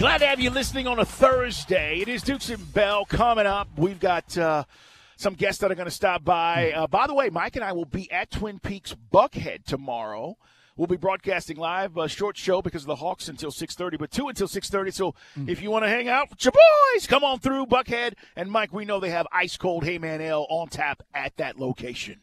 Glad 0.00 0.18
to 0.18 0.26
have 0.26 0.40
you 0.40 0.48
listening 0.48 0.86
on 0.86 0.98
a 0.98 1.04
Thursday. 1.04 1.98
It 1.98 2.08
is 2.08 2.22
Dukes 2.22 2.48
and 2.48 2.72
Bell 2.72 3.04
coming 3.04 3.44
up. 3.44 3.68
We've 3.76 4.00
got 4.00 4.38
uh, 4.38 4.64
some 5.18 5.34
guests 5.34 5.60
that 5.60 5.70
are 5.70 5.74
going 5.74 5.88
to 5.88 5.94
stop 5.94 6.24
by. 6.24 6.72
Uh, 6.72 6.86
by 6.86 7.06
the 7.06 7.12
way, 7.12 7.28
Mike 7.28 7.56
and 7.56 7.62
I 7.62 7.72
will 7.72 7.84
be 7.84 8.10
at 8.10 8.30
Twin 8.30 8.60
Peaks 8.60 8.96
Buckhead 9.12 9.66
tomorrow. 9.66 10.38
We'll 10.74 10.86
be 10.86 10.96
broadcasting 10.96 11.58
live, 11.58 11.98
a 11.98 12.08
short 12.08 12.38
show 12.38 12.62
because 12.62 12.84
of 12.84 12.86
the 12.86 12.96
Hawks 12.96 13.28
until 13.28 13.50
6.30, 13.50 13.98
but 13.98 14.10
2 14.10 14.28
until 14.28 14.48
6.30. 14.48 14.94
So 14.94 15.14
if 15.46 15.60
you 15.60 15.70
want 15.70 15.84
to 15.84 15.90
hang 15.90 16.08
out 16.08 16.30
with 16.30 16.42
your 16.46 16.52
boys, 16.52 17.06
come 17.06 17.22
on 17.22 17.38
through 17.38 17.66
Buckhead. 17.66 18.14
And, 18.36 18.50
Mike, 18.50 18.72
we 18.72 18.86
know 18.86 19.00
they 19.00 19.10
have 19.10 19.26
ice-cold 19.30 19.84
Heyman 19.84 20.20
Ale 20.20 20.46
on 20.48 20.68
tap 20.68 21.02
at 21.12 21.36
that 21.36 21.58
location. 21.58 22.20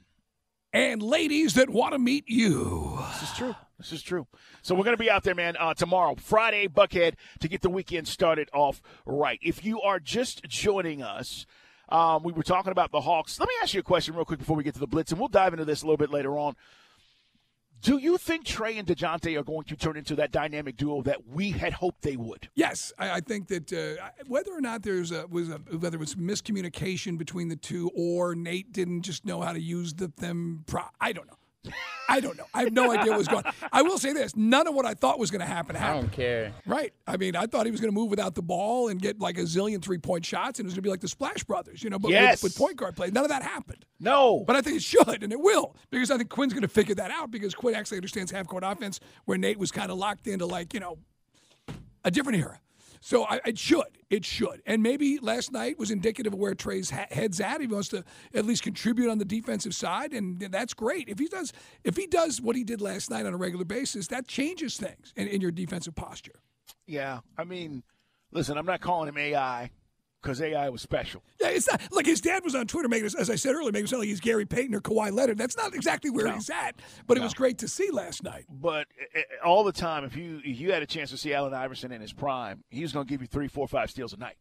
And 0.77 1.01
ladies 1.01 1.55
that 1.55 1.71
want 1.71 1.93
to 1.93 1.97
meet 1.97 2.25
you. 2.27 2.99
This 3.13 3.23
is 3.23 3.35
true. 3.35 3.55
This 3.79 3.91
is 3.91 4.03
true. 4.03 4.27
So 4.61 4.75
we're 4.75 4.83
going 4.83 4.95
to 4.95 5.03
be 5.03 5.09
out 5.09 5.23
there, 5.23 5.33
man, 5.33 5.55
uh, 5.59 5.73
tomorrow, 5.73 6.13
Friday, 6.13 6.67
Buckhead, 6.67 7.15
to 7.39 7.47
get 7.47 7.63
the 7.63 7.69
weekend 7.71 8.07
started 8.07 8.47
off 8.53 8.79
right. 9.03 9.39
If 9.41 9.65
you 9.65 9.81
are 9.81 9.99
just 9.99 10.43
joining 10.43 11.01
us, 11.01 11.47
um, 11.89 12.21
we 12.21 12.31
were 12.31 12.43
talking 12.43 12.71
about 12.71 12.91
the 12.91 13.01
Hawks. 13.01 13.39
Let 13.39 13.49
me 13.49 13.55
ask 13.63 13.73
you 13.73 13.79
a 13.79 13.83
question 13.83 14.13
real 14.13 14.23
quick 14.23 14.37
before 14.37 14.55
we 14.55 14.63
get 14.63 14.75
to 14.75 14.79
the 14.79 14.85
Blitz, 14.85 15.11
and 15.11 15.19
we'll 15.19 15.29
dive 15.29 15.53
into 15.53 15.65
this 15.65 15.81
a 15.81 15.85
little 15.85 15.97
bit 15.97 16.11
later 16.11 16.37
on. 16.37 16.55
Do 17.81 17.97
you 17.97 18.17
think 18.17 18.45
Trey 18.45 18.77
and 18.77 18.87
Dejounte 18.87 19.37
are 19.37 19.43
going 19.43 19.65
to 19.65 19.75
turn 19.75 19.97
into 19.97 20.15
that 20.15 20.31
dynamic 20.31 20.77
duo 20.77 21.01
that 21.03 21.27
we 21.27 21.51
had 21.51 21.73
hoped 21.73 22.01
they 22.01 22.17
would? 22.17 22.49
Yes, 22.55 22.91
I, 22.97 23.11
I 23.11 23.19
think 23.19 23.47
that 23.47 23.71
uh, 23.71 24.09
whether 24.27 24.51
or 24.51 24.61
not 24.61 24.83
there's 24.83 25.11
a, 25.11 25.27
was 25.27 25.49
a, 25.49 25.57
whether 25.77 25.97
it 25.97 25.99
was 25.99 26.15
miscommunication 26.15 27.17
between 27.17 27.49
the 27.49 27.55
two 27.55 27.91
or 27.95 28.35
Nate 28.35 28.71
didn't 28.71 29.03
just 29.03 29.25
know 29.25 29.41
how 29.41 29.53
to 29.53 29.61
use 29.61 29.93
the, 29.93 30.11
them, 30.17 30.63
pro- 30.67 30.89
I 30.99 31.13
don't 31.13 31.27
know. 31.27 31.36
I 32.09 32.21
don't 32.21 32.37
know. 32.37 32.45
I 32.53 32.61
have 32.63 32.71
no 32.71 32.89
idea 32.91 33.09
what 33.11 33.17
was 33.17 33.27
going. 33.27 33.45
on. 33.45 33.53
I 33.71 33.81
will 33.81 33.97
say 33.97 34.13
this: 34.13 34.33
none 34.35 34.65
of 34.67 34.73
what 34.73 34.85
I 34.85 34.93
thought 34.93 35.19
was 35.19 35.29
going 35.29 35.41
to 35.41 35.45
happen 35.45 35.75
happened. 35.75 35.97
I 35.97 36.01
don't 36.01 36.11
care. 36.11 36.53
Right. 36.65 36.93
I 37.05 37.17
mean, 37.17 37.35
I 37.35 37.47
thought 37.47 37.65
he 37.65 37.71
was 37.71 37.81
going 37.81 37.91
to 37.91 37.95
move 37.99 38.09
without 38.09 38.33
the 38.35 38.41
ball 38.41 38.87
and 38.87 39.01
get 39.01 39.19
like 39.19 39.37
a 39.37 39.41
zillion 39.41 39.81
three 39.81 39.97
point 39.97 40.25
shots, 40.25 40.59
and 40.59 40.65
it 40.65 40.67
was 40.67 40.73
going 40.73 40.83
to 40.83 40.87
be 40.87 40.89
like 40.89 41.01
the 41.01 41.09
Splash 41.09 41.43
Brothers, 41.43 41.83
you 41.83 41.89
know, 41.89 41.99
but 41.99 42.11
Yes. 42.11 42.41
with, 42.41 42.53
with 42.53 42.57
point 42.57 42.77
guard 42.77 42.95
play. 42.95 43.11
None 43.11 43.23
of 43.25 43.29
that 43.29 43.43
happened. 43.43 43.85
No. 43.99 44.45
But 44.47 44.55
I 44.55 44.61
think 44.61 44.77
it 44.77 44.83
should, 44.83 45.21
and 45.23 45.33
it 45.33 45.39
will, 45.41 45.75
because 45.91 46.09
I 46.09 46.17
think 46.17 46.29
Quin's 46.29 46.53
going 46.53 46.61
to 46.61 46.67
figure 46.69 46.95
that 46.95 47.11
out 47.11 47.29
because 47.29 47.53
Quin 47.53 47.75
actually 47.75 47.97
understands 47.97 48.31
half 48.31 48.47
court 48.47 48.63
offense, 48.65 49.01
where 49.25 49.37
Nate 49.37 49.59
was 49.59 49.71
kind 49.71 49.91
of 49.91 49.97
locked 49.97 50.27
into 50.27 50.45
like 50.45 50.73
you 50.73 50.79
know 50.79 50.99
a 52.05 52.11
different 52.11 52.39
era. 52.39 52.59
So 53.07 53.23
I, 53.23 53.39
it 53.45 53.57
should, 53.57 53.99
it 54.09 54.25
should, 54.25 54.61
and 54.65 54.83
maybe 54.83 55.17
last 55.21 55.53
night 55.53 55.79
was 55.79 55.91
indicative 55.91 56.33
of 56.33 56.39
where 56.39 56.53
Trey's 56.53 56.89
ha- 56.89 57.05
head's 57.09 57.39
at. 57.39 57.61
He 57.61 57.67
wants 57.67 57.87
to 57.87 58.03
at 58.33 58.43
least 58.43 58.63
contribute 58.63 59.09
on 59.09 59.17
the 59.17 59.23
defensive 59.23 59.73
side, 59.73 60.11
and 60.11 60.41
that's 60.41 60.73
great. 60.73 61.07
If 61.07 61.17
he 61.17 61.27
does, 61.27 61.53
if 61.85 61.95
he 61.95 62.05
does 62.05 62.41
what 62.41 62.57
he 62.57 62.65
did 62.65 62.81
last 62.81 63.09
night 63.09 63.25
on 63.25 63.33
a 63.33 63.37
regular 63.37 63.63
basis, 63.63 64.07
that 64.07 64.27
changes 64.27 64.75
things 64.75 65.13
in, 65.15 65.29
in 65.29 65.39
your 65.39 65.51
defensive 65.51 65.95
posture. 65.95 66.41
Yeah. 66.85 67.19
I 67.37 67.45
mean, 67.45 67.81
listen, 68.33 68.57
I'm 68.57 68.65
not 68.65 68.81
calling 68.81 69.07
him 69.07 69.17
AI 69.17 69.71
because 70.21 70.41
AI 70.41 70.69
was 70.69 70.81
special. 70.81 71.23
Yeah, 71.39 71.49
it's 71.49 71.67
not 71.69 71.81
like 71.91 72.05
his 72.05 72.21
dad 72.21 72.43
was 72.43 72.55
on 72.55 72.67
Twitter 72.67 72.87
making, 72.89 73.05
as 73.17 73.29
I 73.29 73.35
said 73.35 73.55
earlier, 73.55 73.71
making 73.71 73.85
it 73.85 73.89
sound 73.89 74.01
like 74.01 74.09
he's 74.09 74.19
Gary 74.19 74.45
Payton 74.45 74.73
or 74.75 74.81
Kawhi 74.81 75.11
Leonard. 75.11 75.37
That's 75.37 75.55
not 75.57 75.73
exactly 75.73 76.09
where 76.09 76.31
he's 76.33 76.49
at, 76.49 76.75
but 77.05 77.17
it 77.17 77.21
was 77.21 77.33
great 77.33 77.57
to 77.59 77.67
see 77.67 77.89
last 77.91 78.23
night. 78.23 78.45
But 78.49 78.87
uh, 79.15 79.19
uh, 79.19 79.47
all 79.47 79.63
the 79.63 79.71
time, 79.71 80.03
if 80.03 80.15
you 80.15 80.41
if 80.43 80.59
you 80.59 80.71
had 80.71 80.81
a 80.83 80.87
chance 80.87 81.11
to 81.11 81.17
see 81.17 81.33
Allen 81.33 81.53
Iverson 81.53 81.91
in 81.91 82.01
his 82.01 82.13
prime, 82.13 82.63
he 82.69 82.81
was 82.81 82.91
going 82.93 83.05
to 83.05 83.09
give 83.09 83.21
you 83.21 83.27
three, 83.27 83.47
four, 83.47 83.67
five 83.67 83.89
steals 83.89 84.13
a 84.13 84.17
night, 84.17 84.37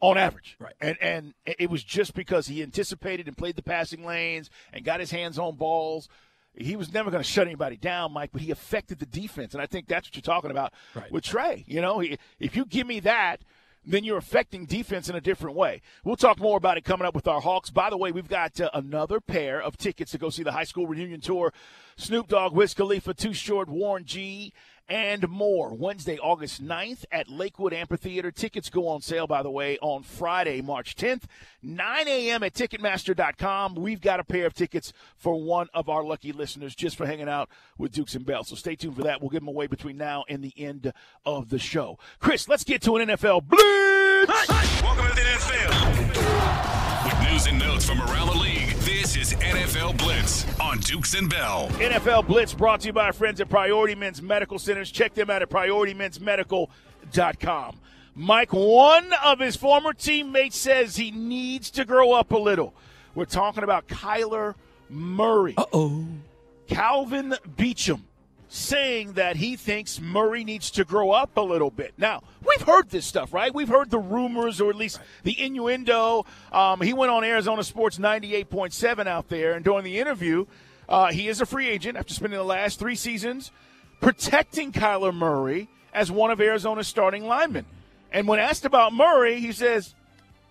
on 0.00 0.16
average. 0.18 0.56
Right. 0.58 0.74
And 0.80 0.96
and 1.00 1.34
it 1.44 1.70
was 1.70 1.82
just 1.82 2.14
because 2.14 2.46
he 2.46 2.62
anticipated 2.62 3.26
and 3.26 3.36
played 3.36 3.56
the 3.56 3.62
passing 3.62 4.04
lanes 4.04 4.50
and 4.72 4.84
got 4.84 5.00
his 5.00 5.10
hands 5.10 5.38
on 5.38 5.56
balls. 5.56 6.08
He 6.52 6.74
was 6.74 6.92
never 6.92 7.12
going 7.12 7.22
to 7.22 7.28
shut 7.28 7.46
anybody 7.46 7.76
down, 7.76 8.12
Mike, 8.12 8.30
but 8.32 8.42
he 8.42 8.50
affected 8.50 8.98
the 8.98 9.06
defense, 9.06 9.54
and 9.54 9.62
I 9.62 9.66
think 9.66 9.86
that's 9.86 10.08
what 10.08 10.16
you're 10.16 10.22
talking 10.22 10.50
about 10.50 10.74
Right. 10.96 11.10
with 11.12 11.22
Trey. 11.22 11.64
You 11.68 11.80
know, 11.80 12.00
he, 12.00 12.18
if 12.40 12.56
you 12.56 12.64
give 12.64 12.88
me 12.88 12.98
that, 13.00 13.42
then 13.84 14.04
you're 14.04 14.18
affecting 14.18 14.66
defense 14.66 15.08
in 15.08 15.16
a 15.16 15.20
different 15.20 15.56
way. 15.56 15.80
We'll 16.04 16.16
talk 16.16 16.38
more 16.38 16.56
about 16.56 16.76
it 16.76 16.84
coming 16.84 17.06
up 17.06 17.14
with 17.14 17.26
our 17.26 17.40
Hawks. 17.40 17.70
By 17.70 17.90
the 17.90 17.96
way, 17.96 18.12
we've 18.12 18.28
got 18.28 18.60
uh, 18.60 18.70
another 18.74 19.20
pair 19.20 19.60
of 19.60 19.76
tickets 19.76 20.12
to 20.12 20.18
go 20.18 20.30
see 20.30 20.42
the 20.42 20.52
high 20.52 20.64
school 20.64 20.86
reunion 20.86 21.20
tour. 21.20 21.52
Snoop 21.96 22.28
Dogg, 22.28 22.54
Wiz 22.54 22.74
Khalifa, 22.74 23.14
Too 23.14 23.32
Short, 23.32 23.68
Warren 23.68 24.04
G, 24.04 24.52
and 24.90 25.28
more. 25.28 25.72
Wednesday, 25.72 26.18
August 26.18 26.62
9th 26.62 27.04
at 27.12 27.30
Lakewood 27.30 27.72
Amphitheater. 27.72 28.32
Tickets 28.32 28.68
go 28.68 28.88
on 28.88 29.00
sale, 29.00 29.26
by 29.26 29.42
the 29.42 29.50
way, 29.50 29.78
on 29.80 30.02
Friday, 30.02 30.60
March 30.60 30.96
10th, 30.96 31.22
9 31.62 32.08
a.m. 32.08 32.42
at 32.42 32.52
Ticketmaster.com. 32.52 33.76
We've 33.76 34.00
got 34.00 34.20
a 34.20 34.24
pair 34.24 34.46
of 34.46 34.54
tickets 34.54 34.92
for 35.16 35.40
one 35.40 35.68
of 35.72 35.88
our 35.88 36.02
lucky 36.02 36.32
listeners 36.32 36.74
just 36.74 36.96
for 36.96 37.06
hanging 37.06 37.28
out 37.28 37.48
with 37.78 37.92
Dukes 37.92 38.16
and 38.16 38.26
Bell. 38.26 38.42
So 38.42 38.56
stay 38.56 38.74
tuned 38.74 38.96
for 38.96 39.04
that. 39.04 39.20
We'll 39.20 39.30
give 39.30 39.40
them 39.40 39.48
away 39.48 39.68
between 39.68 39.96
now 39.96 40.24
and 40.28 40.42
the 40.42 40.52
end 40.56 40.92
of 41.24 41.50
the 41.50 41.58
show. 41.58 41.98
Chris, 42.18 42.48
let's 42.48 42.64
get 42.64 42.82
to 42.82 42.96
an 42.96 43.08
NFL 43.08 43.44
Blitz. 43.46 44.82
Welcome 44.82 45.06
to 45.06 45.14
the 45.14 45.20
NFL. 45.20 46.89
With 47.04 47.20
news 47.30 47.46
and 47.46 47.58
notes 47.58 47.84
from 47.88 48.00
around 48.02 48.26
the 48.26 48.34
league, 48.34 48.74
this 48.80 49.16
is 49.16 49.32
NFL 49.34 49.96
Blitz 49.96 50.44
on 50.60 50.80
Dukes 50.80 51.14
and 51.14 51.30
Bell. 51.30 51.68
NFL 51.74 52.26
Blitz 52.26 52.52
brought 52.52 52.80
to 52.80 52.88
you 52.88 52.92
by 52.92 53.06
our 53.06 53.12
friends 53.14 53.40
at 53.40 53.48
Priority 53.48 53.94
Men's 53.94 54.20
Medical 54.20 54.58
Centers. 54.58 54.90
Check 54.90 55.14
them 55.14 55.30
out 55.30 55.40
at 55.40 55.48
PriorityMen'sMedical.com. 55.48 57.80
Mike, 58.14 58.52
one 58.52 59.10
of 59.24 59.40
his 59.40 59.56
former 59.56 59.94
teammates 59.94 60.58
says 60.58 60.96
he 60.96 61.10
needs 61.10 61.70
to 61.70 61.86
grow 61.86 62.12
up 62.12 62.32
a 62.32 62.38
little. 62.38 62.74
We're 63.14 63.24
talking 63.24 63.64
about 63.64 63.88
Kyler 63.88 64.54
Murray. 64.90 65.54
Uh 65.56 65.64
oh, 65.72 66.04
Kelvin 66.66 67.34
Beachum 67.56 68.02
saying 68.52 69.12
that 69.12 69.36
he 69.36 69.54
thinks 69.54 70.00
Murray 70.00 70.42
needs 70.42 70.72
to 70.72 70.84
grow 70.84 71.12
up 71.12 71.36
a 71.36 71.40
little 71.40 71.70
bit. 71.70 71.94
Now, 71.96 72.24
we've 72.44 72.66
heard 72.66 72.90
this 72.90 73.06
stuff, 73.06 73.32
right? 73.32 73.54
We've 73.54 73.68
heard 73.68 73.90
the 73.90 73.98
rumors 73.98 74.60
or 74.60 74.70
at 74.70 74.76
least 74.76 74.98
the 75.22 75.40
innuendo. 75.40 76.26
Um, 76.50 76.80
he 76.80 76.92
went 76.92 77.12
on 77.12 77.22
Arizona 77.22 77.62
Sports 77.62 77.98
98.7 77.98 79.06
out 79.06 79.28
there, 79.28 79.52
and 79.52 79.64
during 79.64 79.84
the 79.84 80.00
interview, 80.00 80.46
uh, 80.88 81.12
he 81.12 81.28
is 81.28 81.40
a 81.40 81.46
free 81.46 81.68
agent 81.68 81.96
after 81.96 82.12
spending 82.12 82.38
the 82.38 82.44
last 82.44 82.80
three 82.80 82.96
seasons 82.96 83.52
protecting 84.00 84.72
Kyler 84.72 85.14
Murray 85.14 85.68
as 85.94 86.10
one 86.10 86.32
of 86.32 86.40
Arizona's 86.40 86.88
starting 86.88 87.28
linemen. 87.28 87.66
And 88.10 88.26
when 88.26 88.40
asked 88.40 88.64
about 88.64 88.92
Murray, 88.92 89.38
he 89.38 89.52
says, 89.52 89.94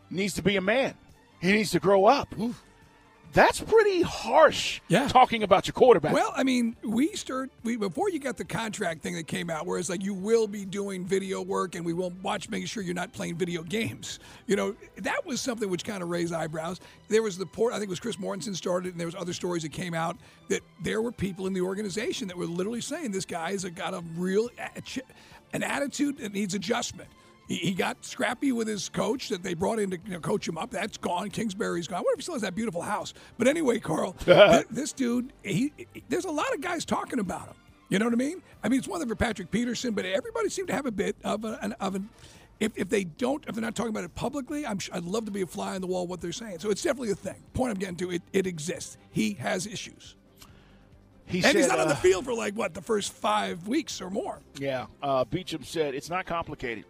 needs 0.10 0.36
to 0.36 0.42
be 0.42 0.56
a 0.56 0.62
man. 0.62 0.94
He 1.42 1.52
needs 1.52 1.72
to 1.72 1.80
grow 1.82 2.06
up. 2.06 2.34
That's 3.32 3.60
pretty 3.62 4.02
harsh 4.02 4.82
Yeah. 4.88 5.08
talking 5.08 5.44
about 5.44 5.68
your 5.68 5.74
quarterback. 5.74 6.14
Well, 6.14 6.34
I 6.36 6.44
mean, 6.44 6.76
we 6.84 7.10
start 7.16 7.52
we 7.64 7.76
before 7.78 8.10
you 8.10 8.18
got 8.20 8.38
the 8.38 8.44
contract 8.46 9.02
thing 9.04 9.14
that 9.16 9.28
came 9.28 9.50
out, 9.52 9.68
where 9.68 9.78
it's 9.78 9.90
like 9.90 10.04
you 10.04 10.14
will 10.16 10.48
be 10.48 10.66
doing 10.66 11.06
video 11.06 11.42
work 11.42 11.76
and 11.76 11.86
we 11.86 11.94
will 11.94 12.12
watch 12.24 12.50
making 12.50 12.66
sure 12.68 12.82
you're 12.82 12.96
not 12.96 13.14
playing 13.14 13.36
video 13.38 13.62
games. 13.62 14.20
You 14.48 14.56
know, 14.56 14.76
that 14.98 15.26
was 15.26 15.42
something 15.42 15.70
which 15.70 15.84
kind 15.84 16.02
of 16.02 16.10
raised 16.10 16.34
eyebrows. 16.34 16.80
There 17.08 17.22
was 17.22 17.38
the 17.38 17.46
port, 17.46 17.72
I 17.74 17.78
think 17.78 17.88
it 17.88 17.92
was 17.92 18.00
Chris 18.00 18.16
Mortensen 18.18 18.56
started, 18.56 18.92
and 18.94 19.00
there 19.00 19.08
was 19.08 19.16
other 19.16 19.34
stories 19.34 19.62
that 19.62 19.72
came 19.72 19.94
out 19.94 20.18
that 20.48 20.62
there 20.82 21.02
were 21.02 21.12
people 21.12 21.46
in 21.46 21.54
the 21.54 21.62
organization 21.62 22.28
that 22.30 22.38
were 22.38 22.46
literally 22.48 22.82
saying 22.82 23.12
this 23.12 23.26
guy 23.26 23.52
has 23.52 23.64
got 23.66 23.94
a 23.94 24.04
real 24.16 24.50
a- 24.58 25.02
an 25.54 25.62
attitude 25.64 26.18
that 26.18 26.34
needs 26.34 26.56
adjustment. 26.56 27.10
He, 27.50 27.56
he 27.58 27.74
got 27.74 28.06
scrappy 28.06 28.52
with 28.54 28.68
his 28.70 28.88
coach 28.88 29.28
that 29.30 29.44
they 29.44 29.54
brought 29.56 29.80
in 29.80 29.90
to 29.90 29.98
you 30.06 30.12
know, 30.14 30.20
coach 30.22 30.48
him 30.48 30.58
up. 30.58 30.70
That's 30.72 30.98
gone. 30.98 31.30
Kingsbury's 31.32 31.88
gone. 31.88 31.98
I 31.98 32.02
wonder 32.02 32.14
if 32.14 32.20
he 32.20 32.22
still 32.22 32.36
has 32.36 32.44
that 32.44 32.56
beautiful 32.56 32.82
house. 32.82 33.14
But 33.38 33.48
anyway, 33.50 33.80
Carl, 33.80 34.14
th- 34.26 34.68
this 34.72 34.94
dude, 34.94 35.34
he, 35.44 35.74
he- 35.76 36.04
there's 36.08 36.26
a 36.26 36.32
lot 36.32 36.54
of 36.54 36.62
guys 36.62 36.86
talking 36.86 37.20
about 37.20 37.48
him. 37.48 37.56
You 37.90 37.98
know 38.00 38.06
what 38.06 38.14
I 38.14 38.18
mean? 38.18 38.42
I 38.64 38.70
mean, 38.70 38.78
it's 38.78 38.88
one 38.88 39.00
thing 39.00 39.10
for 39.10 39.16
Patrick 39.16 39.50
Peterson, 39.50 39.94
but 39.96 40.06
everybody 40.06 40.48
seemed 40.50 40.68
to 40.68 40.76
have 40.76 40.86
a 40.86 40.92
bit 40.92 41.16
of 41.24 41.44
a, 41.44 41.58
an 41.64 41.74
of 41.74 41.96
an. 41.96 42.08
If, 42.60 42.74
if 42.76 42.88
they 42.90 43.06
don't, 43.06 43.44
if 43.48 43.56
they're 43.56 43.62
not 43.64 43.74
talking 43.74 43.90
about 43.92 44.04
it 44.04 44.14
publicly, 44.14 44.68
I'm, 44.68 44.78
sh- 44.80 44.90
I'd 44.94 45.06
love 45.06 45.26
to 45.26 45.32
be 45.32 45.42
a 45.42 45.48
fly 45.48 45.74
on 45.76 45.82
the 45.82 45.88
wall 45.88 46.06
what 46.06 46.20
they're 46.22 46.32
saying. 46.34 46.60
So 46.60 46.70
it's 46.70 46.82
definitely 46.84 47.12
a 47.12 47.16
thing. 47.16 47.42
Point 47.54 47.72
I'm 47.72 47.80
getting 47.80 47.96
to, 47.96 48.12
it, 48.12 48.22
it 48.34 48.46
exists. 48.46 48.98
He 49.12 49.34
has 49.36 49.66
issues, 49.66 50.18
he 51.26 51.38
and 51.44 51.56
he's 51.56 51.66
said, 51.66 51.70
not 51.70 51.80
on 51.80 51.88
the 51.88 51.94
uh, 51.94 51.98
field 51.98 52.26
for 52.26 52.34
like 52.34 52.54
what 52.56 52.74
the 52.74 52.82
first 52.82 53.14
five 53.14 53.68
weeks 53.68 54.02
or 54.02 54.10
more. 54.10 54.42
Yeah, 54.60 54.88
uh, 55.02 55.24
Beachum 55.26 55.64
said 55.66 55.96
it's 55.96 56.10
not 56.10 56.26
complicated. 56.26 56.84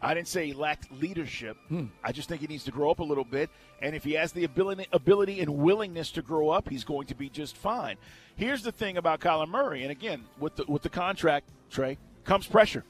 I 0.00 0.14
didn't 0.14 0.28
say 0.28 0.46
he 0.46 0.52
lacked 0.52 0.92
leadership. 0.92 1.56
Hmm. 1.68 1.86
I 2.04 2.12
just 2.12 2.28
think 2.28 2.40
he 2.40 2.46
needs 2.46 2.64
to 2.64 2.70
grow 2.70 2.90
up 2.90 3.00
a 3.00 3.04
little 3.04 3.24
bit. 3.24 3.50
And 3.82 3.96
if 3.96 4.04
he 4.04 4.12
has 4.12 4.32
the 4.32 4.44
ability, 4.44 4.86
ability 4.92 5.40
and 5.40 5.56
willingness 5.58 6.10
to 6.12 6.22
grow 6.22 6.50
up, 6.50 6.68
he's 6.68 6.84
going 6.84 7.06
to 7.08 7.14
be 7.14 7.28
just 7.28 7.56
fine. 7.56 7.96
Here's 8.36 8.62
the 8.62 8.72
thing 8.72 8.96
about 8.96 9.20
Kyler 9.20 9.48
Murray, 9.48 9.82
and 9.82 9.90
again, 9.90 10.24
with 10.38 10.56
the 10.56 10.64
with 10.68 10.82
the 10.82 10.88
contract, 10.88 11.48
Trey, 11.70 11.98
comes 12.24 12.46
pressure. 12.46 12.84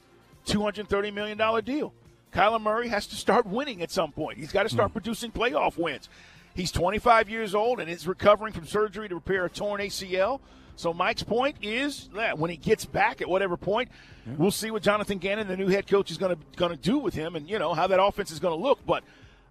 Two 0.45 0.61
hundred 0.61 0.87
thirty 0.87 1.09
million 1.09 1.37
dollar 1.37 1.61
deal. 1.61 1.93
Kyler 2.31 2.61
Murray 2.61 2.89
has 2.89 3.07
to 3.07 3.15
start 3.15 3.47
winning 3.47 3.81
at 3.81 3.89
some 3.89 4.11
point. 4.11 4.37
He's 4.37 4.51
got 4.51 4.63
to 4.63 4.69
start 4.69 4.89
hmm. 4.91 4.93
producing 4.93 5.31
playoff 5.31 5.77
wins. 5.77 6.09
He's 6.55 6.71
25 6.71 7.29
years 7.29 7.55
old 7.55 7.79
and 7.79 7.89
is 7.89 8.07
recovering 8.07 8.53
from 8.53 8.65
surgery 8.65 9.07
to 9.07 9.15
repair 9.15 9.45
a 9.45 9.49
torn 9.49 9.79
ACL. 9.81 10.41
So 10.79 10.93
Mike's 10.93 11.23
point 11.23 11.57
is 11.61 12.09
that 12.15 12.39
when 12.39 12.49
he 12.49 12.55
gets 12.55 12.85
back 12.85 13.19
at 13.19 13.27
whatever 13.27 13.57
point, 13.57 13.89
we'll 14.37 14.49
see 14.49 14.71
what 14.71 14.81
Jonathan 14.81 15.17
Gannon, 15.17 15.49
the 15.49 15.57
new 15.57 15.67
head 15.67 15.87
coach, 15.87 16.09
is 16.09 16.17
going 16.17 16.37
to 16.37 16.41
going 16.55 16.71
to 16.71 16.77
do 16.77 16.97
with 16.97 17.13
him, 17.13 17.35
and 17.35 17.49
you 17.49 17.59
know 17.59 17.73
how 17.73 17.87
that 17.87 18.01
offense 18.01 18.31
is 18.31 18.39
going 18.39 18.57
to 18.57 18.63
look. 18.63 18.79
But 18.85 19.03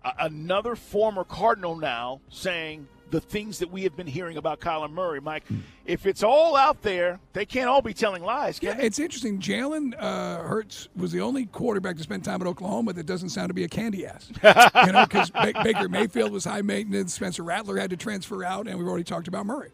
uh, 0.02 0.12
another 0.20 0.74
former 0.74 1.24
Cardinal 1.24 1.76
now 1.76 2.22
saying 2.30 2.88
the 3.10 3.20
things 3.20 3.58
that 3.58 3.70
we 3.70 3.82
have 3.82 3.94
been 3.94 4.06
hearing 4.06 4.38
about 4.38 4.60
Kyler 4.60 4.90
Murray, 4.90 5.20
Mike. 5.20 5.44
If 5.84 6.06
it's 6.06 6.22
all 6.22 6.56
out 6.56 6.80
there, 6.80 7.20
they 7.34 7.44
can't 7.44 7.68
all 7.68 7.82
be 7.82 7.92
telling 7.92 8.22
lies. 8.22 8.58
Yeah, 8.62 8.78
it's 8.78 8.98
interesting. 8.98 9.38
Jalen 9.38 9.92
uh, 9.98 10.44
Hurts 10.44 10.88
was 10.96 11.12
the 11.12 11.20
only 11.20 11.44
quarterback 11.44 11.98
to 11.98 12.02
spend 12.02 12.24
time 12.24 12.40
at 12.40 12.46
Oklahoma 12.46 12.94
that 12.94 13.04
doesn't 13.04 13.28
sound 13.28 13.48
to 13.48 13.54
be 13.54 13.64
a 13.64 13.68
candy 13.68 14.06
ass. 14.06 14.30
you 14.86 14.92
know, 14.92 15.04
because 15.04 15.28
ba- 15.28 15.52
Baker 15.62 15.90
Mayfield 15.90 16.32
was 16.32 16.46
high 16.46 16.62
maintenance, 16.62 17.12
Spencer 17.12 17.42
Rattler 17.42 17.76
had 17.76 17.90
to 17.90 17.98
transfer 17.98 18.42
out, 18.42 18.66
and 18.66 18.78
we've 18.78 18.88
already 18.88 19.04
talked 19.04 19.28
about 19.28 19.44
Murray. 19.44 19.72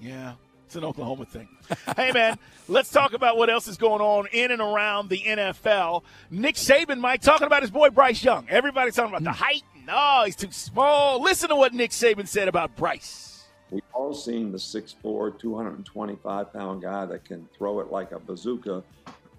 Yeah. 0.00 0.32
It's 0.70 0.76
an 0.76 0.84
Oklahoma 0.84 1.24
thing. 1.24 1.48
hey, 1.96 2.12
man, 2.12 2.38
let's 2.68 2.92
talk 2.92 3.12
about 3.12 3.36
what 3.36 3.50
else 3.50 3.66
is 3.66 3.76
going 3.76 4.00
on 4.00 4.28
in 4.30 4.52
and 4.52 4.62
around 4.62 5.08
the 5.08 5.18
NFL. 5.18 6.04
Nick 6.30 6.54
Saban, 6.54 7.00
Mike, 7.00 7.22
talking 7.22 7.48
about 7.48 7.62
his 7.62 7.72
boy 7.72 7.90
Bryce 7.90 8.22
Young. 8.22 8.46
Everybody's 8.48 8.94
talking 8.94 9.10
about 9.10 9.24
the 9.24 9.32
height. 9.32 9.64
No, 9.84 10.22
he's 10.24 10.36
too 10.36 10.52
small. 10.52 11.20
Listen 11.20 11.48
to 11.48 11.56
what 11.56 11.74
Nick 11.74 11.90
Saban 11.90 12.28
said 12.28 12.46
about 12.46 12.76
Bryce. 12.76 13.46
We've 13.72 13.82
all 13.92 14.14
seen 14.14 14.52
the 14.52 14.58
6'4, 14.58 15.40
225 15.40 16.52
pound 16.52 16.82
guy 16.82 17.04
that 17.04 17.24
can 17.24 17.48
throw 17.58 17.80
it 17.80 17.90
like 17.90 18.12
a 18.12 18.20
bazooka, 18.20 18.84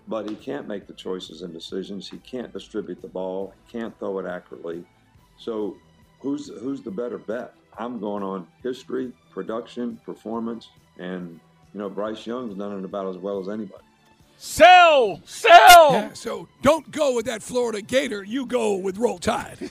but 0.10 0.28
he 0.28 0.36
can't 0.36 0.68
make 0.68 0.86
the 0.86 0.94
choices 0.94 1.44
and 1.44 1.54
decisions. 1.54 2.10
He 2.10 2.18
can't 2.18 2.52
distribute 2.52 3.02
the 3.02 3.08
ball, 3.08 3.54
he 3.68 3.80
can't 3.80 3.98
throw 4.00 4.20
it 4.20 4.26
accurately. 4.26 4.84
So, 5.38 5.78
who's, 6.20 6.50
who's 6.50 6.82
the 6.82 6.92
better 6.92 7.18
bet? 7.18 7.54
I'm 7.78 8.02
going 8.02 8.22
on 8.22 8.48
history, 8.64 9.14
production, 9.32 9.96
performance, 10.06 10.68
and 11.02 11.40
you 11.74 11.80
know 11.80 11.90
Bryce 11.90 12.26
Young's 12.26 12.56
done 12.56 12.78
it 12.80 12.86
about 12.86 13.08
as 13.08 13.18
well 13.18 13.40
as 13.40 13.50
anybody. 13.50 13.84
Sell, 14.38 15.22
sell. 15.26 15.94
Yeah, 15.94 16.14
so 16.14 16.48
don't 16.62 16.90
go 16.92 17.16
with 17.16 17.26
that 17.26 17.44
Florida 17.44 17.82
Gator. 17.82 18.24
You 18.24 18.46
go 18.46 18.76
with 18.76 18.98
Roll 18.98 19.20
Tide. 19.20 19.70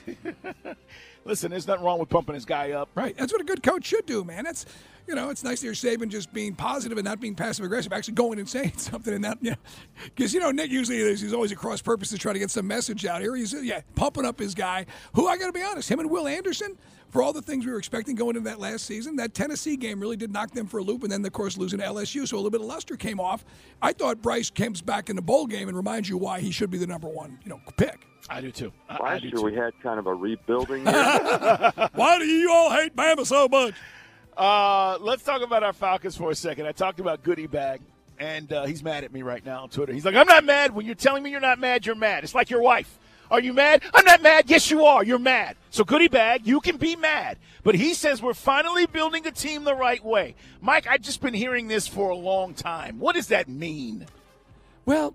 Listen, 1.25 1.51
there's 1.51 1.67
nothing 1.67 1.83
wrong 1.85 1.99
with 1.99 2.09
pumping 2.09 2.35
this 2.35 2.45
guy 2.45 2.71
up. 2.71 2.89
Right. 2.95 3.15
That's 3.17 3.31
what 3.31 3.41
a 3.41 3.45
good 3.45 3.61
coach 3.61 3.85
should 3.85 4.05
do, 4.05 4.23
man. 4.23 4.43
That's 4.43 4.65
you 5.07 5.15
know, 5.15 5.29
it's 5.29 5.43
nice 5.43 5.59
to 5.61 5.67
hear 5.67 5.73
Saban 5.73 6.09
just 6.09 6.31
being 6.33 6.55
positive 6.55 6.97
and 6.97 7.05
not 7.05 7.19
being 7.19 7.35
passive 7.35 7.65
aggressive, 7.65 7.91
actually 7.93 8.13
going 8.13 8.39
and 8.39 8.47
saying 8.49 8.73
something 8.77 9.13
and 9.13 9.23
that, 9.23 9.37
you 9.41 9.51
know, 9.51 9.57
because 10.05 10.33
you 10.33 10.39
know 10.39 10.51
Nick 10.51 10.71
usually 10.71 10.97
is, 10.97 11.21
he's 11.21 11.33
always 11.33 11.51
across 11.51 11.81
purpose 11.81 12.09
to 12.09 12.17
try 12.17 12.33
to 12.33 12.39
get 12.39 12.51
some 12.51 12.67
message 12.67 13.05
out 13.05 13.21
here. 13.21 13.35
He's 13.35 13.53
yeah 13.53 13.81
pumping 13.95 14.25
up 14.25 14.39
his 14.39 14.55
guy, 14.55 14.85
who 15.13 15.27
I 15.27 15.37
got 15.37 15.47
to 15.47 15.53
be 15.53 15.61
honest, 15.63 15.89
him 15.89 15.99
and 15.99 16.09
Will 16.09 16.27
Anderson. 16.27 16.77
For 17.09 17.21
all 17.21 17.33
the 17.33 17.41
things 17.41 17.65
we 17.65 17.73
were 17.73 17.77
expecting 17.77 18.15
going 18.15 18.37
into 18.37 18.49
that 18.49 18.61
last 18.61 18.85
season, 18.85 19.17
that 19.17 19.33
Tennessee 19.33 19.75
game 19.75 19.99
really 19.99 20.15
did 20.15 20.31
knock 20.31 20.51
them 20.51 20.65
for 20.65 20.77
a 20.77 20.81
loop, 20.81 21.03
and 21.03 21.11
then 21.11 21.25
of 21.25 21.33
course 21.33 21.57
losing 21.57 21.79
to 21.79 21.85
LSU, 21.85 22.25
so 22.25 22.37
a 22.37 22.37
little 22.37 22.49
bit 22.49 22.61
of 22.61 22.67
luster 22.67 22.95
came 22.95 23.19
off. 23.19 23.43
I 23.81 23.91
thought 23.91 24.21
Bryce 24.21 24.49
comes 24.49 24.81
back 24.81 25.09
in 25.09 25.17
the 25.17 25.21
bowl 25.21 25.45
game 25.45 25.67
and 25.67 25.75
reminds 25.75 26.07
you 26.07 26.17
why 26.17 26.39
he 26.39 26.51
should 26.51 26.69
be 26.69 26.77
the 26.77 26.87
number 26.87 27.09
one, 27.09 27.37
you 27.43 27.49
know, 27.49 27.59
pick. 27.75 28.07
I 28.29 28.39
do 28.39 28.49
too. 28.49 28.71
I, 28.87 28.93
Last 28.93 29.03
I 29.03 29.19
do 29.19 29.27
year 29.27 29.35
too. 29.35 29.43
we 29.43 29.53
had 29.55 29.73
kind 29.83 29.99
of 29.99 30.07
a 30.07 30.13
rebuilding 30.13 30.85
year. 30.85 31.89
Why 31.95 32.17
do 32.17 32.23
you 32.23 32.49
all 32.49 32.69
hate 32.71 32.95
Bama 32.95 33.25
so 33.25 33.49
much? 33.49 33.73
Uh, 34.41 34.97
let's 35.01 35.21
talk 35.21 35.43
about 35.43 35.61
our 35.61 35.71
Falcons 35.71 36.17
for 36.17 36.31
a 36.31 36.35
second. 36.35 36.65
I 36.65 36.71
talked 36.71 36.99
about 36.99 37.21
Goody 37.21 37.45
Bag, 37.45 37.79
and 38.17 38.51
uh, 38.51 38.65
he's 38.65 38.81
mad 38.81 39.03
at 39.03 39.13
me 39.13 39.21
right 39.21 39.45
now 39.45 39.61
on 39.61 39.69
Twitter. 39.69 39.93
He's 39.93 40.03
like, 40.03 40.15
I'm 40.15 40.25
not 40.25 40.43
mad. 40.43 40.73
When 40.73 40.83
you're 40.87 40.95
telling 40.95 41.21
me 41.21 41.29
you're 41.29 41.39
not 41.39 41.59
mad, 41.59 41.85
you're 41.85 41.93
mad. 41.93 42.23
It's 42.23 42.33
like 42.33 42.49
your 42.49 42.63
wife. 42.63 42.97
Are 43.29 43.39
you 43.39 43.53
mad? 43.53 43.83
I'm 43.93 44.03
not 44.03 44.23
mad. 44.23 44.49
Yes, 44.49 44.71
you 44.71 44.83
are. 44.83 45.03
You're 45.03 45.19
mad. 45.19 45.57
So, 45.69 45.83
goody 45.83 46.07
Bag, 46.07 46.47
you 46.47 46.59
can 46.59 46.77
be 46.77 46.95
mad. 46.95 47.37
But 47.61 47.75
he 47.75 47.93
says 47.93 48.19
we're 48.19 48.33
finally 48.33 48.87
building 48.87 49.27
a 49.27 49.31
team 49.31 49.63
the 49.63 49.75
right 49.75 50.03
way. 50.03 50.33
Mike, 50.59 50.87
I've 50.87 51.03
just 51.03 51.21
been 51.21 51.35
hearing 51.35 51.67
this 51.67 51.87
for 51.87 52.09
a 52.09 52.15
long 52.15 52.55
time. 52.55 52.97
What 52.97 53.13
does 53.13 53.27
that 53.27 53.47
mean? 53.47 54.07
Well, 54.87 55.13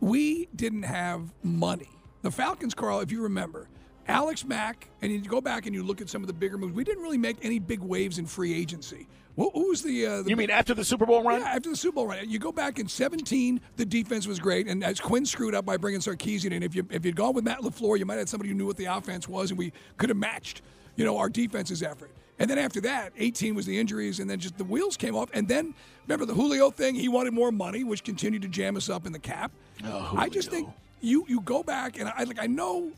we 0.00 0.48
didn't 0.56 0.84
have 0.84 1.28
money. 1.42 1.90
The 2.22 2.30
Falcons, 2.30 2.72
Carl, 2.72 3.00
if 3.00 3.12
you 3.12 3.20
remember, 3.20 3.68
Alex 4.08 4.44
Mack, 4.44 4.88
and 5.02 5.12
you 5.12 5.20
go 5.20 5.40
back 5.40 5.66
and 5.66 5.74
you 5.74 5.82
look 5.82 6.00
at 6.00 6.08
some 6.08 6.22
of 6.22 6.26
the 6.28 6.32
bigger 6.32 6.58
moves, 6.58 6.74
we 6.74 6.84
didn't 6.84 7.02
really 7.02 7.18
make 7.18 7.36
any 7.42 7.58
big 7.58 7.80
waves 7.80 8.18
in 8.18 8.26
free 8.26 8.54
agency. 8.54 9.06
Who 9.36 9.50
who 9.50 9.68
was 9.68 9.82
the, 9.82 10.06
uh, 10.06 10.22
the 10.22 10.30
You 10.30 10.36
mean 10.36 10.50
after 10.50 10.72
the 10.74 10.84
Super 10.84 11.04
Bowl 11.04 11.22
run? 11.22 11.40
yeah, 11.40 11.48
after 11.48 11.68
the 11.68 11.76
Super 11.76 11.96
Bowl 11.96 12.06
run, 12.06 12.28
you 12.30 12.38
go 12.38 12.52
back 12.52 12.78
in 12.78 12.88
17, 12.88 13.60
the 13.76 13.84
defense 13.84 14.26
was 14.26 14.38
great, 14.38 14.66
and 14.66 14.82
as 14.82 14.98
Quinn 15.00 15.26
screwed 15.26 15.54
up 15.54 15.66
by 15.66 15.76
bringing 15.76 16.00
Sarkisian 16.00 16.52
in, 16.52 16.62
if 16.62 16.74
you 16.74 16.86
if 16.90 17.04
you'd 17.04 17.16
gone 17.16 17.34
with 17.34 17.44
Matt 17.44 17.60
LaFleur, 17.60 17.98
you 17.98 18.06
might 18.06 18.14
have 18.14 18.20
had 18.22 18.28
somebody 18.28 18.48
who 18.50 18.54
knew 18.56 18.66
what 18.66 18.76
the 18.76 18.86
offense 18.86 19.28
was, 19.28 19.50
and 19.50 19.58
we 19.58 19.72
could 19.98 20.08
have 20.08 20.16
matched, 20.18 20.62
you 20.96 21.04
know, 21.04 21.18
our 21.18 21.28
defense's 21.28 21.82
effort. 21.82 22.10
And 22.38 22.50
then 22.50 22.58
after 22.58 22.82
that, 22.82 23.12
18 23.16 23.54
was 23.54 23.64
the 23.66 23.78
injuries, 23.78 24.20
and 24.20 24.28
then 24.28 24.38
just 24.38 24.58
the 24.58 24.64
wheels 24.64 24.96
came 24.98 25.16
off. 25.16 25.30
And 25.32 25.48
then 25.48 25.74
remember 26.06 26.26
the 26.26 26.34
Julio 26.34 26.70
thing? 26.70 26.94
He 26.94 27.08
wanted 27.08 27.32
more 27.32 27.50
money, 27.50 27.82
which 27.82 28.04
continued 28.04 28.42
to 28.42 28.48
jam 28.48 28.76
us 28.76 28.90
up 28.90 29.06
in 29.06 29.12
the 29.12 29.18
cap. 29.18 29.52
I 29.82 30.28
just 30.28 30.50
think 30.50 30.68
you 31.00 31.24
you 31.28 31.40
go 31.40 31.62
back, 31.62 31.98
and 31.98 32.10
I 32.14 32.24
like 32.24 32.38
I 32.40 32.46
know 32.46 32.90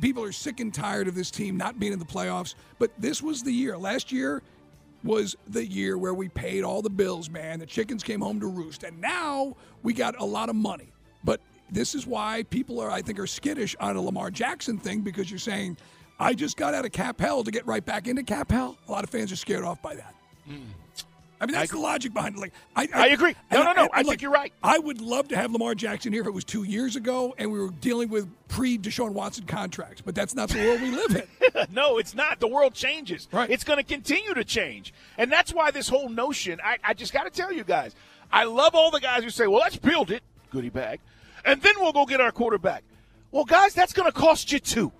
people 0.00 0.22
are 0.22 0.32
sick 0.32 0.60
and 0.60 0.72
tired 0.72 1.08
of 1.08 1.14
this 1.14 1.30
team 1.30 1.56
not 1.56 1.78
being 1.78 1.92
in 1.92 1.98
the 1.98 2.04
playoffs, 2.04 2.54
but 2.78 2.90
this 2.98 3.22
was 3.22 3.42
the 3.42 3.52
year. 3.52 3.76
Last 3.76 4.10
year 4.10 4.42
was 5.04 5.36
the 5.48 5.64
year 5.64 5.98
where 5.98 6.14
we 6.14 6.28
paid 6.28 6.64
all 6.64 6.82
the 6.82 6.90
bills, 6.90 7.30
man. 7.30 7.58
The 7.58 7.66
chickens 7.66 8.02
came 8.02 8.20
home 8.20 8.40
to 8.40 8.46
roost, 8.46 8.82
and 8.82 9.00
now 9.00 9.56
we 9.82 9.92
got 9.92 10.18
a 10.20 10.24
lot 10.24 10.48
of 10.48 10.56
money. 10.56 10.92
But 11.24 11.40
this 11.70 11.94
is 11.94 12.06
why 12.06 12.44
people 12.50 12.80
are, 12.80 12.90
I 12.90 13.02
think, 13.02 13.18
are 13.18 13.26
skittish 13.26 13.76
on 13.80 13.96
a 13.96 14.02
Lamar 14.02 14.30
Jackson 14.30 14.78
thing 14.78 15.00
because 15.00 15.30
you're 15.30 15.38
saying, 15.38 15.76
I 16.18 16.34
just 16.34 16.56
got 16.56 16.74
out 16.74 16.84
of 16.84 16.92
cap 16.92 17.20
hell 17.20 17.44
to 17.44 17.50
get 17.50 17.66
right 17.66 17.84
back 17.84 18.08
into 18.08 18.22
cap 18.22 18.50
hell. 18.50 18.78
A 18.88 18.92
lot 18.92 19.04
of 19.04 19.10
fans 19.10 19.30
are 19.32 19.36
scared 19.36 19.64
off 19.64 19.82
by 19.82 19.96
that. 19.96 20.14
Hmm. 20.46 20.62
I 21.40 21.46
mean, 21.46 21.52
that's 21.52 21.70
the 21.70 21.78
logic 21.78 22.14
behind 22.14 22.36
it. 22.36 22.40
Like, 22.40 22.52
I, 22.74 22.88
I 22.94 23.06
agree. 23.08 23.34
No, 23.52 23.62
no, 23.62 23.72
no. 23.72 23.88
I 23.92 23.98
think 23.98 24.08
look, 24.08 24.22
you're 24.22 24.30
right. 24.30 24.52
I 24.62 24.78
would 24.78 25.00
love 25.00 25.28
to 25.28 25.36
have 25.36 25.52
Lamar 25.52 25.74
Jackson 25.74 26.12
here 26.12 26.22
if 26.22 26.26
it 26.26 26.32
was 26.32 26.44
two 26.44 26.62
years 26.62 26.96
ago 26.96 27.34
and 27.38 27.52
we 27.52 27.58
were 27.60 27.70
dealing 27.80 28.08
with 28.08 28.28
pre 28.48 28.78
Deshaun 28.78 29.12
Watson 29.12 29.44
contracts, 29.44 30.00
but 30.00 30.14
that's 30.14 30.34
not 30.34 30.48
the 30.48 30.58
world 30.58 30.80
we 30.80 30.90
live 30.90 31.14
in. 31.14 31.66
no, 31.74 31.98
it's 31.98 32.14
not. 32.14 32.40
The 32.40 32.48
world 32.48 32.74
changes. 32.74 33.28
Right. 33.32 33.50
It's 33.50 33.64
going 33.64 33.78
to 33.78 33.84
continue 33.84 34.34
to 34.34 34.44
change. 34.44 34.94
And 35.18 35.30
that's 35.30 35.52
why 35.52 35.70
this 35.70 35.88
whole 35.88 36.08
notion, 36.08 36.58
I, 36.64 36.78
I 36.82 36.94
just 36.94 37.12
got 37.12 37.24
to 37.24 37.30
tell 37.30 37.52
you 37.52 37.64
guys, 37.64 37.94
I 38.32 38.44
love 38.44 38.74
all 38.74 38.90
the 38.90 39.00
guys 39.00 39.22
who 39.22 39.30
say, 39.30 39.46
well, 39.46 39.60
let's 39.60 39.76
build 39.76 40.10
it, 40.10 40.22
goodie 40.50 40.70
bag, 40.70 41.00
and 41.44 41.60
then 41.60 41.74
we'll 41.78 41.92
go 41.92 42.06
get 42.06 42.20
our 42.20 42.32
quarterback. 42.32 42.82
Well, 43.30 43.44
guys, 43.44 43.74
that's 43.74 43.92
going 43.92 44.10
to 44.10 44.18
cost 44.18 44.52
you 44.52 44.58
too. 44.58 44.92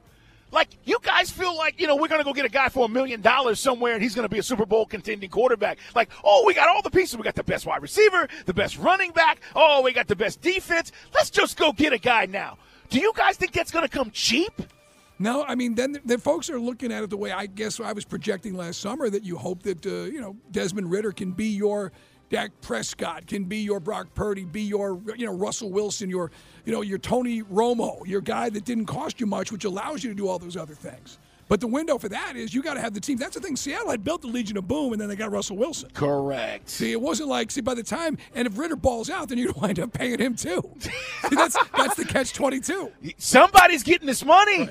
Like, 0.53 0.69
you 0.85 0.99
guys 1.03 1.31
feel 1.31 1.57
like, 1.57 1.81
you 1.81 1.87
know, 1.87 1.97
we're 1.97 2.09
going 2.09 2.21
to 2.21 2.25
go 2.25 2.33
get 2.33 2.45
a 2.45 2.51
guy 2.51 2.69
for 2.69 2.87
a 2.87 2.89
million 2.89 3.21
dollars 3.21 3.61
somewhere 3.61 3.95
and 3.95 4.03
he's 4.03 4.15
going 4.15 4.29
to 4.29 4.33
be 4.33 4.39
a 4.39 4.43
Super 4.43 4.65
Bowl 4.65 4.87
contending 4.87 5.29
quarterback. 5.29 5.79
Like, 5.95 6.11
oh, 6.25 6.45
we 6.47 6.55
got 6.55 6.69
all 6.69 6.83
the 6.83 6.91
pieces. 6.91 7.17
We 7.17 7.25
got 7.25 7.35
the 7.35 7.45
best 7.45 7.67
wide 7.67 7.83
receiver, 7.83 8.29
the 8.47 8.55
best 8.55 8.79
running 8.79 9.11
back. 9.11 9.41
Oh, 9.55 9.83
we 9.83 9.93
got 9.93 10.07
the 10.07 10.17
best 10.17 10.41
defense. 10.41 10.93
Let's 11.15 11.31
just 11.31 11.57
go 11.57 11.73
get 11.73 11.93
a 11.93 11.99
guy 11.99 12.27
now. 12.27 12.59
Do 12.89 13.01
you 13.01 13.13
guys 13.17 13.37
think 13.37 13.53
that's 13.53 13.73
going 13.73 13.85
to 13.87 13.91
come 13.91 14.11
cheap? 14.13 14.53
No, 15.19 15.45
I 15.45 15.55
mean, 15.55 15.75
then 15.75 15.99
the 16.05 16.19
folks 16.19 16.51
are 16.51 16.61
looking 16.61 16.93
at 16.93 17.03
it 17.03 17.11
the 17.11 17.17
way 17.17 17.33
I 17.33 17.47
guess 17.47 17.81
I 17.81 17.93
was 17.93 18.05
projecting 18.05 18.55
last 18.55 18.81
summer 18.81 19.09
that 19.09 19.25
you 19.25 19.37
hope 19.37 19.63
that 19.63 19.85
uh, 19.87 20.05
you 20.05 20.21
know 20.21 20.37
Desmond 20.51 20.91
Ridder 20.91 21.13
can 21.13 21.33
be 21.33 21.47
your 21.47 21.91
Dak 22.29 22.51
Prescott, 22.61 23.27
can 23.27 23.45
be 23.45 23.59
your 23.59 23.79
Brock 23.79 24.09
Purdy, 24.15 24.45
be 24.45 24.63
your 24.63 25.01
you 25.17 25.27
know 25.27 25.33
Russell 25.35 25.71
Wilson, 25.71 26.11
your 26.11 26.31
you 26.65 26.73
know 26.73 26.81
your 26.83 26.99
Tony 26.99 27.43
Romo, 27.43 28.05
your 28.07 28.21
guy 28.21 28.51
that 28.51 28.65
didn't 28.65 28.87
cost 28.87 29.21
you 29.21 29.27
much, 29.27 29.53
which 29.53 29.65
allows 29.65 30.03
you 30.03 30.11
to 30.11 30.17
do 30.17 30.27
all 30.29 30.39
those 30.39 30.57
other 30.57 30.75
things. 30.75 31.19
But 31.49 31.61
the 31.61 31.69
window 31.69 31.97
for 31.97 32.09
that 32.09 32.35
is 32.35 32.53
you 32.53 32.61
got 32.61 32.75
to 32.75 32.81
have 32.81 32.93
the 32.93 32.99
team. 33.01 33.19
That's 33.19 33.37
the 33.37 33.41
thing. 33.41 33.55
Seattle 33.55 33.91
had 33.93 34.03
built 34.03 34.23
the 34.23 34.27
Legion 34.27 34.57
of 34.57 34.67
Boom, 34.67 34.93
and 34.93 35.01
then 35.01 35.09
they 35.09 35.15
got 35.15 35.31
Russell 35.31 35.57
Wilson. 35.57 35.89
Correct. 35.95 36.69
See, 36.69 36.91
it 36.91 37.01
wasn't 37.01 37.29
like 37.29 37.53
see 37.53 37.61
by 37.61 37.75
the 37.75 37.85
time, 37.85 38.19
and 38.35 38.49
if 38.49 38.59
Ridder 38.59 38.75
balls 38.75 39.09
out, 39.09 39.29
then 39.29 39.39
you'd 39.39 39.55
wind 39.63 39.79
up 39.79 39.93
paying 39.93 40.19
him 40.19 40.35
too. 40.35 40.69
see, 40.81 40.91
that's 41.37 41.57
that's 41.77 41.95
the 41.95 42.05
catch 42.05 42.33
twenty 42.33 42.59
two. 42.59 42.91
Somebody's 43.19 43.85
getting 43.85 44.09
this 44.09 44.25
money. 44.25 44.69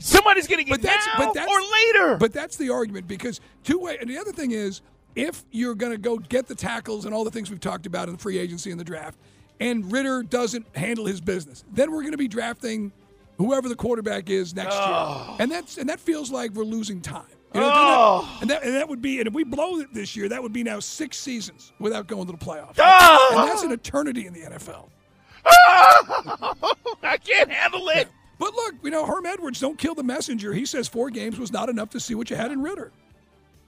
Somebody's 0.00 0.46
getting 0.46 0.68
it 0.68 0.70
But 0.70 0.82
that's- 0.82 1.06
now 1.18 1.24
but 1.24 1.34
that's- 1.34 1.50
or 1.50 1.60
later. 2.02 2.16
But 2.18 2.32
that's 2.34 2.56
the 2.56 2.68
argument 2.70 3.08
because 3.08 3.40
two 3.64 3.78
way. 3.80 3.96
And 3.98 4.08
the 4.10 4.18
other 4.18 4.32
thing 4.32 4.50
is, 4.52 4.82
if 5.14 5.44
you're 5.50 5.74
going 5.74 5.92
to 5.92 5.98
go 5.98 6.18
get 6.18 6.46
the 6.46 6.54
tackles 6.54 7.04
and 7.04 7.14
all 7.14 7.24
the 7.24 7.30
things 7.30 7.50
we've 7.50 7.60
talked 7.60 7.86
about 7.86 8.08
in 8.08 8.14
the 8.14 8.20
free 8.20 8.38
agency 8.38 8.70
and 8.70 8.78
the 8.78 8.84
draft, 8.84 9.18
and 9.60 9.90
Ridder 9.90 10.22
doesn't 10.22 10.66
handle 10.76 11.06
his 11.06 11.20
business, 11.20 11.64
then 11.72 11.90
we're 11.90 12.02
going 12.02 12.12
to 12.12 12.18
be 12.18 12.28
drafting 12.28 12.92
whoever 13.38 13.68
the 13.68 13.76
quarterback 13.76 14.30
is 14.30 14.54
next 14.54 14.74
year, 14.74 14.82
oh. 14.84 15.36
and 15.40 15.50
that's 15.50 15.78
and 15.78 15.88
that 15.88 16.00
feels 16.00 16.30
like 16.30 16.52
we're 16.52 16.64
losing 16.64 17.00
time. 17.00 17.24
You 17.54 17.60
know, 17.60 17.70
Oh. 17.72 18.38
and, 18.42 18.50
that, 18.50 18.62
and 18.62 18.74
that 18.74 18.88
would 18.90 19.00
be, 19.00 19.20
and 19.20 19.26
if 19.26 19.32
we 19.32 19.42
blow 19.42 19.78
it 19.80 19.94
this 19.94 20.14
year, 20.14 20.28
that 20.28 20.42
would 20.42 20.52
be 20.52 20.62
now 20.62 20.80
six 20.80 21.16
seasons 21.16 21.72
without 21.78 22.06
going 22.06 22.26
to 22.26 22.32
the 22.32 22.36
playoffs, 22.38 22.74
Oh. 22.78 22.82
Ah! 22.84 23.40
and 23.40 23.48
that's 23.48 23.62
an 23.62 23.72
eternity 23.72 24.26
in 24.26 24.34
the 24.34 24.40
NFL. 24.40 24.90
Ah! 25.46 26.54
I 27.02 27.16
can't 27.16 27.50
handle 27.50 27.88
it. 27.88 28.08
But 28.38 28.54
look, 28.54 28.74
you 28.84 28.90
know, 28.90 29.06
Herm 29.06 29.24
Edwards, 29.26 29.60
don't 29.60 29.78
kill 29.78 29.94
the 29.94 30.02
messenger. 30.02 30.52
He 30.52 30.66
says 30.66 30.86
four 30.88 31.10
games 31.10 31.38
was 31.38 31.50
not 31.50 31.68
enough 31.68 31.90
to 31.90 32.00
see 32.00 32.14
what 32.14 32.28
you 32.30 32.36
had 32.36 32.52
in 32.52 32.62
Ridder. 32.62 32.92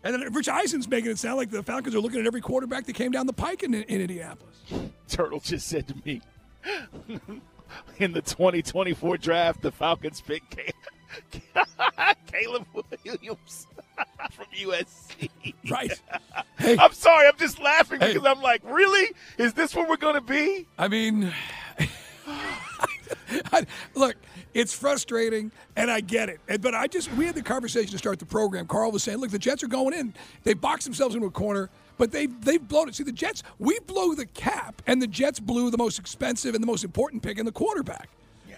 And 0.03 0.15
then 0.15 0.33
Rich 0.33 0.49
Eisen's 0.49 0.89
making 0.89 1.11
it 1.11 1.19
sound 1.19 1.37
like 1.37 1.51
the 1.51 1.63
Falcons 1.63 1.95
are 1.95 2.01
looking 2.01 2.21
at 2.21 2.27
every 2.27 2.41
quarterback 2.41 2.87
that 2.87 2.95
came 2.95 3.11
down 3.13 3.27
the 3.27 3.33
pike 3.33 3.63
in, 3.63 3.75
in 3.75 3.83
Indianapolis. 4.01 4.57
Turtle 5.09 5.41
just 5.41 5.67
said 5.69 5.87
to 5.89 5.95
me 6.05 6.21
in 7.99 8.13
the 8.13 8.23
2024 8.23 9.19
draft, 9.19 9.61
the 9.63 9.71
Falcons 9.71 10.21
pick 10.23 10.43
Ca- 11.55 11.65
Caleb 12.33 12.67
Williams 13.05 13.67
from 14.33 14.47
USC. 14.57 15.29
Right. 15.71 16.01
Hey, 16.59 16.77
I'm 16.79 16.93
sorry, 16.93 17.27
I'm 17.29 17.37
just 17.37 17.61
laughing 17.61 18.01
Hey. 18.01 18.15
because 18.15 18.27
I'm 18.27 18.41
like, 18.43 18.63
really? 18.65 19.11
Is 19.37 19.53
this 19.55 19.75
what 19.75 19.89
we're 19.89 19.97
going 19.99 20.15
to 20.15 20.21
be? 20.23 20.67
I 20.79 20.89
mean, 20.89 21.33
I, 23.53 23.67
look, 23.95 24.17
it's 24.61 24.75
frustrating, 24.75 25.51
and 25.77 25.91
I 25.91 26.01
get 26.01 26.29
it. 26.29 26.41
But 26.61 26.75
I 26.75 26.87
just 26.87 27.13
we 27.15 27.25
had 27.25 27.35
the 27.35 27.43
conversation 27.43 27.91
to 27.93 27.99
start 27.99 28.19
the 28.19 28.27
program. 28.27 28.67
Carl 28.67 28.93
was 28.93 29.03
saying, 29.03 29.19
"Look, 29.19 29.31
the 29.31 29.39
Jets 29.39 29.63
are 29.63 29.69
going 29.69 29.95
in. 29.95 30.15
They 30.45 30.55
boxed 30.55 30.85
themselves 30.85 31.15
into 31.15 31.27
a 31.27 31.31
corner." 31.31 31.71
But 31.99 32.13
they 32.13 32.27
they've 32.27 32.67
blown 32.67 32.89
it. 32.89 32.95
See, 32.95 33.05
the 33.05 33.13
Jets, 33.13 33.43
we 33.59 33.79
blew 33.81 34.15
the 34.15 34.27
cap, 34.27 34.81
and 34.87 35.03
the 35.03 35.07
Jets 35.07 35.41
blew 35.41 35.71
the 35.71 35.79
most 35.79 35.99
expensive 35.99 36.55
and 36.55 36.63
the 36.63 36.67
most 36.67 36.85
important 36.85 37.23
pick 37.23 37.39
in 37.39 37.45
the 37.47 37.53
quarterback. 37.53 38.09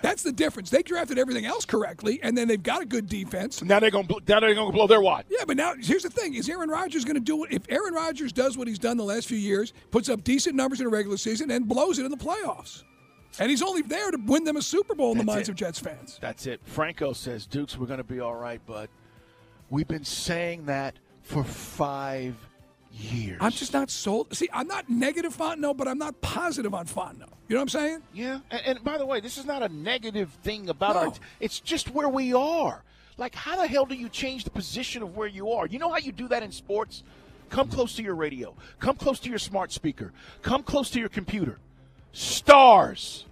That's 0.02 0.24
the 0.24 0.32
difference. 0.32 0.68
They 0.68 0.82
drafted 0.82 1.16
everything 1.16 1.46
else 1.46 1.64
correctly, 1.64 2.18
and 2.22 2.36
then 2.36 2.48
they've 2.48 2.62
got 2.62 2.82
a 2.82 2.84
good 2.84 3.08
defense. 3.08 3.62
Now 3.62 3.78
they're 3.78 3.90
going 3.90 4.08
to 4.08 4.20
now 4.26 4.40
they're 4.40 4.54
going 4.54 4.66
to 4.66 4.72
blow 4.72 4.88
their 4.88 5.00
wad. 5.00 5.24
Yeah, 5.30 5.44
but 5.46 5.56
now 5.56 5.74
here's 5.80 6.02
the 6.02 6.10
thing: 6.10 6.34
is 6.34 6.48
Aaron 6.48 6.68
Rodgers 6.68 7.04
going 7.04 7.14
to 7.14 7.20
do 7.20 7.44
it? 7.44 7.52
If 7.52 7.62
Aaron 7.68 7.94
Rodgers 7.94 8.32
does 8.32 8.58
what 8.58 8.66
he's 8.66 8.80
done 8.80 8.96
the 8.96 9.04
last 9.04 9.28
few 9.28 9.38
years, 9.38 9.72
puts 9.92 10.08
up 10.08 10.24
decent 10.24 10.56
numbers 10.56 10.80
in 10.80 10.86
a 10.86 10.90
regular 10.90 11.16
season, 11.16 11.50
and 11.52 11.68
blows 11.68 12.00
it 12.00 12.04
in 12.04 12.10
the 12.10 12.16
playoffs, 12.16 12.82
and 13.38 13.50
he's 13.50 13.62
only 13.62 13.82
there 13.82 14.10
to 14.10 14.18
win 14.26 14.44
them 14.44 14.56
a 14.56 14.62
Super 14.62 14.94
Bowl 14.94 15.12
in 15.12 15.18
the 15.18 15.24
minds 15.24 15.48
it. 15.48 15.52
of 15.52 15.56
Jets 15.56 15.78
fans. 15.78 16.18
That's 16.20 16.46
it. 16.46 16.60
Franco 16.64 17.12
says, 17.12 17.46
Dukes, 17.46 17.76
we're 17.78 17.86
going 17.86 17.98
to 17.98 18.04
be 18.04 18.20
all 18.20 18.34
right, 18.34 18.60
but 18.66 18.90
we've 19.70 19.88
been 19.88 20.04
saying 20.04 20.66
that 20.66 20.94
for 21.22 21.44
five 21.44 22.34
years. 22.92 23.38
I'm 23.40 23.52
just 23.52 23.72
not 23.72 23.90
sold. 23.90 24.34
See, 24.36 24.48
I'm 24.52 24.66
not 24.66 24.88
negative 24.90 25.36
Fontenot, 25.36 25.76
but 25.76 25.88
I'm 25.88 25.98
not 25.98 26.20
positive 26.20 26.74
on 26.74 26.86
Fontenot. 26.86 27.30
You 27.48 27.56
know 27.56 27.60
what 27.60 27.62
I'm 27.62 27.68
saying? 27.80 28.02
Yeah, 28.12 28.40
and, 28.50 28.62
and 28.66 28.84
by 28.84 28.98
the 28.98 29.06
way, 29.06 29.20
this 29.20 29.38
is 29.38 29.44
not 29.44 29.62
a 29.62 29.68
negative 29.68 30.30
thing 30.42 30.68
about 30.68 30.94
No. 30.94 31.00
our. 31.00 31.12
It's 31.40 31.60
just 31.60 31.90
where 31.90 32.08
we 32.08 32.34
are. 32.34 32.82
Like, 33.18 33.34
how 33.34 33.56
the 33.56 33.66
hell 33.66 33.84
do 33.84 33.94
you 33.94 34.08
change 34.08 34.44
the 34.44 34.50
position 34.50 35.02
of 35.02 35.16
where 35.16 35.28
you 35.28 35.50
are? 35.52 35.66
You 35.66 35.78
know 35.78 35.90
how 35.90 35.98
you 35.98 36.12
do 36.12 36.28
that 36.28 36.42
in 36.42 36.50
sports? 36.50 37.02
Come 37.50 37.68
close 37.68 37.94
to 37.96 38.02
your 38.02 38.14
radio. 38.14 38.54
Come 38.78 38.96
close 38.96 39.20
to 39.20 39.28
your 39.28 39.38
smart 39.38 39.70
speaker. 39.72 40.12
Come 40.40 40.62
close 40.62 40.88
to 40.90 40.98
your 40.98 41.10
computer. 41.10 41.58
Stars. 42.12 43.26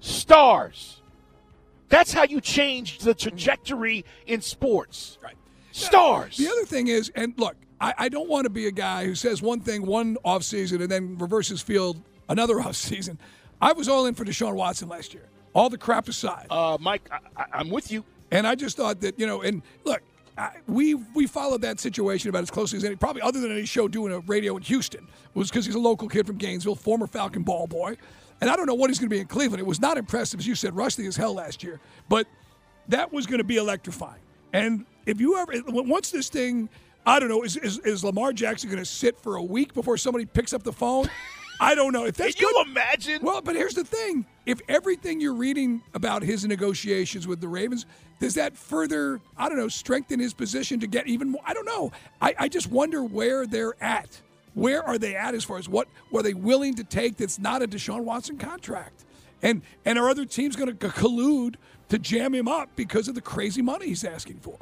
Stars. 0.00 1.00
That's 1.88 2.12
how 2.12 2.24
you 2.24 2.40
change 2.40 2.98
the 2.98 3.14
trajectory 3.14 4.04
in 4.26 4.40
sports. 4.40 5.18
Right. 5.22 5.34
Stars. 5.72 6.36
The 6.36 6.48
other 6.48 6.64
thing 6.64 6.88
is, 6.88 7.10
and 7.14 7.34
look, 7.36 7.56
I, 7.80 7.94
I 7.98 8.08
don't 8.08 8.28
want 8.28 8.44
to 8.44 8.50
be 8.50 8.66
a 8.66 8.70
guy 8.72 9.04
who 9.06 9.14
says 9.14 9.42
one 9.42 9.60
thing 9.60 9.84
one 9.86 10.16
offseason 10.24 10.80
and 10.82 10.90
then 10.90 11.18
reverses 11.18 11.60
field 11.62 12.00
another 12.28 12.54
offseason. 12.56 13.18
I 13.60 13.72
was 13.72 13.88
all 13.88 14.06
in 14.06 14.14
for 14.14 14.24
Deshaun 14.24 14.54
Watson 14.54 14.88
last 14.88 15.12
year. 15.14 15.28
All 15.52 15.68
the 15.68 15.78
crap 15.78 16.08
aside. 16.08 16.46
uh, 16.50 16.78
Mike, 16.80 17.08
I, 17.10 17.18
I, 17.42 17.46
I'm 17.54 17.70
with 17.70 17.90
you. 17.90 18.04
And 18.30 18.46
I 18.46 18.54
just 18.54 18.76
thought 18.76 19.00
that, 19.00 19.18
you 19.18 19.26
know, 19.26 19.42
and 19.42 19.62
look, 19.84 20.00
I, 20.00 20.02
we 20.66 20.94
we 20.94 21.26
followed 21.26 21.62
that 21.62 21.80
situation 21.80 22.28
about 22.30 22.42
as 22.42 22.50
closely 22.50 22.76
as 22.76 22.84
any, 22.84 22.96
probably 22.96 23.22
other 23.22 23.40
than 23.40 23.50
any 23.50 23.66
show 23.66 23.88
doing 23.88 24.12
a 24.12 24.20
radio 24.20 24.56
in 24.56 24.62
Houston, 24.62 25.06
was 25.34 25.50
because 25.50 25.66
he's 25.66 25.74
a 25.74 25.80
local 25.80 26.08
kid 26.08 26.26
from 26.26 26.36
Gainesville, 26.36 26.74
former 26.76 27.06
Falcon 27.06 27.42
ball 27.42 27.66
boy. 27.66 27.96
And 28.40 28.48
I 28.48 28.56
don't 28.56 28.66
know 28.66 28.74
what 28.74 28.88
he's 28.88 28.98
going 28.98 29.10
to 29.10 29.14
be 29.14 29.20
in 29.20 29.26
Cleveland. 29.26 29.60
It 29.60 29.66
was 29.66 29.80
not 29.80 29.98
impressive, 29.98 30.40
as 30.40 30.46
you 30.46 30.54
said, 30.54 30.74
rusty 30.74 31.06
as 31.06 31.16
hell 31.16 31.34
last 31.34 31.62
year. 31.62 31.78
But 32.08 32.26
that 32.88 33.12
was 33.12 33.26
going 33.26 33.38
to 33.38 33.44
be 33.44 33.58
electrifying. 33.58 34.22
And 34.52 34.86
if 35.06 35.20
you 35.20 35.36
ever, 35.36 35.52
once 35.68 36.10
this 36.10 36.28
thing, 36.30 36.70
I 37.04 37.20
don't 37.20 37.28
know, 37.28 37.42
is, 37.42 37.56
is, 37.56 37.78
is 37.80 38.02
Lamar 38.02 38.32
Jackson 38.32 38.70
going 38.70 38.82
to 38.82 38.88
sit 38.88 39.20
for 39.20 39.36
a 39.36 39.42
week 39.42 39.74
before 39.74 39.96
somebody 39.98 40.24
picks 40.24 40.52
up 40.52 40.62
the 40.62 40.72
phone? 40.72 41.08
I 41.60 41.74
don't 41.74 41.92
know. 41.92 42.06
If 42.06 42.16
that's 42.16 42.34
Can 42.34 42.48
you 42.48 42.54
good, 42.54 42.68
imagine? 42.68 43.22
well, 43.22 43.42
but 43.42 43.54
here's 43.54 43.74
the 43.74 43.84
thing: 43.84 44.24
if 44.50 44.60
everything 44.68 45.20
you're 45.20 45.34
reading 45.34 45.80
about 45.94 46.22
his 46.22 46.44
negotiations 46.44 47.28
with 47.28 47.40
the 47.40 47.46
Ravens, 47.46 47.86
does 48.18 48.34
that 48.34 48.56
further, 48.56 49.20
I 49.36 49.48
don't 49.48 49.58
know, 49.58 49.68
strengthen 49.68 50.18
his 50.18 50.34
position 50.34 50.80
to 50.80 50.88
get 50.88 51.06
even 51.06 51.30
more? 51.30 51.40
I 51.44 51.54
don't 51.54 51.66
know. 51.66 51.92
I, 52.20 52.34
I 52.36 52.48
just 52.48 52.66
wonder 52.68 53.04
where 53.04 53.46
they're 53.46 53.80
at. 53.82 54.20
Where 54.54 54.82
are 54.82 54.98
they 54.98 55.14
at 55.14 55.34
as 55.36 55.44
far 55.44 55.58
as 55.58 55.68
what 55.68 55.86
were 56.10 56.22
they 56.22 56.34
willing 56.34 56.74
to 56.74 56.84
take 56.84 57.16
that's 57.16 57.38
not 57.38 57.62
a 57.62 57.68
Deshaun 57.68 58.02
Watson 58.02 58.38
contract? 58.38 59.04
And 59.40 59.62
and 59.84 59.98
are 59.98 60.08
other 60.08 60.24
teams 60.24 60.56
going 60.56 60.76
to 60.76 60.88
collude 60.88 61.54
to 61.88 61.98
jam 61.98 62.34
him 62.34 62.48
up 62.48 62.70
because 62.74 63.06
of 63.06 63.14
the 63.14 63.20
crazy 63.20 63.62
money 63.62 63.86
he's 63.86 64.04
asking 64.04 64.40
for? 64.40 64.58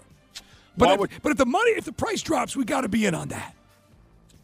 But 0.76 1.00
if, 1.00 1.22
but 1.22 1.32
if 1.32 1.38
the 1.38 1.46
money, 1.46 1.70
if 1.70 1.84
the 1.84 1.92
price 1.92 2.22
drops, 2.22 2.54
we 2.54 2.64
got 2.64 2.82
to 2.82 2.88
be 2.88 3.06
in 3.06 3.14
on 3.14 3.28
that. 3.28 3.54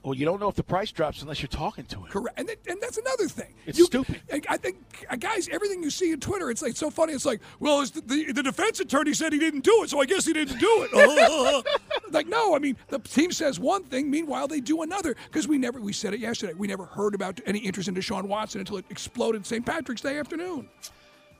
Well, 0.04 0.14
you 0.14 0.24
don't 0.26 0.38
know 0.38 0.48
if 0.48 0.54
the 0.54 0.62
price 0.62 0.92
drops 0.92 1.22
unless 1.22 1.40
you're 1.40 1.48
talking 1.48 1.84
to 1.86 1.96
him. 1.96 2.04
Correct, 2.10 2.38
and, 2.38 2.46
that, 2.48 2.58
and 2.68 2.80
that's 2.80 2.98
another 2.98 3.26
thing. 3.26 3.54
It's 3.66 3.78
You- 3.78 3.86
stupid. 3.86 4.20
I- 4.32 4.42
I 4.50 4.56
think, 4.58 4.76
uh, 5.10 5.16
guys, 5.16 5.48
everything 5.48 5.82
you 5.82 5.90
see 5.90 6.12
on 6.12 6.20
Twitter, 6.20 6.50
it's 6.50 6.60
like 6.62 6.76
so 6.76 6.90
funny. 6.90 7.14
It's 7.14 7.24
like, 7.24 7.40
well, 7.58 7.80
it's 7.80 7.90
the, 7.90 8.02
the, 8.02 8.32
the 8.32 8.42
defense 8.42 8.78
attorney 8.80 9.14
said 9.14 9.32
he 9.32 9.38
didn't 9.38 9.64
do 9.64 9.82
it, 9.82 9.90
so 9.90 10.00
I 10.00 10.04
guess 10.04 10.26
he 10.26 10.32
didn't 10.34 10.58
do 10.58 10.86
it. 10.92 11.66
like, 12.12 12.26
no, 12.28 12.54
I 12.54 12.58
mean, 12.58 12.76
the 12.88 12.98
team 12.98 13.32
says 13.32 13.58
one 13.58 13.82
thing, 13.84 14.10
meanwhile 14.10 14.46
they 14.46 14.60
do 14.60 14.82
another. 14.82 15.16
Because 15.26 15.48
we 15.48 15.58
never, 15.58 15.80
we 15.80 15.92
said 15.92 16.12
it 16.14 16.20
yesterday, 16.20 16.52
we 16.54 16.66
never 16.68 16.84
heard 16.84 17.14
about 17.14 17.40
any 17.46 17.58
interest 17.60 17.88
in 17.88 17.94
Deshaun 17.94 18.24
Watson 18.28 18.60
until 18.60 18.76
it 18.76 18.84
exploded 18.90 19.46
St. 19.46 19.64
Patrick's 19.64 20.02
Day 20.02 20.18
afternoon. 20.18 20.68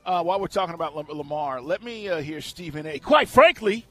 uh, 0.05 0.23
while 0.23 0.39
we're 0.39 0.47
talking 0.47 0.73
about 0.75 0.95
Lamar, 0.95 1.61
let 1.61 1.83
me 1.83 2.09
uh, 2.09 2.21
hear 2.21 2.41
Stephen 2.41 2.85
A. 2.87 2.99
Quite 2.99 3.29
frankly, 3.29 3.85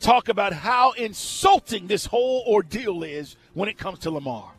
talk 0.00 0.28
about 0.28 0.52
how 0.52 0.92
insulting 0.92 1.86
this 1.86 2.06
whole 2.06 2.44
ordeal 2.46 3.02
is 3.02 3.36
when 3.54 3.68
it 3.68 3.78
comes 3.78 4.00
to 4.00 4.10
Lamar. 4.10 4.52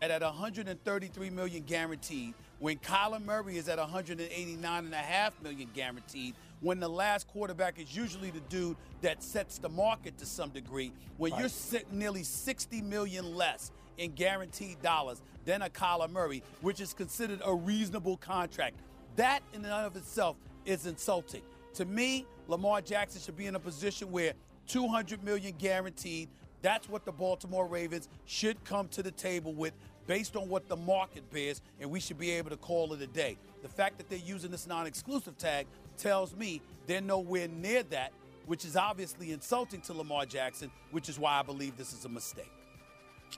at 0.00 0.10
at 0.10 0.22
133 0.22 1.30
million 1.30 1.62
guaranteed, 1.62 2.34
when 2.58 2.78
Kyler 2.78 3.24
Murray 3.24 3.56
is 3.56 3.68
at 3.68 3.78
189.5 3.78 5.30
million 5.42 5.68
guaranteed, 5.74 6.34
when 6.60 6.80
the 6.80 6.88
last 6.88 7.26
quarterback 7.28 7.78
is 7.80 7.96
usually 7.96 8.30
the 8.30 8.40
dude 8.40 8.76
that 9.00 9.22
sets 9.22 9.58
the 9.58 9.68
market 9.68 10.16
to 10.18 10.26
some 10.26 10.50
degree, 10.50 10.92
when 11.16 11.32
you're 11.38 11.48
sitting 11.48 11.98
nearly 11.98 12.22
60 12.22 12.82
million 12.82 13.34
less 13.34 13.70
in 13.98 14.12
guaranteed 14.12 14.80
dollars 14.82 15.22
than 15.44 15.62
a 15.62 15.68
Kyler 15.68 16.10
Murray, 16.10 16.42
which 16.60 16.80
is 16.80 16.94
considered 16.94 17.40
a 17.44 17.54
reasonable 17.54 18.16
contract. 18.16 18.76
That 19.16 19.40
in 19.52 19.64
and 19.64 19.72
of 19.72 19.96
itself 19.96 20.36
is 20.64 20.86
insulting. 20.86 21.42
To 21.74 21.84
me, 21.84 22.26
Lamar 22.48 22.80
Jackson 22.80 23.20
should 23.20 23.36
be 23.36 23.46
in 23.46 23.54
a 23.54 23.60
position 23.60 24.10
where 24.10 24.32
200 24.68 25.22
million 25.24 25.54
guaranteed. 25.58 26.28
That's 26.62 26.88
what 26.88 27.04
the 27.04 27.12
Baltimore 27.12 27.66
Ravens 27.66 28.08
should 28.24 28.62
come 28.64 28.88
to 28.88 29.02
the 29.02 29.10
table 29.10 29.52
with 29.52 29.72
based 30.06 30.36
on 30.36 30.48
what 30.48 30.68
the 30.68 30.76
market 30.76 31.28
bears, 31.30 31.60
and 31.80 31.90
we 31.90 32.00
should 32.00 32.18
be 32.18 32.30
able 32.32 32.50
to 32.50 32.56
call 32.56 32.92
it 32.92 33.02
a 33.02 33.06
day. 33.06 33.36
The 33.62 33.68
fact 33.68 33.98
that 33.98 34.08
they're 34.08 34.18
using 34.18 34.50
this 34.50 34.66
non 34.66 34.86
exclusive 34.86 35.38
tag 35.38 35.66
tells 35.96 36.34
me 36.34 36.60
they're 36.86 37.00
nowhere 37.00 37.48
near 37.48 37.82
that, 37.84 38.12
which 38.46 38.64
is 38.64 38.76
obviously 38.76 39.32
insulting 39.32 39.80
to 39.82 39.92
Lamar 39.92 40.26
Jackson, 40.26 40.70
which 40.90 41.08
is 41.08 41.18
why 41.18 41.38
I 41.38 41.42
believe 41.42 41.76
this 41.76 41.92
is 41.92 42.04
a 42.04 42.08
mistake. 42.08 42.50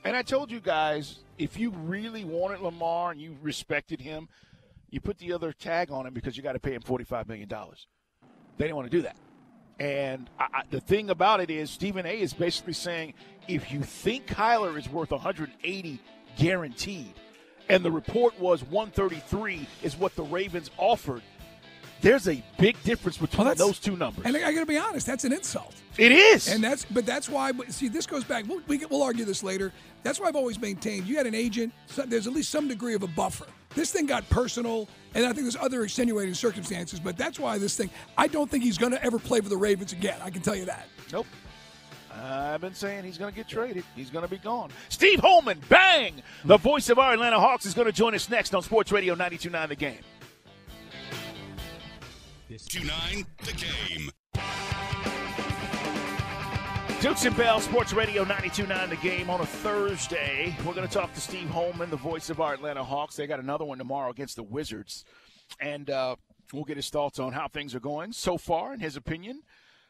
And 0.04 0.16
I 0.16 0.22
told 0.22 0.50
you 0.50 0.60
guys, 0.60 1.20
if 1.38 1.58
you 1.58 1.70
really 1.70 2.24
wanted 2.24 2.60
Lamar 2.60 3.12
and 3.12 3.20
you 3.20 3.36
respected 3.42 4.00
him, 4.00 4.28
you 4.90 5.00
put 5.00 5.18
the 5.18 5.32
other 5.32 5.52
tag 5.52 5.90
on 5.90 6.06
him 6.06 6.14
because 6.14 6.36
you 6.36 6.42
got 6.42 6.52
to 6.52 6.60
pay 6.60 6.74
him 6.74 6.82
$45 6.82 7.28
million. 7.28 7.48
They 7.48 8.64
didn't 8.64 8.76
want 8.76 8.90
to 8.90 8.96
do 8.96 9.02
that. 9.02 9.16
And 9.78 10.30
I, 10.38 10.44
I, 10.52 10.62
the 10.70 10.80
thing 10.80 11.10
about 11.10 11.40
it 11.40 11.50
is, 11.50 11.70
Stephen 11.70 12.06
A. 12.06 12.20
is 12.20 12.32
basically 12.32 12.72
saying 12.72 13.14
if 13.48 13.72
you 13.72 13.82
think 13.82 14.26
Kyler 14.26 14.78
is 14.78 14.88
worth 14.88 15.10
180 15.10 16.00
guaranteed, 16.36 17.14
and 17.68 17.84
the 17.84 17.90
report 17.90 18.38
was 18.38 18.62
133 18.64 19.66
is 19.82 19.96
what 19.96 20.14
the 20.16 20.22
Ravens 20.22 20.70
offered, 20.76 21.22
there's 22.00 22.28
a 22.28 22.42
big 22.58 22.80
difference 22.82 23.16
between 23.16 23.46
Well, 23.46 23.54
those 23.54 23.78
two 23.78 23.96
numbers. 23.96 24.24
And 24.26 24.36
I, 24.36 24.48
I 24.48 24.52
got 24.52 24.60
to 24.60 24.66
be 24.66 24.76
honest, 24.78 25.06
that's 25.06 25.24
an 25.24 25.32
insult. 25.32 25.74
it 25.96 26.12
is. 26.12 26.48
And 26.48 26.62
that's, 26.62 26.84
but 26.84 27.06
that's 27.06 27.28
why. 27.28 27.52
See, 27.68 27.88
this 27.88 28.06
goes 28.06 28.24
back. 28.24 28.44
We'll, 28.46 28.60
we, 28.66 28.78
we'll 28.86 29.02
argue 29.02 29.24
this 29.24 29.42
later. 29.42 29.72
That's 30.02 30.20
why 30.20 30.28
I've 30.28 30.36
always 30.36 30.60
maintained. 30.60 31.06
You 31.06 31.16
had 31.16 31.26
an 31.26 31.34
agent. 31.34 31.72
So 31.86 32.02
there's 32.02 32.26
at 32.26 32.32
least 32.32 32.50
some 32.50 32.68
degree 32.68 32.94
of 32.94 33.02
a 33.02 33.08
buffer. 33.08 33.46
This 33.74 33.90
thing 33.90 34.06
got 34.06 34.28
personal, 34.30 34.88
and 35.14 35.24
I 35.24 35.28
think 35.32 35.42
there's 35.42 35.56
other 35.56 35.82
extenuating 35.82 36.34
circumstances. 36.34 37.00
But 37.00 37.16
that's 37.16 37.40
why 37.40 37.58
this 37.58 37.76
thing. 37.76 37.90
I 38.16 38.28
don't 38.28 38.48
think 38.50 38.62
he's 38.62 38.78
going 38.78 38.92
to 38.92 39.02
ever 39.04 39.18
play 39.18 39.40
for 39.40 39.48
the 39.48 39.56
Ravens 39.56 39.92
again. 39.92 40.18
I 40.22 40.30
can 40.30 40.42
tell 40.42 40.54
you 40.54 40.66
that. 40.66 40.86
Nope. 41.12 41.26
I've 42.16 42.60
been 42.60 42.74
saying 42.74 43.02
he's 43.04 43.18
going 43.18 43.32
to 43.32 43.36
get 43.36 43.48
traded. 43.48 43.82
He's 43.96 44.08
going 44.10 44.24
to 44.24 44.30
be 44.30 44.38
gone. 44.38 44.70
Steve 44.88 45.18
Holman, 45.18 45.60
bang! 45.68 46.22
The 46.44 46.56
voice 46.56 46.88
of 46.88 46.98
our 47.00 47.12
Atlanta 47.12 47.40
Hawks 47.40 47.66
is 47.66 47.74
going 47.74 47.86
to 47.86 47.92
join 47.92 48.14
us 48.14 48.30
next 48.30 48.54
on 48.54 48.62
Sports 48.62 48.92
Radio 48.92 49.16
92.9 49.16 49.68
The 49.68 49.74
Game. 49.74 49.98
29 52.58 53.26
the 53.44 53.52
game. 53.52 54.10
Dukes 57.00 57.24
and 57.24 57.36
Bell, 57.36 57.60
Sports 57.60 57.92
Radio 57.92 58.24
92.9 58.24 58.90
The 58.90 58.96
Game 58.96 59.28
on 59.28 59.40
a 59.40 59.46
Thursday. 59.46 60.56
We're 60.64 60.72
going 60.72 60.86
to 60.86 60.92
talk 60.92 61.12
to 61.14 61.20
Steve 61.20 61.48
Holman, 61.50 61.90
the 61.90 61.96
voice 61.96 62.30
of 62.30 62.40
our 62.40 62.54
Atlanta 62.54 62.84
Hawks. 62.84 63.16
They 63.16 63.26
got 63.26 63.40
another 63.40 63.64
one 63.64 63.78
tomorrow 63.78 64.10
against 64.10 64.36
the 64.36 64.42
Wizards. 64.44 65.04
And 65.60 65.90
uh, 65.90 66.16
we'll 66.52 66.64
get 66.64 66.76
his 66.76 66.88
thoughts 66.88 67.18
on 67.18 67.32
how 67.32 67.48
things 67.48 67.74
are 67.74 67.80
going 67.80 68.12
so 68.12 68.38
far 68.38 68.72
in 68.72 68.80
his 68.80 68.96
opinion 68.96 69.42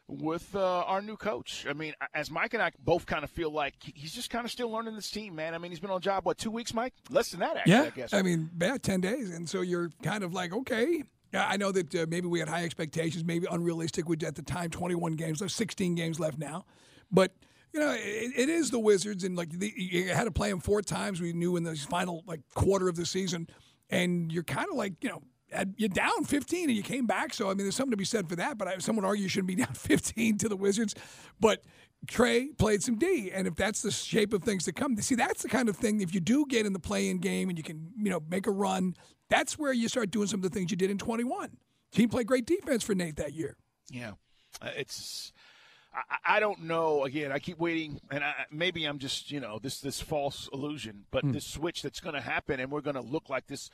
with 0.07 0.55
uh, 0.55 0.81
our 0.81 1.01
new 1.01 1.17
coach. 1.17 1.65
I 1.69 1.73
mean, 1.73 1.93
as 2.13 2.29
Mike 2.29 2.53
and 2.53 2.61
I 2.63 2.71
both 2.79 3.05
kind 3.05 3.23
of 3.23 3.29
feel 3.29 3.51
like 3.51 3.75
he's 3.79 4.13
just 4.13 4.29
kind 4.29 4.43
of 4.43 4.51
still 4.51 4.71
learning 4.71 4.95
this 4.95 5.09
team, 5.09 5.35
man. 5.35 5.53
I 5.53 5.57
mean, 5.57 5.71
he's 5.71 5.79
been 5.79 5.91
on 5.91 5.97
the 5.97 6.03
job, 6.03 6.25
what, 6.25 6.37
two 6.37 6.51
weeks, 6.51 6.73
Mike? 6.73 6.93
Less 7.09 7.29
than 7.29 7.39
that, 7.41 7.57
actually, 7.57 7.73
yeah, 7.73 7.83
I 7.83 7.89
guess. 7.91 8.13
I 8.13 8.23
mean, 8.23 8.49
yeah, 8.59 8.77
ten 8.77 9.01
days, 9.01 9.29
and 9.29 9.47
so 9.47 9.61
you're 9.61 9.89
kind 10.03 10.23
of 10.23 10.33
like, 10.33 10.53
okay. 10.53 11.03
Yeah, 11.33 11.45
I 11.47 11.57
know 11.57 11.71
that 11.71 11.93
uh, 11.95 12.05
maybe 12.07 12.27
we 12.27 12.39
had 12.39 12.47
high 12.47 12.63
expectations, 12.63 13.23
maybe 13.23 13.47
unrealistic. 13.49 14.07
We 14.07 14.17
at 14.25 14.35
the 14.35 14.41
time 14.41 14.69
21 14.69 15.13
games 15.13 15.41
left, 15.41 15.53
16 15.53 15.95
games 15.95 16.19
left 16.19 16.37
now, 16.37 16.65
but 17.11 17.33
you 17.73 17.79
know 17.79 17.91
it, 17.91 18.31
it 18.35 18.49
is 18.49 18.71
the 18.71 18.79
Wizards, 18.79 19.23
and 19.23 19.35
like 19.35 19.49
the, 19.49 19.73
you 19.75 20.09
had 20.09 20.25
to 20.25 20.31
play 20.31 20.49
them 20.49 20.59
four 20.59 20.81
times. 20.81 21.19
We 21.19 21.33
knew 21.33 21.57
in 21.57 21.63
the 21.63 21.75
final 21.75 22.23
like 22.25 22.41
quarter 22.53 22.87
of 22.87 22.95
the 22.95 23.05
season, 23.05 23.47
and 23.89 24.31
you're 24.31 24.43
kind 24.43 24.67
of 24.69 24.77
like 24.77 24.93
you 25.01 25.09
know 25.09 25.21
you're 25.77 25.89
down 25.89 26.23
15 26.25 26.69
and 26.69 26.75
you 26.75 26.83
came 26.83 27.05
back. 27.05 27.33
So 27.33 27.45
I 27.45 27.49
mean, 27.49 27.59
there's 27.59 27.75
something 27.75 27.91
to 27.91 27.97
be 27.97 28.05
said 28.05 28.27
for 28.27 28.35
that. 28.37 28.57
But 28.57 28.67
I, 28.67 28.77
someone 28.77 29.05
argue 29.05 29.23
you 29.23 29.29
shouldn't 29.29 29.47
be 29.47 29.55
down 29.63 29.73
15 29.73 30.37
to 30.39 30.49
the 30.49 30.55
Wizards. 30.55 30.95
But 31.39 31.63
Trey 32.07 32.47
played 32.57 32.83
some 32.83 32.97
D, 32.97 33.31
and 33.33 33.47
if 33.47 33.55
that's 33.55 33.81
the 33.81 33.91
shape 33.91 34.33
of 34.33 34.43
things 34.43 34.65
to 34.65 34.73
come, 34.73 34.95
see, 34.97 35.15
that's 35.15 35.41
the 35.41 35.49
kind 35.49 35.69
of 35.69 35.75
thing. 35.75 36.01
If 36.01 36.13
you 36.13 36.19
do 36.19 36.45
get 36.47 36.65
in 36.65 36.73
the 36.73 36.79
play-in 36.79 37.17
game 37.17 37.49
and 37.49 37.57
you 37.57 37.63
can, 37.63 37.91
you 37.97 38.09
know, 38.09 38.21
make 38.29 38.47
a 38.47 38.51
run, 38.51 38.95
that's 39.29 39.57
where 39.57 39.73
you 39.73 39.87
start 39.87 40.11
doing 40.11 40.27
some 40.27 40.39
of 40.39 40.43
the 40.43 40.49
things 40.49 40.71
you 40.71 40.77
did 40.77 40.91
in 40.91 40.97
21. 40.97 41.57
Team 41.91 42.09
played 42.09 42.27
great 42.27 42.45
defense 42.45 42.83
for 42.83 42.93
Nate 42.93 43.15
that 43.17 43.33
year. 43.33 43.57
Yeah, 43.89 44.11
uh, 44.61 44.69
it's. 44.75 45.31
I, 45.93 46.35
I 46.35 46.39
don't 46.39 46.63
know. 46.63 47.05
Again, 47.05 47.31
I 47.31 47.39
keep 47.39 47.57
waiting, 47.57 48.01
and 48.11 48.23
I, 48.23 48.33
maybe 48.51 48.85
I'm 48.85 48.99
just 48.99 49.31
you 49.31 49.39
know 49.39 49.59
this 49.61 49.79
this 49.79 50.01
false 50.01 50.49
illusion, 50.51 51.05
but 51.11 51.23
mm. 51.23 51.33
this 51.33 51.45
switch 51.45 51.81
that's 51.81 51.99
going 51.99 52.15
to 52.15 52.21
happen, 52.21 52.59
and 52.59 52.71
we're 52.71 52.81
going 52.81 52.95
to 52.95 53.01
look 53.01 53.29
like 53.29 53.47
this 53.47 53.69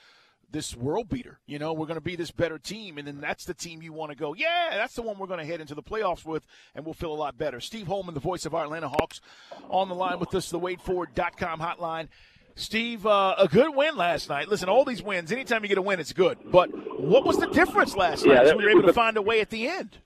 this 0.51 0.75
world 0.75 1.09
beater. 1.09 1.39
You 1.45 1.59
know, 1.59 1.73
we're 1.73 1.85
going 1.85 1.95
to 1.95 2.01
be 2.01 2.15
this 2.15 2.31
better 2.31 2.57
team, 2.57 2.97
and 2.97 3.07
then 3.07 3.21
that's 3.21 3.45
the 3.45 3.53
team 3.53 3.81
you 3.81 3.93
want 3.93 4.11
to 4.11 4.17
go. 4.17 4.33
Yeah, 4.33 4.69
that's 4.71 4.95
the 4.95 5.01
one 5.01 5.17
we're 5.17 5.27
going 5.27 5.39
to 5.39 5.45
head 5.45 5.61
into 5.61 5.75
the 5.75 5.83
playoffs 5.83 6.25
with, 6.25 6.45
and 6.75 6.85
we'll 6.85 6.93
feel 6.93 7.13
a 7.13 7.15
lot 7.15 7.37
better. 7.37 7.59
Steve 7.59 7.87
Holman, 7.87 8.13
the 8.13 8.19
voice 8.19 8.45
of 8.45 8.53
our 8.53 8.65
Atlanta 8.65 8.89
Hawks, 8.89 9.21
on 9.69 9.89
the 9.89 9.95
line 9.95 10.19
with 10.19 10.35
us, 10.35 10.49
the 10.49 10.59
WadeFord.com 10.59 11.59
hotline. 11.59 12.09
Steve, 12.61 13.05
uh, 13.05 13.35
a 13.37 13.47
good 13.47 13.75
win 13.75 13.95
last 13.95 14.29
night. 14.29 14.47
Listen, 14.47 14.69
all 14.69 14.85
these 14.85 15.01
wins, 15.01 15.31
anytime 15.31 15.63
you 15.63 15.69
get 15.69 15.77
a 15.77 15.81
win, 15.81 15.99
it's 15.99 16.13
good. 16.13 16.37
But 16.45 16.69
what 16.99 17.25
was 17.25 17.37
the 17.37 17.47
difference 17.47 17.95
last 17.95 18.25
yeah, 18.25 18.35
night? 18.35 18.47
So 18.47 18.57
we 18.57 18.63
were 18.63 18.71
able 18.71 18.83
to 18.83 18.93
find 18.93 19.17
a 19.17 19.21
way 19.21 19.41
at 19.41 19.49
the 19.49 19.67
end. 19.67 19.97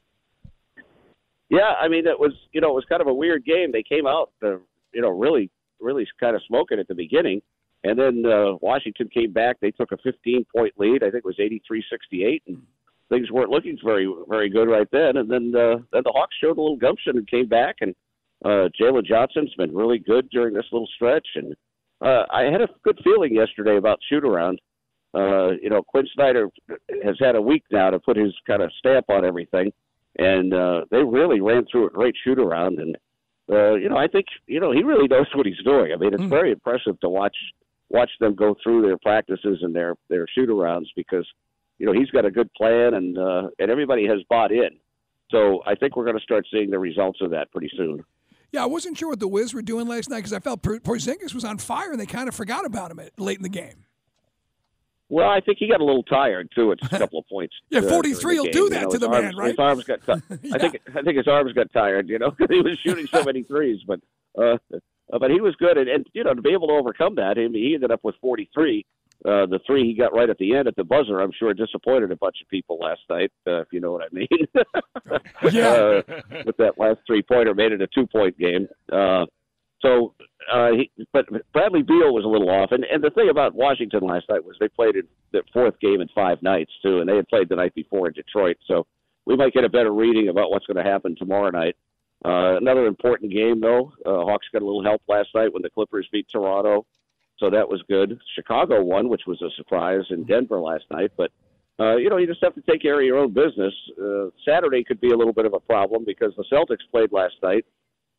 Yeah, 1.49 1.73
I 1.79 1.87
mean, 1.87 2.07
it 2.07 2.19
was 2.19 2.33
you 2.51 2.61
know 2.61 2.71
it 2.71 2.75
was 2.75 2.85
kind 2.89 3.01
of 3.01 3.07
a 3.07 3.13
weird 3.13 3.45
game. 3.45 3.71
They 3.71 3.83
came 3.83 4.07
out, 4.07 4.31
uh, 4.43 4.57
you 4.93 5.01
know, 5.01 5.09
really, 5.09 5.51
really 5.79 6.07
kind 6.19 6.35
of 6.35 6.41
smoking 6.47 6.79
at 6.79 6.87
the 6.87 6.95
beginning 6.95 7.41
and 7.85 7.99
then 7.99 8.23
uh, 8.25 8.55
Washington 8.61 9.07
came 9.13 9.31
back. 9.31 9.57
They 9.61 9.69
took 9.69 9.91
a 9.91 9.97
15 9.97 10.45
point 10.55 10.73
lead. 10.77 11.03
I 11.03 11.11
think 11.11 11.23
it 11.23 11.25
was 11.25 11.39
83 11.39 11.83
68. 11.87 12.43
And 12.47 12.63
things 13.09 13.29
weren't 13.29 13.51
looking 13.51 13.77
very, 13.83 14.11
very 14.27 14.49
good 14.49 14.67
right 14.67 14.87
then. 14.91 15.17
And 15.17 15.29
then, 15.29 15.53
uh, 15.55 15.77
then 15.93 16.01
the 16.03 16.11
Hawks 16.11 16.35
showed 16.41 16.57
a 16.57 16.61
little 16.61 16.77
gumption 16.77 17.15
and 17.15 17.29
came 17.29 17.47
back. 17.47 17.75
And 17.81 17.93
uh, 18.43 18.69
Jalen 18.81 19.05
Johnson's 19.05 19.53
been 19.55 19.75
really 19.75 19.99
good 19.99 20.29
during 20.31 20.55
this 20.55 20.65
little 20.71 20.89
stretch. 20.95 21.27
And 21.35 21.55
uh, 22.05 22.25
I 22.31 22.43
had 22.43 22.61
a 22.61 22.69
good 22.83 22.99
feeling 23.03 23.33
yesterday 23.33 23.77
about 23.77 23.99
shoot 24.07 24.23
around. 24.23 24.59
Uh, 25.13 25.51
you 25.61 25.69
know, 25.69 25.81
Quin 25.81 26.05
Snyder 26.13 26.47
has 27.03 27.15
had 27.19 27.35
a 27.35 27.41
week 27.41 27.63
now 27.71 27.89
to 27.89 27.99
put 27.99 28.17
his 28.17 28.33
kind 28.45 28.61
of 28.61 28.71
stamp 28.79 29.05
on 29.09 29.25
everything. 29.25 29.71
And 30.17 30.53
uh, 30.53 30.81
they 30.91 31.03
really 31.03 31.41
ran 31.41 31.65
through 31.71 31.87
a 31.87 31.89
great 31.89 32.15
shoot 32.23 32.37
around. 32.37 32.79
And, 32.79 32.97
uh, 33.49 33.75
you 33.75 33.89
know, 33.89 33.97
I 33.97 34.07
think, 34.07 34.25
you 34.47 34.59
know, 34.59 34.71
he 34.71 34.83
really 34.83 35.07
knows 35.07 35.27
what 35.33 35.45
he's 35.45 35.63
doing. 35.63 35.93
I 35.93 35.97
mean, 35.97 36.13
it's 36.13 36.23
mm. 36.23 36.29
very 36.29 36.51
impressive 36.51 36.99
to 36.99 37.09
watch 37.09 37.35
watch 37.89 38.09
them 38.19 38.35
go 38.35 38.55
through 38.63 38.81
their 38.81 38.97
practices 38.97 39.59
and 39.61 39.75
their 39.75 39.95
their 40.09 40.25
shoot 40.33 40.49
arounds 40.49 40.87
because 40.95 41.25
you 41.77 41.85
know 41.85 41.93
he's 41.93 42.09
got 42.09 42.25
a 42.25 42.31
good 42.31 42.51
plan 42.53 42.95
and 42.95 43.17
uh, 43.17 43.47
and 43.59 43.69
everybody 43.69 44.07
has 44.07 44.19
bought 44.29 44.51
in. 44.51 44.69
So 45.31 45.61
I 45.65 45.75
think 45.75 45.95
we're 45.95 46.05
going 46.05 46.17
to 46.17 46.23
start 46.23 46.47
seeing 46.51 46.69
the 46.69 46.79
results 46.79 47.19
of 47.21 47.31
that 47.31 47.51
pretty 47.51 47.69
soon. 47.75 48.03
Yeah, 48.55 48.63
I 48.63 48.67
wasn't 48.67 48.97
sure 48.97 49.09
what 49.09 49.19
the 49.19 49.27
Wiz 49.27 49.53
were 49.53 49.61
doing 49.61 49.85
last 49.85 50.09
night 50.09 50.19
because 50.19 50.31
I 50.31 50.39
felt 50.39 50.61
Porzingis 50.61 51.33
was 51.33 51.43
on 51.43 51.57
fire 51.57 51.91
and 51.91 51.99
they 51.99 52.05
kind 52.05 52.29
of 52.29 52.35
forgot 52.35 52.65
about 52.65 52.89
him 52.89 52.99
at, 52.99 53.11
late 53.19 53.35
in 53.35 53.43
the 53.43 53.49
game. 53.49 53.83
Well, 55.09 55.29
I 55.29 55.41
think 55.41 55.57
he 55.59 55.67
got 55.67 55.81
a 55.81 55.83
little 55.83 56.03
tired 56.03 56.49
too 56.55 56.71
It's 56.71 56.81
a 56.93 56.99
couple 56.99 57.19
of 57.19 57.27
points. 57.27 57.53
yeah, 57.69 57.81
forty 57.81 58.13
three 58.13 58.39
will 58.39 58.45
do 58.45 58.69
that 58.69 58.79
you 58.79 58.85
know, 58.85 58.91
to 58.91 58.97
the 58.97 59.09
arms, 59.09 59.23
man, 59.23 59.35
right? 59.35 59.49
His 59.49 59.59
arms 59.59 59.83
got. 59.83 59.99
yeah. 60.07 60.15
I 60.55 60.57
think 60.57 60.79
I 60.95 61.01
think 61.01 61.17
his 61.17 61.27
arms 61.27 61.51
got 61.51 61.69
tired. 61.73 62.07
You 62.07 62.17
know, 62.17 62.31
because 62.37 62.47
he 62.49 62.61
was 62.61 62.79
shooting 62.79 63.07
so 63.07 63.25
many 63.25 63.43
threes. 63.43 63.81
But 63.85 63.99
uh, 64.39 64.57
uh, 64.73 65.19
but 65.19 65.31
he 65.31 65.41
was 65.41 65.53
good, 65.57 65.77
and, 65.77 65.89
and 65.89 66.07
you 66.13 66.23
know 66.23 66.33
to 66.33 66.41
be 66.41 66.53
able 66.53 66.69
to 66.69 66.75
overcome 66.75 67.15
that, 67.15 67.35
he, 67.35 67.49
he 67.51 67.75
ended 67.75 67.91
up 67.91 67.99
with 68.03 68.15
43. 68.21 68.85
Uh, 69.23 69.45
the 69.45 69.59
three 69.65 69.87
he 69.87 69.95
got 69.95 70.13
right 70.13 70.29
at 70.29 70.37
the 70.37 70.55
end 70.55 70.67
at 70.67 70.75
the 70.75 70.83
buzzer, 70.83 71.19
I'm 71.19 71.31
sure 71.37 71.53
disappointed 71.53 72.11
a 72.11 72.15
bunch 72.15 72.37
of 72.41 72.49
people 72.49 72.77
last 72.79 73.01
night, 73.09 73.31
uh, 73.47 73.61
if 73.61 73.67
you 73.71 73.79
know 73.79 73.91
what 73.91 74.03
I 74.03 74.13
mean. 74.13 74.27
yeah. 75.51 75.69
uh, 75.69 76.01
with 76.45 76.57
that 76.57 76.73
last 76.77 76.99
three 77.07 77.23
pointer, 77.23 77.55
made 77.55 77.71
it 77.71 77.81
a 77.81 77.87
two 77.87 78.05
point 78.07 78.37
game. 78.37 78.67
Uh, 78.91 79.25
so, 79.81 80.13
uh, 80.51 80.69
he, 80.71 80.91
but 81.13 81.25
Bradley 81.53 81.83
Beal 81.83 82.13
was 82.13 82.23
a 82.23 82.27
little 82.27 82.49
off, 82.49 82.71
and 82.71 82.83
and 82.85 83.03
the 83.03 83.09
thing 83.11 83.29
about 83.29 83.55
Washington 83.55 84.01
last 84.01 84.25
night 84.29 84.43
was 84.43 84.55
they 84.59 84.67
played 84.67 84.95
in 84.95 85.03
the 85.31 85.41
fourth 85.53 85.79
game 85.79 86.01
in 86.01 86.07
five 86.13 86.41
nights 86.41 86.71
too, 86.81 86.99
and 86.99 87.09
they 87.09 87.15
had 87.15 87.27
played 87.27 87.49
the 87.49 87.55
night 87.55 87.73
before 87.75 88.07
in 88.07 88.13
Detroit, 88.13 88.57
so 88.67 88.85
we 89.25 89.35
might 89.35 89.53
get 89.53 89.63
a 89.63 89.69
better 89.69 89.91
reading 89.91 90.29
about 90.29 90.51
what's 90.51 90.65
going 90.65 90.83
to 90.83 90.89
happen 90.89 91.15
tomorrow 91.17 91.49
night. 91.49 91.75
Uh, 92.23 92.57
another 92.57 92.87
important 92.87 93.31
game, 93.31 93.59
though. 93.59 93.91
Uh, 94.05 94.23
Hawks 94.25 94.47
got 94.51 94.61
a 94.61 94.65
little 94.65 94.83
help 94.83 95.01
last 95.07 95.29
night 95.35 95.53
when 95.53 95.61
the 95.61 95.69
Clippers 95.69 96.07
beat 96.11 96.27
Toronto, 96.31 96.85
so 97.37 97.49
that 97.49 97.67
was 97.67 97.81
good. 97.89 98.19
Chicago 98.35 98.83
won, 98.83 99.09
which 99.09 99.23
was 99.27 99.41
a 99.41 99.49
surprise, 99.57 100.03
in 100.09 100.25
Denver 100.25 100.59
last 100.59 100.85
night. 100.91 101.11
But 101.17 101.31
uh, 101.79 101.97
you 101.97 102.09
know, 102.09 102.17
you 102.17 102.27
just 102.27 102.43
have 102.43 102.55
to 102.55 102.61
take 102.61 102.81
care 102.81 102.99
of 102.99 103.05
your 103.05 103.17
own 103.17 103.33
business. 103.33 103.73
Uh, 104.01 104.27
Saturday 104.47 104.83
could 104.83 105.01
be 105.01 105.11
a 105.11 105.17
little 105.17 105.33
bit 105.33 105.45
of 105.45 105.53
a 105.53 105.59
problem 105.59 106.03
because 106.05 106.33
the 106.37 106.45
Celtics 106.51 106.89
played 106.91 107.11
last 107.11 107.35
night, 107.43 107.65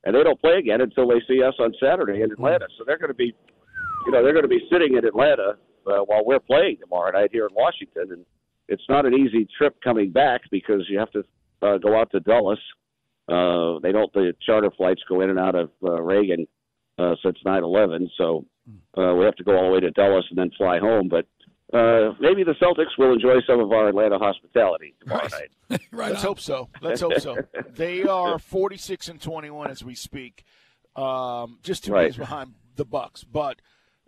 and 0.05 0.15
they 0.15 0.23
don't 0.23 0.41
play 0.41 0.59
again 0.59 0.83
until 0.83 1.09
they 1.09 1.21
see 1.27 1.43
us 1.43 1.55
on 1.59 1.73
Saturday 1.81 2.23
in 2.23 2.31
Atlanta. 2.31 2.67
So 2.77 2.85
they're 2.87 2.99
going 2.99 3.09
to 3.09 3.15
be, 3.15 3.35
you 4.05 4.13
know, 4.13 4.23
they're 4.23 4.35
going 4.35 4.45
to 4.45 4.49
be 4.49 4.67
sitting 4.71 4.97
in 4.97 5.05
Atlanta 5.07 5.57
uh, 5.87 6.01
while 6.05 6.25
we're 6.25 6.41
playing 6.41 6.77
tomorrow 6.81 7.13
night 7.13 7.31
here 7.33 7.47
in 7.47 7.55
Washington, 7.55 8.13
and 8.13 8.27
it's 8.69 8.85
not 8.89 9.07
an 9.07 9.15
easy 9.15 9.49
trip 9.57 9.77
coming 9.83 10.11
back 10.11 10.43
because 10.51 10.83
you 10.91 10.99
have 10.99 11.11
to 11.13 11.25
uh, 11.63 11.79
go 11.79 11.99
out 11.99 12.11
to 12.11 12.21
Dulles 12.21 12.59
uh, 13.29 13.81
they 13.83 13.93
don't. 13.93 14.13
The 14.13 14.35
charter 14.45 14.71
flights 14.77 15.03
go 15.09 15.21
in 15.21 15.31
and 15.31 15.39
out 15.39 15.57
of 15.57 15.71
uh, 15.83 16.01
Reagan 16.01 16.47
uh, 16.99 17.17
since 17.25 17.39
9/11, 17.45 18.09
so 18.17 18.45
uh, 18.97 19.15
we 19.15 19.25
have 19.25 19.37
to 19.37 19.45
go 19.45 19.57
all 19.57 19.67
the 19.67 19.73
way 19.73 19.81
to 19.81 19.91
Dulles 19.91 20.27
and 20.31 20.39
then 20.39 20.51
fly 20.57 20.79
home. 20.79 21.09
But 21.09 21.27
uh, 21.73 22.15
maybe 22.21 22.45
the 22.45 22.55
Celtics 22.61 22.99
will 22.99 23.13
enjoy 23.13 23.41
some 23.47 23.61
of 23.61 23.73
our 23.73 23.89
Atlanta 23.89 24.19
hospitality 24.19 24.95
tomorrow 25.01 25.23
right. 25.23 25.51
night. 25.71 25.81
right 25.93 26.11
Let's 26.11 26.23
on. 26.23 26.29
hope 26.29 26.41
so. 26.41 26.69
Let's 26.81 27.01
hope 27.01 27.21
so. 27.21 27.37
They 27.75 28.05
are 28.05 28.39
46 28.39 29.09
and 29.09 29.21
21 29.21 29.71
as 29.71 29.85
we 29.85 29.95
speak, 29.95 30.45
um, 30.95 31.59
just 31.63 31.85
two 31.85 31.93
right. 31.93 32.05
games 32.05 32.17
behind 32.17 32.55
the 32.77 32.85
Bucks, 32.85 33.25
but 33.25 33.61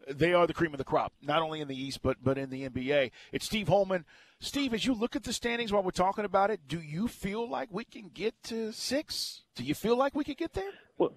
they 0.08 0.32
are 0.32 0.46
the 0.46 0.54
cream 0.54 0.72
of 0.72 0.78
the 0.78 0.84
crop, 0.84 1.12
not 1.20 1.42
only 1.42 1.60
in 1.60 1.68
the 1.68 1.76
East 1.76 2.00
but 2.02 2.16
but 2.22 2.38
in 2.38 2.48
the 2.48 2.68
NBA. 2.68 3.10
It's 3.32 3.44
Steve 3.44 3.68
Holman 3.68 4.04
Steve, 4.40 4.72
as 4.72 4.86
you 4.86 4.94
look 4.94 5.16
at 5.16 5.24
the 5.24 5.32
standings 5.32 5.72
while 5.72 5.82
we're 5.82 5.90
talking 5.90 6.24
about 6.24 6.50
it, 6.50 6.60
do 6.68 6.80
you 6.80 7.08
feel 7.08 7.48
like 7.48 7.68
we 7.72 7.84
can 7.84 8.08
get 8.14 8.40
to 8.44 8.72
six? 8.72 9.42
Do 9.56 9.64
you 9.64 9.74
feel 9.74 9.96
like 9.96 10.14
we 10.14 10.22
could 10.22 10.36
get 10.36 10.52
there? 10.52 10.70
Well, 10.96 11.12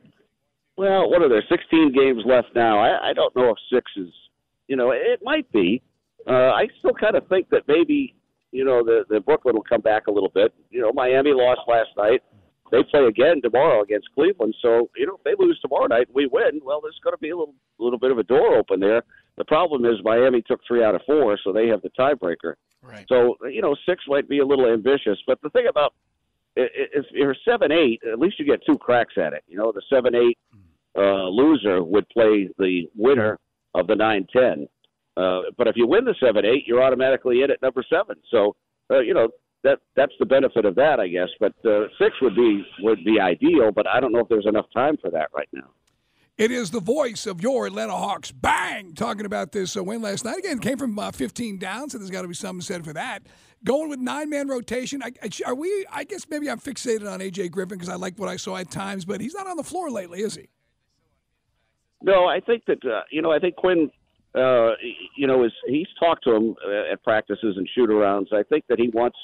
well 0.77 1.09
what 1.09 1.21
are 1.21 1.29
there? 1.29 1.43
16 1.47 1.93
games 1.93 2.23
left 2.25 2.49
now. 2.55 2.79
I, 2.79 3.09
I 3.09 3.13
don't 3.13 3.35
know 3.35 3.49
if 3.51 3.57
six 3.71 3.91
is, 3.97 4.13
you 4.67 4.75
know, 4.75 4.91
it 4.91 5.19
might 5.23 5.51
be. 5.51 5.81
Uh, 6.27 6.51
I 6.51 6.67
still 6.79 6.93
kind 6.93 7.15
of 7.15 7.27
think 7.27 7.49
that 7.49 7.63
maybe, 7.67 8.15
you 8.51 8.63
know, 8.63 8.83
the, 8.83 9.05
the 9.09 9.19
Brooklyn 9.19 9.55
will 9.55 9.63
come 9.63 9.81
back 9.81 10.07
a 10.07 10.11
little 10.11 10.29
bit. 10.29 10.53
You 10.69 10.81
know, 10.81 10.91
Miami 10.93 11.31
lost 11.33 11.61
last 11.67 11.89
night. 11.97 12.21
They 12.71 12.83
play 12.83 13.01
again 13.05 13.41
tomorrow 13.41 13.81
against 13.81 14.07
Cleveland. 14.15 14.55
So, 14.61 14.89
you 14.95 15.05
know, 15.05 15.15
if 15.15 15.23
they 15.23 15.33
lose 15.37 15.59
tomorrow 15.59 15.87
night 15.87 16.07
and 16.07 16.15
we 16.15 16.27
win, 16.27 16.61
well, 16.63 16.79
there's 16.81 16.99
going 17.03 17.13
to 17.13 17.19
be 17.19 17.31
a 17.31 17.37
little, 17.37 17.55
little 17.79 17.99
bit 17.99 18.11
of 18.11 18.17
a 18.17 18.23
door 18.23 18.55
open 18.55 18.79
there. 18.79 19.03
The 19.37 19.45
problem 19.45 19.83
is 19.85 19.95
Miami 20.03 20.41
took 20.41 20.61
three 20.67 20.83
out 20.83 20.95
of 20.95 21.01
four, 21.05 21.37
so 21.43 21.51
they 21.51 21.67
have 21.67 21.81
the 21.81 21.89
tiebreaker. 21.99 22.53
Right. 22.81 23.05
So 23.09 23.37
you 23.49 23.61
know, 23.61 23.75
six 23.87 24.03
might 24.07 24.27
be 24.27 24.39
a 24.39 24.45
little 24.45 24.71
ambitious, 24.71 25.17
but 25.27 25.41
the 25.41 25.49
thing 25.49 25.67
about 25.69 25.93
if 26.55 27.05
you're 27.11 27.35
seven 27.45 27.71
eight, 27.71 28.01
at 28.11 28.19
least 28.19 28.39
you 28.39 28.45
get 28.45 28.59
two 28.65 28.77
cracks 28.77 29.13
at 29.17 29.33
it. 29.33 29.43
You 29.47 29.57
know, 29.57 29.71
the 29.71 29.81
seven 29.89 30.15
eight 30.15 30.37
uh, 30.97 31.27
loser 31.27 31.83
would 31.83 32.07
play 32.09 32.49
the 32.57 32.89
winner 32.95 33.39
of 33.73 33.87
the 33.87 33.95
nine 33.95 34.27
ten. 34.31 34.67
Uh, 35.17 35.41
but 35.57 35.67
if 35.67 35.75
you 35.75 35.87
win 35.87 36.05
the 36.05 36.15
seven 36.19 36.45
eight, 36.45 36.63
you're 36.67 36.83
automatically 36.83 37.43
in 37.43 37.51
at 37.51 37.61
number 37.61 37.83
seven. 37.89 38.15
So 38.29 38.55
uh, 38.89 38.99
you 38.99 39.13
know 39.13 39.29
that 39.63 39.79
that's 39.95 40.13
the 40.19 40.25
benefit 40.25 40.65
of 40.65 40.75
that, 40.75 40.99
I 40.99 41.07
guess. 41.07 41.29
But 41.39 41.53
uh, 41.65 41.87
six 41.99 42.15
would 42.21 42.35
be 42.35 42.65
would 42.79 43.03
be 43.05 43.19
ideal, 43.19 43.71
but 43.71 43.87
I 43.87 43.99
don't 43.99 44.11
know 44.11 44.19
if 44.19 44.29
there's 44.29 44.47
enough 44.47 44.67
time 44.73 44.97
for 45.01 45.09
that 45.11 45.29
right 45.35 45.49
now. 45.53 45.69
It 46.37 46.49
is 46.49 46.71
the 46.71 46.79
voice 46.79 47.27
of 47.27 47.41
your 47.41 47.67
Atlanta 47.67 47.95
Hawks. 47.95 48.31
Bang! 48.31 48.93
Talking 48.93 49.25
about 49.25 49.51
this 49.51 49.75
uh, 49.77 49.83
win 49.83 50.01
last 50.01 50.25
night. 50.25 50.39
Again, 50.39 50.59
came 50.59 50.77
from 50.77 50.97
uh, 50.97 51.11
15 51.11 51.59
down, 51.59 51.89
so 51.89 51.97
there's 51.97 52.09
got 52.09 52.23
to 52.23 52.27
be 52.27 52.33
something 52.33 52.61
said 52.61 52.83
for 52.83 52.93
that. 52.93 53.23
Going 53.63 53.89
with 53.89 53.99
nine 53.99 54.29
man 54.29 54.47
rotation. 54.47 55.03
I, 55.03 55.11
are 55.45 55.53
we? 55.53 55.85
I 55.91 56.03
guess 56.03 56.25
maybe 56.29 56.49
I'm 56.49 56.59
fixated 56.59 57.11
on 57.11 57.19
AJ 57.19 57.51
Griffin 57.51 57.77
because 57.77 57.89
I 57.89 57.95
like 57.95 58.17
what 58.17 58.29
I 58.29 58.37
saw 58.37 58.57
at 58.57 58.71
times, 58.71 59.05
but 59.05 59.21
he's 59.21 59.35
not 59.35 59.45
on 59.45 59.57
the 59.57 59.63
floor 59.63 59.91
lately, 59.91 60.21
is 60.21 60.35
he? 60.35 60.49
No, 62.01 62.25
I 62.25 62.39
think 62.39 62.65
that 62.65 62.83
uh, 62.83 63.01
you 63.11 63.21
know. 63.21 63.31
I 63.31 63.37
think 63.37 63.55
Quin, 63.57 63.91
uh, 64.33 64.71
you 65.15 65.27
know, 65.27 65.43
is 65.43 65.51
he's 65.67 65.87
talked 65.99 66.23
to 66.23 66.35
him 66.35 66.55
uh, 66.65 66.91
at 66.91 67.03
practices 67.03 67.55
and 67.57 67.69
shoot 67.75 67.89
arounds. 67.91 68.33
I 68.33 68.41
think 68.41 68.65
that 68.69 68.79
he 68.79 68.89
wants 68.89 69.17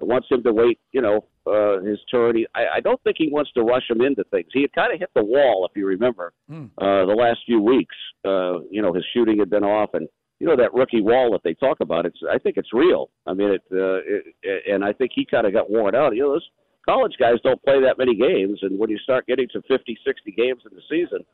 wants 0.00 0.26
him 0.28 0.42
to 0.42 0.52
wait, 0.52 0.80
you 0.90 1.00
know, 1.00 1.26
uh, 1.46 1.80
his 1.80 1.98
turn. 2.10 2.36
He, 2.36 2.46
I, 2.54 2.76
I 2.76 2.80
don't 2.80 3.02
think 3.02 3.16
he 3.18 3.28
wants 3.30 3.52
to 3.52 3.62
rush 3.62 3.88
him 3.88 4.00
into 4.00 4.24
things. 4.24 4.48
He 4.52 4.62
had 4.62 4.72
kind 4.72 4.92
of 4.92 5.00
hit 5.00 5.10
the 5.14 5.24
wall, 5.24 5.66
if 5.70 5.76
you 5.76 5.86
remember, 5.86 6.32
mm. 6.50 6.70
uh, 6.78 7.06
the 7.06 7.14
last 7.14 7.40
few 7.46 7.60
weeks. 7.60 7.94
Uh, 8.24 8.60
you 8.70 8.82
know, 8.82 8.92
his 8.92 9.04
shooting 9.12 9.38
had 9.38 9.50
been 9.50 9.64
off, 9.64 9.90
and 9.94 10.08
you 10.40 10.46
know 10.46 10.56
that 10.56 10.74
rookie 10.74 11.00
wall 11.00 11.30
that 11.32 11.42
they 11.44 11.54
talk 11.54 11.80
about. 11.80 12.06
It's 12.06 12.18
I 12.30 12.38
think 12.38 12.56
it's 12.56 12.72
real. 12.72 13.10
I 13.26 13.34
mean, 13.34 13.50
it, 13.50 13.62
uh, 13.72 14.00
it 14.42 14.62
and 14.70 14.84
I 14.84 14.92
think 14.92 15.12
he 15.14 15.24
kind 15.24 15.46
of 15.46 15.52
got 15.52 15.70
worn 15.70 15.94
out. 15.94 16.14
You 16.14 16.22
know, 16.22 16.32
those 16.32 16.48
college 16.86 17.14
guys 17.18 17.36
don't 17.42 17.62
play 17.62 17.80
that 17.80 17.98
many 17.98 18.14
games, 18.14 18.60
and 18.62 18.78
when 18.78 18.90
you 18.90 18.98
start 18.98 19.26
getting 19.26 19.48
to 19.52 19.62
50, 19.62 19.98
60 20.04 20.32
games 20.32 20.62
in 20.70 20.76
the 20.76 20.82
season, 20.88 21.24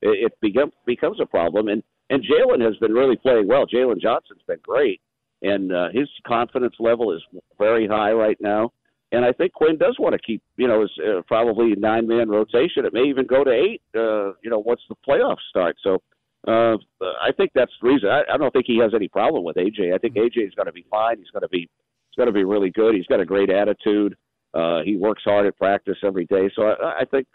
it, 0.00 0.26
it 0.26 0.40
become, 0.40 0.72
becomes 0.86 1.20
a 1.20 1.26
problem. 1.26 1.68
And 1.68 1.82
and 2.10 2.22
Jalen 2.22 2.60
has 2.64 2.76
been 2.76 2.92
really 2.92 3.16
playing 3.16 3.48
well. 3.48 3.66
Jalen 3.66 4.00
Johnson's 4.00 4.42
been 4.46 4.60
great. 4.62 5.00
and 5.42 5.72
uh, 5.72 5.88
his 5.92 6.08
confidence 6.26 6.74
level 6.78 7.12
is 7.12 7.22
very 7.58 7.86
high 7.86 8.12
right 8.12 8.36
now. 8.40 8.72
And 9.12 9.24
I 9.24 9.32
think 9.32 9.52
Quin 9.52 9.76
does 9.76 9.96
want 9.98 10.14
to 10.14 10.18
keep, 10.18 10.42
you 10.56 10.66
know, 10.66 10.80
his 10.80 10.90
uh, 10.98 11.20
probably 11.26 11.74
nine 11.76 12.08
man 12.08 12.28
rotation. 12.28 12.86
It 12.86 12.94
may 12.94 13.04
even 13.04 13.26
go 13.26 13.44
to 13.44 13.50
eight, 13.50 13.82
uh, 13.94 14.32
you 14.42 14.50
know, 14.50 14.58
once 14.58 14.80
the 14.88 14.96
playoffs 15.06 15.44
start. 15.50 15.76
So 15.82 16.02
uh, 16.48 16.76
I 17.00 17.30
think 17.36 17.50
that's 17.54 17.72
the 17.80 17.88
reason. 17.88 18.08
I, 18.08 18.22
I 18.32 18.38
don't 18.38 18.50
think 18.52 18.64
he 18.66 18.78
has 18.78 18.92
any 18.94 19.08
problem 19.08 19.44
with 19.44 19.56
AJ. 19.56 19.94
I 19.94 19.98
think 19.98 20.14
AJ 20.14 20.48
is 20.48 20.54
going 20.54 20.66
to 20.66 20.72
be 20.72 20.86
fine. 20.90 21.18
He's 21.18 21.30
going 21.30 21.42
to 21.42 21.48
be, 21.48 21.60
he's 21.60 22.16
going 22.16 22.26
to 22.26 22.32
be 22.32 22.44
really 22.44 22.70
good. 22.70 22.94
He's 22.94 23.06
got 23.06 23.20
a 23.20 23.26
great 23.26 23.50
attitude. 23.50 24.16
Uh, 24.54 24.80
he 24.82 24.96
works 24.96 25.22
hard 25.24 25.46
at 25.46 25.56
practice 25.58 25.98
every 26.02 26.24
day. 26.26 26.50
So 26.56 26.62
I, 26.62 27.00
I 27.00 27.04
think, 27.04 27.26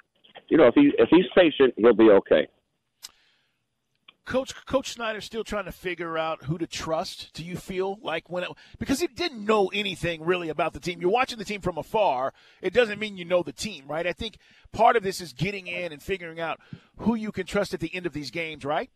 you 0.49 0.57
know, 0.57 0.67
if 0.67 0.75
he 0.75 0.91
if 0.97 1.09
he's 1.09 1.25
patient, 1.35 1.73
he'll 1.77 1.93
be 1.93 2.09
okay. 2.09 2.47
Coach 4.27 4.53
Coach 4.65 4.91
Snyder 4.91 5.21
still 5.21 5.45
trying 5.45 5.65
to 5.65 5.71
figure 5.71 6.17
out 6.17 6.43
who 6.43 6.57
to 6.57 6.67
trust. 6.67 7.33
Do 7.33 7.45
you 7.45 7.55
feel 7.55 7.97
like 8.03 8.29
when 8.29 8.43
it, 8.43 8.49
because 8.77 8.99
he 8.99 9.07
didn't 9.07 9.43
know 9.43 9.67
anything 9.73 10.23
really 10.23 10.49
about 10.49 10.73
the 10.73 10.81
team. 10.81 10.99
You're 10.99 11.09
watching 11.09 11.39
the 11.39 11.45
team 11.45 11.61
from 11.61 11.77
afar. 11.77 12.33
It 12.61 12.73
doesn't 12.73 12.99
mean 12.99 13.17
you 13.17 13.23
know 13.23 13.41
the 13.41 13.53
team, 13.53 13.85
right? 13.87 14.05
I 14.05 14.11
think 14.11 14.37
part 14.73 14.97
of 14.97 15.03
this 15.03 15.21
is 15.21 15.31
getting 15.31 15.67
in 15.67 15.93
and 15.93 16.03
figuring 16.03 16.41
out 16.41 16.59
who 16.97 17.15
you 17.15 17.31
can 17.31 17.45
trust 17.45 17.73
at 17.73 17.79
the 17.79 17.93
end 17.95 18.05
of 18.05 18.11
these 18.11 18.29
games, 18.29 18.65
right? 18.65 18.89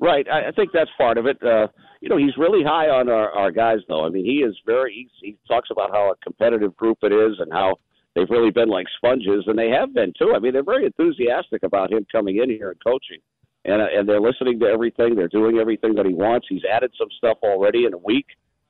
Right. 0.00 0.26
I, 0.28 0.48
I 0.48 0.52
think 0.52 0.70
that's 0.72 0.90
part 0.96 1.18
of 1.18 1.26
it. 1.26 1.42
Uh, 1.42 1.66
you 2.00 2.08
know, 2.08 2.16
he's 2.16 2.36
really 2.38 2.62
high 2.62 2.88
on 2.88 3.08
our, 3.08 3.30
our 3.32 3.50
guys, 3.50 3.78
though. 3.88 4.06
I 4.06 4.08
mean, 4.08 4.24
he 4.24 4.38
is 4.38 4.56
very. 4.64 5.10
He, 5.20 5.30
he 5.30 5.36
talks 5.48 5.70
about 5.72 5.90
how 5.90 6.12
a 6.12 6.16
competitive 6.22 6.76
group 6.76 6.98
it 7.02 7.12
is 7.12 7.40
and 7.40 7.52
how 7.52 7.80
they've 8.14 8.30
really 8.30 8.52
been 8.52 8.68
like 8.68 8.86
sponges, 8.96 9.44
and 9.48 9.58
they 9.58 9.70
have 9.70 9.92
been 9.92 10.12
too. 10.16 10.32
I 10.36 10.38
mean, 10.38 10.52
they're 10.52 10.62
very 10.62 10.86
enthusiastic 10.86 11.64
about 11.64 11.90
him 11.90 12.06
coming 12.12 12.36
in 12.36 12.50
here 12.50 12.70
and 12.70 12.78
coaching 12.84 13.18
and 13.64 13.82
uh, 13.82 13.86
and 13.92 14.08
they're 14.08 14.20
listening 14.20 14.58
to 14.60 14.66
everything. 14.66 15.14
They're 15.14 15.28
doing 15.28 15.58
everything 15.58 15.94
that 15.94 16.06
he 16.06 16.14
wants. 16.14 16.46
He's 16.48 16.64
added 16.64 16.92
some 16.98 17.08
stuff 17.16 17.38
already 17.42 17.86
in 17.86 17.94
a 17.94 17.98
week. 17.98 18.26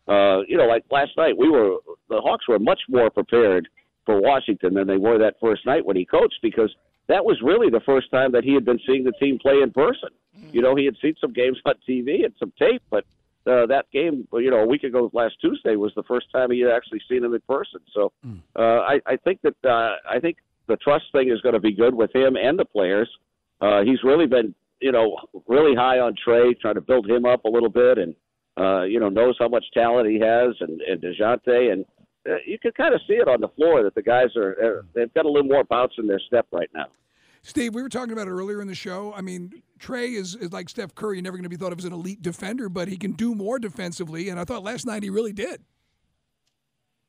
Uh, 0.07 0.41
you 0.47 0.57
know, 0.57 0.67
like 0.67 0.85
last 0.91 1.13
night, 1.17 1.37
we 1.37 1.49
were 1.49 1.77
the 2.09 2.21
Hawks 2.21 2.47
were 2.49 2.59
much 2.59 2.81
more 2.89 3.11
prepared 3.11 3.69
for 4.07 4.21
Washington 4.21 4.75
than 4.75 4.87
they 4.87 4.99
were 4.99 5.19
that 5.19 5.37
first 5.41 5.65
night 5.67 5.85
when 5.85 5.97
he 5.97 6.05
coached 6.05 6.39
because 6.43 6.75
that 7.09 7.25
was 7.25 7.41
really 7.43 7.71
the 7.71 7.81
first 7.81 8.11
time 8.11 8.33
that 8.33 8.45
he 8.45 8.55
had 8.55 8.65
been 8.65 8.79
seeing 8.87 9.05
the 9.05 9.13
team 9.13 9.39
play 9.39 9.61
in 9.63 9.71
person. 9.71 10.11
You 10.53 10.63
know, 10.63 10.75
he 10.75 10.85
had 10.85 10.97
seen 11.01 11.15
some 11.21 11.33
games 11.33 11.59
on 11.65 11.75
TV 11.89 12.25
and 12.25 12.35
some 12.39 12.53
tape, 12.59 12.83
but 12.91 13.05
uh, 13.47 13.67
that 13.67 13.87
game, 13.93 14.27
you 14.33 14.51
know, 14.51 14.59
a 14.59 14.67
week 14.67 14.85
ago 14.85 15.11
last 15.13 15.37
Tuesday 15.41 15.77
was 15.77 15.93
the 15.95 16.03
first 16.05 16.31
time 16.33 16.51
he 16.51 16.61
had 16.61 16.71
actually 16.71 17.01
seen 17.09 17.23
him 17.23 17.35
in 17.35 17.41
person. 17.43 17.81
So 17.93 18.13
uh, 18.57 18.81
I, 18.81 19.01
I 19.07 19.17
think 19.17 19.41
that 19.43 19.57
uh, 19.65 19.97
I 20.09 20.19
think 20.19 20.39
the 20.67 20.77
trust 20.77 21.05
thing 21.13 21.31
is 21.31 21.41
going 21.43 21.55
to 21.55 21.61
be 21.61 21.73
good 21.73 21.95
with 21.95 22.15
him 22.15 22.37
and 22.37 22.59
the 22.59 22.65
players. 22.65 23.09
Uh, 23.61 23.83
he's 23.83 24.03
really 24.03 24.27
been 24.27 24.55
you 24.85 24.93
know, 24.93 25.17
really 25.49 25.75
high 25.75 25.99
on 25.99 26.15
Trey, 26.23 26.53
trying 26.61 26.75
to 26.75 26.83
build 26.83 27.09
him 27.09 27.25
up 27.25 27.47
a 27.47 27.49
little 27.49 27.71
bit, 27.71 27.97
and 27.97 28.15
uh, 28.59 28.83
you 28.83 29.01
know, 29.01 29.09
knows 29.09 29.35
how 29.39 29.49
much 29.49 29.65
talent 29.73 30.07
he 30.11 30.21
has, 30.21 30.55
and, 30.61 30.79
and 30.83 31.01
Dejounte, 31.01 31.73
and 31.73 31.87
uh, 32.29 32.35
you 32.47 32.59
can 32.59 32.71
kind 32.73 32.95
of 32.95 33.01
see 33.09 33.15
it 33.15 33.27
on 33.27 33.41
the 33.41 33.49
floor 33.57 33.83
that 33.83 33.95
the 33.95 34.03
guys 34.03 34.37
are 34.37 34.85
they've 34.95 35.13
got 35.15 35.25
a 35.25 35.29
little 35.29 35.49
more 35.49 35.65
bounce 35.65 35.95
in 35.97 36.07
their 36.07 36.21
step 36.27 36.47
right 36.53 36.69
now. 36.75 36.85
Steve, 37.41 37.75
we 37.75 37.83
were 37.83 37.89
talking 37.89 38.13
about 38.13 38.29
it 38.29 38.31
earlier 38.31 38.61
in 38.61 38.69
the 38.69 38.75
show. 38.75 39.13
I 39.15 39.23
mean, 39.23 39.63
Trey 39.79 40.13
is, 40.13 40.35
is 40.35 40.53
like 40.53 40.69
Steph 40.69 40.95
Curry, 40.95 41.21
never 41.23 41.37
going 41.37 41.45
to 41.45 41.49
be 41.49 41.57
thought 41.57 41.73
of 41.73 41.79
as 41.79 41.85
an 41.87 41.93
elite 41.95 42.21
defender, 42.21 42.69
but 42.69 42.89
he 42.89 42.99
can 42.99 43.13
do 43.13 43.35
more 43.35 43.59
defensively, 43.59 44.29
and 44.29 44.39
I 44.39 44.45
thought 44.45 44.63
last 44.63 44.87
night 44.87 45.03
he 45.03 45.09
really 45.09 45.33
did. 45.33 45.63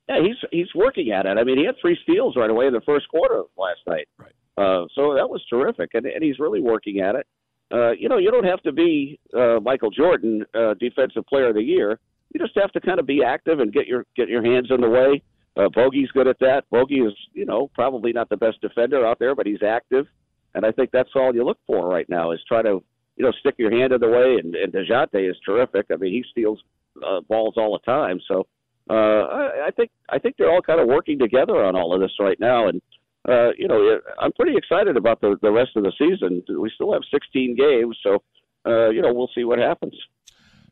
Yeah, 0.08 0.22
he's 0.22 0.38
he's 0.52 0.74
working 0.76 1.12
at 1.12 1.26
it. 1.26 1.38
I 1.38 1.44
mean, 1.44 1.58
he 1.58 1.66
had 1.66 1.76
three 1.82 1.98
steals 2.04 2.38
right 2.38 2.50
away 2.50 2.68
in 2.68 2.74
the 2.74 2.82
first 2.86 3.10
quarter 3.10 3.44
last 3.58 3.80
night. 3.86 4.08
Right. 4.18 4.32
Uh, 4.58 4.86
so 4.96 5.14
that 5.16 5.30
was 5.30 5.44
terrific, 5.50 5.90
and, 5.94 6.06
and 6.06 6.24
he's 6.24 6.40
really 6.40 6.62
working 6.62 7.00
at 7.02 7.16
it. 7.16 7.28
Uh, 7.72 7.92
you 7.92 8.08
know, 8.08 8.18
you 8.18 8.32
don't 8.32 8.46
have 8.46 8.62
to 8.62 8.72
be 8.72 9.20
uh, 9.36 9.60
Michael 9.62 9.90
Jordan, 9.90 10.46
uh, 10.54 10.76
Defensive 10.80 11.26
Player 11.28 11.50
of 11.50 11.56
the 11.56 11.64
Year. 11.64 12.00
You 12.34 12.40
just 12.40 12.58
have 12.58 12.72
to 12.74 12.82
kind 12.82 13.00
of 13.00 13.06
be 13.06 13.24
active 13.24 13.60
and 13.60 13.74
get 13.74 13.88
your 13.88 14.06
get 14.16 14.28
your 14.28 14.44
hands 14.44 14.68
in 14.70 14.82
the 14.82 14.90
way. 14.90 15.22
Uh, 15.58 15.70
Bogey's 15.70 16.12
good 16.12 16.28
at 16.28 16.38
that. 16.40 16.66
Bogey 16.70 17.00
is, 17.00 17.14
you 17.34 17.46
know, 17.46 17.70
probably 17.74 18.12
not 18.12 18.30
the 18.30 18.38
best 18.38 18.60
defender 18.62 19.06
out 19.06 19.20
there, 19.20 19.34
but 19.34 19.46
he's 19.46 19.64
active, 19.64 20.06
and 20.54 20.66
I 20.66 20.72
think 20.72 20.92
that's 20.92 21.10
all 21.16 21.34
you 21.34 21.46
look 21.46 21.60
for 21.66 21.88
right 21.88 22.08
now 22.10 22.32
is 22.32 22.40
try 22.48 22.62
to, 22.62 22.84
you 23.16 23.26
know, 23.26 23.32
stick 23.40 23.56
your 23.58 23.72
hand 23.72 23.94
in 23.94 24.02
the 24.02 24.10
way. 24.10 24.38
And, 24.44 24.54
and 24.56 24.74
Dejounte 24.74 25.30
is 25.30 25.38
terrific. 25.46 25.86
I 25.92 25.96
mean, 25.96 26.12
he 26.12 26.24
steals 26.30 26.62
uh, 27.06 27.22
balls 27.22 27.56
all 27.58 27.72
the 27.72 27.92
time. 27.92 28.20
So 28.28 28.48
uh, 28.90 28.94
I, 28.94 29.68
I 29.68 29.72
think 29.72 29.92
I 30.10 30.20
think 30.20 30.36
they're 30.38 30.52
all 30.52 30.62
kind 30.62 30.82
of 30.82 30.88
working 30.88 31.18
together 31.18 31.64
on 31.64 31.76
all 31.76 31.94
of 31.94 32.02
this 32.02 32.12
right 32.20 32.40
now, 32.40 32.68
and 32.68 32.82
uh, 33.28 33.52
you 33.58 33.68
know, 33.68 34.00
I'm 34.20 34.32
pretty 34.34 34.56
excited 34.56 34.98
about 34.98 35.22
the 35.22 35.38
the 35.42 35.52
rest 35.52 35.72
of 35.76 35.84
the 35.84 35.92
season. 35.98 36.44
We 36.60 36.72
still 36.76 36.94
have 36.94 37.02
16 37.12 37.56
games, 37.56 37.98
so 38.04 38.22
uh, 38.66 38.90
you 38.90 39.02
know, 39.02 39.14
we'll 39.14 39.30
see 39.34 39.44
what 39.44 39.60
happens. 39.60 39.96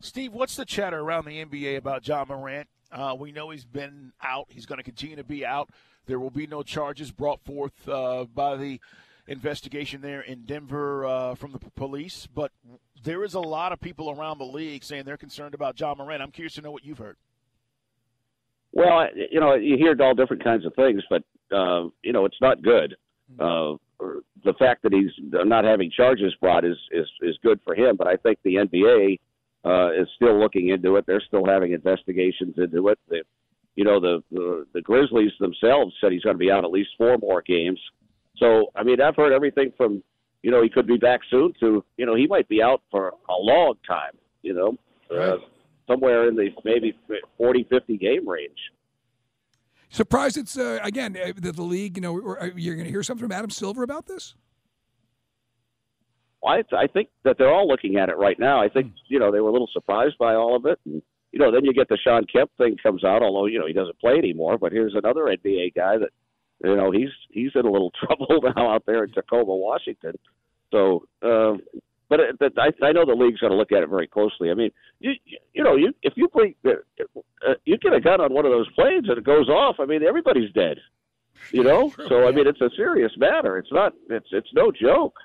Steve, 0.01 0.33
what's 0.33 0.55
the 0.55 0.65
chatter 0.65 0.99
around 0.99 1.25
the 1.25 1.43
NBA 1.45 1.77
about 1.77 2.07
Ja 2.07 2.25
Morant? 2.27 2.67
Uh, 2.91 3.15
we 3.17 3.31
know 3.31 3.49
he's 3.49 3.65
been 3.65 4.11
out. 4.21 4.47
He's 4.49 4.65
going 4.65 4.77
to 4.77 4.83
continue 4.83 5.15
to 5.15 5.23
be 5.23 5.45
out. 5.45 5.69
There 6.05 6.19
will 6.19 6.29
be 6.29 6.45
no 6.45 6.61
charges 6.61 7.11
brought 7.11 7.41
forth 7.41 7.87
uh, 7.87 8.25
by 8.25 8.57
the 8.57 8.79
investigation 9.27 10.01
there 10.01 10.21
in 10.21 10.41
Denver 10.41 11.05
uh, 11.05 11.35
from 11.35 11.53
the 11.53 11.59
police, 11.59 12.27
but 12.27 12.51
there 13.03 13.23
is 13.23 13.33
a 13.33 13.39
lot 13.39 13.71
of 13.71 13.79
people 13.79 14.09
around 14.09 14.37
the 14.37 14.45
league 14.45 14.83
saying 14.83 15.05
they're 15.05 15.17
concerned 15.17 15.53
about 15.53 15.79
Ja 15.79 15.95
Morant. 15.95 16.21
I'm 16.21 16.31
curious 16.31 16.55
to 16.55 16.61
know 16.61 16.71
what 16.71 16.83
you've 16.83 16.97
heard. 16.97 17.15
Well, 18.73 19.07
you 19.31 19.39
know, 19.39 19.53
you 19.53 19.77
hear 19.77 19.95
all 20.01 20.15
different 20.15 20.43
kinds 20.43 20.65
of 20.65 20.73
things, 20.75 21.03
but 21.09 21.23
uh, 21.55 21.89
you 22.03 22.11
know, 22.11 22.25
it's 22.25 22.41
not 22.41 22.61
good. 22.61 22.95
Uh, 23.39 23.75
the 24.43 24.53
fact 24.59 24.83
that 24.83 24.93
he's 24.93 25.11
not 25.31 25.63
having 25.63 25.91
charges 25.91 26.33
brought 26.41 26.65
is 26.65 26.77
is 26.91 27.07
is 27.21 27.37
good 27.43 27.59
for 27.63 27.75
him, 27.75 27.95
but 27.95 28.07
I 28.07 28.17
think 28.17 28.39
the 28.43 28.55
NBA 28.55 29.19
uh, 29.65 29.91
is 29.93 30.07
still 30.15 30.39
looking 30.39 30.69
into 30.69 30.95
it. 30.97 31.05
They're 31.05 31.23
still 31.25 31.45
having 31.45 31.71
investigations 31.71 32.55
into 32.57 32.89
it. 32.89 32.99
The, 33.07 33.23
you 33.75 33.83
know, 33.83 33.99
the, 33.99 34.23
the 34.31 34.65
the 34.73 34.81
Grizzlies 34.81 35.31
themselves 35.39 35.93
said 36.01 36.11
he's 36.11 36.23
going 36.23 36.35
to 36.35 36.39
be 36.39 36.51
out 36.51 36.63
at 36.63 36.71
least 36.71 36.89
four 36.97 37.17
more 37.17 37.41
games. 37.41 37.79
So, 38.37 38.71
I 38.75 38.83
mean, 38.83 38.99
I've 38.99 39.15
heard 39.15 39.31
everything 39.31 39.71
from, 39.77 40.03
you 40.41 40.51
know, 40.51 40.61
he 40.63 40.69
could 40.69 40.87
be 40.87 40.97
back 40.97 41.21
soon 41.29 41.53
to, 41.59 41.83
you 41.97 42.05
know, 42.05 42.15
he 42.15 42.27
might 42.27 42.49
be 42.49 42.61
out 42.61 42.81
for 42.91 43.13
a 43.29 43.35
long 43.39 43.75
time. 43.87 44.17
You 44.41 44.53
know, 44.53 44.77
uh, 45.15 45.37
somewhere 45.87 46.27
in 46.27 46.35
the 46.35 46.49
maybe 46.63 46.93
40, 47.37 47.67
50 47.69 47.97
game 47.97 48.27
range. 48.27 48.57
Surprised 49.89 50.37
it's 50.37 50.57
uh, 50.57 50.79
again 50.81 51.15
uh, 51.15 51.33
that 51.35 51.55
the 51.55 51.61
league. 51.61 51.97
You 51.97 52.01
know, 52.01 52.35
uh, 52.41 52.49
you're 52.55 52.73
going 52.73 52.85
to 52.85 52.91
hear 52.91 53.03
something 53.03 53.25
from 53.25 53.31
Adam 53.31 53.51
Silver 53.51 53.83
about 53.83 54.07
this. 54.07 54.33
Well, 56.41 56.55
I, 56.55 56.75
I 56.75 56.87
think 56.87 57.09
that 57.23 57.37
they're 57.37 57.53
all 57.53 57.67
looking 57.67 57.97
at 57.97 58.09
it 58.09 58.17
right 58.17 58.39
now. 58.39 58.59
I 58.59 58.69
think 58.69 58.91
you 59.07 59.19
know 59.19 59.31
they 59.31 59.39
were 59.39 59.49
a 59.49 59.51
little 59.51 59.69
surprised 59.71 60.17
by 60.17 60.33
all 60.33 60.55
of 60.55 60.65
it, 60.65 60.79
and 60.85 61.03
you 61.31 61.37
know 61.37 61.51
then 61.51 61.63
you 61.63 61.73
get 61.73 61.89
the 61.89 61.97
Shawn 62.03 62.25
Kemp 62.25 62.49
thing 62.57 62.75
comes 62.81 63.03
out. 63.03 63.21
Although 63.21 63.45
you 63.45 63.59
know 63.59 63.67
he 63.67 63.73
doesn't 63.73 63.99
play 63.99 64.17
anymore, 64.17 64.57
but 64.57 64.71
here's 64.71 64.95
another 64.95 65.25
NBA 65.25 65.75
guy 65.75 65.99
that 65.99 66.09
you 66.63 66.75
know 66.75 66.89
he's 66.89 67.11
he's 67.29 67.51
in 67.53 67.65
a 67.65 67.71
little 67.71 67.91
trouble 68.03 68.41
now 68.55 68.73
out 68.73 68.87
there 68.87 69.03
in 69.03 69.11
Tacoma, 69.11 69.55
Washington. 69.55 70.13
So 70.71 71.05
uh, 71.21 71.53
but, 72.17 72.53
but 72.55 72.61
I, 72.61 72.85
I 72.85 72.91
know 72.91 73.05
the 73.05 73.13
league's 73.13 73.39
going 73.39 73.51
to 73.51 73.57
look 73.57 73.71
at 73.71 73.83
it 73.83 73.89
very 73.89 74.07
closely. 74.07 74.51
I 74.51 74.53
mean, 74.53 74.71
you 74.99 75.11
you 75.53 75.63
know, 75.63 75.75
you 75.75 75.93
if 76.01 76.13
you 76.15 76.27
bring 76.29 76.55
uh, 76.65 77.53
you 77.65 77.77
get 77.77 77.93
a 77.93 78.01
gun 78.01 78.21
on 78.21 78.33
one 78.33 78.45
of 78.45 78.51
those 78.51 78.69
planes 78.73 79.07
and 79.09 79.17
it 79.17 79.23
goes 79.23 79.49
off, 79.49 79.77
I 79.79 79.85
mean, 79.85 80.03
everybody's 80.03 80.51
dead. 80.53 80.77
You 81.51 81.63
know, 81.63 81.89
True, 81.89 82.07
so 82.07 82.19
yeah. 82.21 82.27
I 82.27 82.31
mean, 82.31 82.47
it's 82.47 82.61
a 82.61 82.69
serious 82.75 83.11
matter. 83.17 83.57
It's 83.57 83.71
not. 83.71 83.93
It's 84.09 84.27
it's 84.31 84.47
no 84.53 84.71
joke. 84.71 85.15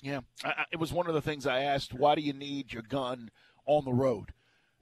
Yeah, 0.00 0.20
I, 0.44 0.48
I, 0.48 0.64
it 0.72 0.78
was 0.78 0.92
one 0.92 1.06
of 1.08 1.14
the 1.14 1.20
things 1.20 1.46
I 1.46 1.60
asked. 1.60 1.92
Why 1.92 2.14
do 2.14 2.22
you 2.22 2.32
need 2.32 2.72
your 2.72 2.82
gun 2.82 3.30
on 3.66 3.84
the 3.84 3.92
road, 3.92 4.32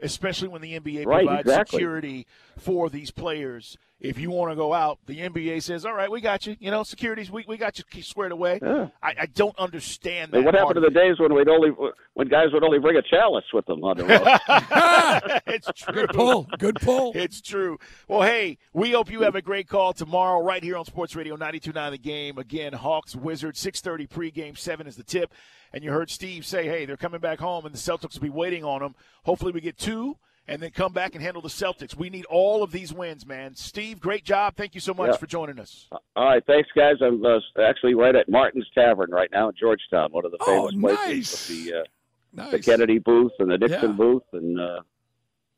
especially 0.00 0.48
when 0.48 0.62
the 0.62 0.78
NBA 0.78 1.06
Right, 1.06 1.24
provides 1.26 1.40
exactly. 1.48 1.78
security 1.78 2.26
for 2.56 2.88
these 2.88 3.11
players? 3.11 3.76
If 4.00 4.20
you 4.20 4.30
want 4.30 4.52
to 4.52 4.56
go 4.56 4.72
out, 4.72 5.00
the 5.06 5.18
NBA 5.18 5.61
says, 5.61 5.84
"All 5.84 5.92
right, 5.92 6.08
we 6.08 6.20
got 6.20 6.46
you. 6.46 6.56
You 6.61 6.70
know, 6.70 6.84
securities, 6.84 7.32
we, 7.32 7.44
we 7.48 7.56
got 7.56 7.78
you 7.78 8.02
squared 8.02 8.30
away." 8.30 8.61
Yeah. 8.62 8.88
I, 9.02 9.14
I 9.22 9.26
don't 9.26 9.58
understand 9.58 10.30
I 10.32 10.37
mean, 10.37 10.44
that. 10.44 10.52
what 10.52 10.54
happened 10.54 10.76
to 10.76 10.80
the 10.80 10.87
it. 10.87 10.94
days 10.94 11.18
when 11.18 11.34
we'd 11.34 11.48
only 11.48 11.70
when 12.14 12.28
guys 12.28 12.52
would 12.52 12.62
only 12.62 12.78
bring 12.78 12.96
a 12.96 13.02
chalice 13.02 13.44
with 13.52 13.66
them 13.66 13.82
on 13.82 13.96
the 13.96 14.04
road? 14.04 15.42
it's 15.48 15.68
true. 15.74 15.94
Good 15.94 16.11
pull. 16.11 16.46
Good 16.58 16.76
pull. 16.80 17.12
It's 17.16 17.40
true. 17.40 17.78
Well, 18.06 18.22
hey, 18.22 18.58
we 18.72 18.92
hope 18.92 19.11
you 19.11 19.22
have 19.22 19.34
a 19.34 19.42
great 19.42 19.68
call 19.68 19.92
tomorrow 19.92 20.44
right 20.44 20.62
here 20.62 20.76
on 20.76 20.84
Sports 20.84 21.16
Radio 21.16 21.37
92.9 21.37 21.90
The 21.90 21.98
Game. 21.98 22.38
Again, 22.38 22.74
Hawks, 22.74 23.16
Wizards, 23.16 23.64
6.30 23.64 24.08
pregame, 24.08 24.56
7 24.56 24.87
is 24.87 24.96
the 24.96 25.02
tip. 25.02 25.32
And 25.72 25.82
you 25.84 25.90
heard 25.90 26.11
Steve 26.11 26.46
say, 26.46 26.66
hey, 26.66 26.87
they're 26.87 26.96
coming 26.96 27.20
back 27.20 27.40
home, 27.40 27.66
and 27.66 27.74
the 27.74 27.78
Celtics 27.78 28.14
will 28.14 28.22
be 28.22 28.30
waiting 28.30 28.64
on 28.64 28.80
them. 28.80 28.94
Hopefully 29.24 29.52
we 29.52 29.61
get 29.61 29.76
two 29.76 30.16
and 30.48 30.61
then 30.62 30.70
come 30.70 30.92
back 30.92 31.14
and 31.14 31.22
handle 31.22 31.42
the 31.42 31.48
Celtics. 31.48 31.94
We 31.94 32.11
need 32.11 32.24
all 32.26 32.62
of 32.62 32.72
these 32.72 32.92
wins, 32.92 33.26
man. 33.26 33.54
Steve, 33.54 34.00
great 34.00 34.24
job. 34.24 34.56
Thank 34.56 34.74
you 34.74 34.80
so 34.80 34.94
much 34.94 35.11
Yeah. 35.11 35.16
for 35.16 35.26
joining 35.26 35.58
us. 35.58 35.87
All 35.92 36.24
right, 36.24 36.42
thanks, 36.46 36.68
guys. 36.74 36.96
I'm 37.00 37.24
uh, 37.24 37.38
actually 37.62 37.94
right 37.94 38.16
at 38.16 38.28
Martin's 38.28 38.66
Tavern 38.74 39.11
right 39.11 39.30
now 39.30 39.48
in 39.50 39.54
Georgetown, 39.61 40.11
one 40.12 40.24
of 40.24 40.32
the 40.32 40.38
Oh, 40.40 40.68
famous 40.70 40.80
places 40.80 41.08
nice. 41.08 41.48
with 41.48 41.64
the 41.66 41.74
uh, 41.78 41.82
Nice. 42.30 42.50
the 42.52 42.58
Kennedy 42.61 42.98
booth 42.98 43.32
and 43.38 43.50
the 43.50 43.58
Nixon 43.58 43.90
Yeah. 43.90 43.96
booth, 43.96 44.22
and 44.32 44.61
uh, 44.61 44.80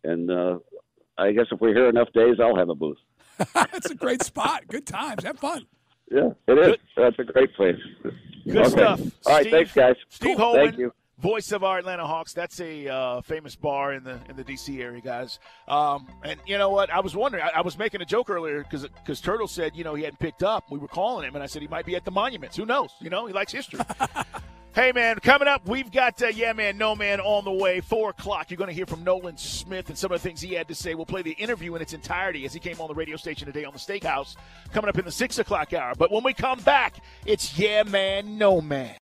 and 0.05 0.31
uh, 0.31 0.59
I 1.19 1.33
guess 1.33 1.47
if 1.51 1.61
we're 1.61 1.75
here 1.75 1.89
enough 1.89 2.13
days, 2.13 2.37
I'll 2.41 2.57
have 2.57 2.69
a 2.69 2.75
booth. 2.75 2.99
That's 3.55 3.91
a 3.91 3.95
great 3.95 4.23
spot. 4.23 4.67
Good 4.69 4.87
times. 4.87 5.25
Have 5.25 5.39
fun. 5.39 5.67
Yeah, 6.11 6.31
it 6.49 6.59
is. 6.59 6.77
That's 6.97 7.19
a 7.19 7.25
great 7.25 7.55
place. 7.55 7.77
Good 8.45 8.57
Okay. 8.57 8.69
stuff. 8.71 9.01
All 9.27 9.33
right, 9.35 9.43
Steve- 9.43 9.53
thanks, 9.53 9.73
guys. 9.73 9.97
Steve 10.09 10.37
Cool. 10.37 10.45
Holman, 10.47 10.67
Thank 10.67 10.79
you. 10.79 10.93
Voice 11.21 11.53
of 11.53 11.63
our 11.63 11.79
Atlanta 11.79 12.07
Hawks. 12.07 12.33
That's 12.33 12.61
a 12.61 12.89
uh, 12.89 13.21
famous 13.21 13.55
bar 13.55 13.93
in 13.93 14.05
the 14.05 14.19
in 14.29 14.37
the 14.37 14.45
D.C. 14.45 14.83
area, 14.83 15.01
guys. 15.01 15.39
Um, 15.69 16.09
and 16.25 16.41
you 16.47 16.59
know 16.59 16.71
what? 16.71 16.91
I 16.91 17.01
was 17.01 17.15
wondering. 17.15 17.45
I, 17.45 17.59
I 17.59 17.61
was 17.61 17.79
making 17.79 18.01
a 18.01 18.07
joke 18.07 18.31
earlier 18.31 18.63
because 18.63 18.83
because 18.83 19.21
Turtle 19.21 19.49
said 19.49 19.77
you 19.77 19.85
know 19.85 19.95
he 19.95 20.03
hadn't 20.03 20.19
picked 20.19 20.43
up. 20.43 20.71
We 20.71 20.79
were 20.79 20.89
calling 20.89 21.27
him, 21.27 21.35
and 21.35 21.43
I 21.43 21.47
said 21.47 21.63
he 21.63 21.69
might 21.69 21.87
be 21.87 21.97
at 21.97 22.05
the 22.05 22.11
monuments. 22.11 22.57
Who 22.57 22.67
knows? 22.67 22.91
You 23.01 23.11
know, 23.11 23.27
he 23.27 23.33
likes 23.33 23.53
history. 23.53 23.81
Hey, 24.73 24.93
man, 24.93 25.17
coming 25.17 25.49
up, 25.49 25.67
we've 25.67 25.91
got 25.91 26.23
uh, 26.23 26.29
Yeah 26.29 26.53
Man, 26.53 26.79
No 26.79 26.95
Man 26.95 27.19
on 27.19 27.45
the 27.45 27.51
way. 27.51 27.81
Four 27.81 28.11
o'clock, 28.11 28.51
you're 28.53 28.57
going 28.57 28.69
to 28.69 28.75
hear 28.75 28.87
from 28.87 29.03
Nolan 29.03 29.37
Smith 29.37 29.89
and 29.89 29.99
some 29.99 30.13
of 30.13 30.23
the 30.23 30.29
things 30.29 30.41
he 30.41 30.55
had 30.55 30.69
to 30.69 30.77
say. 30.77 30.95
We'll 30.95 31.07
play 31.07 31.23
the 31.23 31.33
interview 31.33 31.75
in 31.75 31.83
its 31.83 31.93
entirety 31.93 32.45
as 32.45 32.53
he 32.53 32.61
came 32.61 32.81
on 32.81 32.87
the 32.87 32.95
radio 32.95 33.17
station 33.17 33.47
today 33.47 33.65
on 33.65 33.73
the 33.73 33.81
Steakhouse, 33.81 34.37
coming 34.73 34.89
up 34.89 34.97
in 34.97 35.05
the 35.05 35.11
six 35.11 35.41
o'clock 35.41 35.73
hour. 35.73 35.95
But 35.99 36.13
when 36.13 36.23
we 36.23 36.35
come 36.35 36.61
back, 36.61 37.03
it's 37.27 37.59
Yeah 37.59 37.83
Man, 37.83 38.39
No 38.39 38.61
Man. 38.61 38.95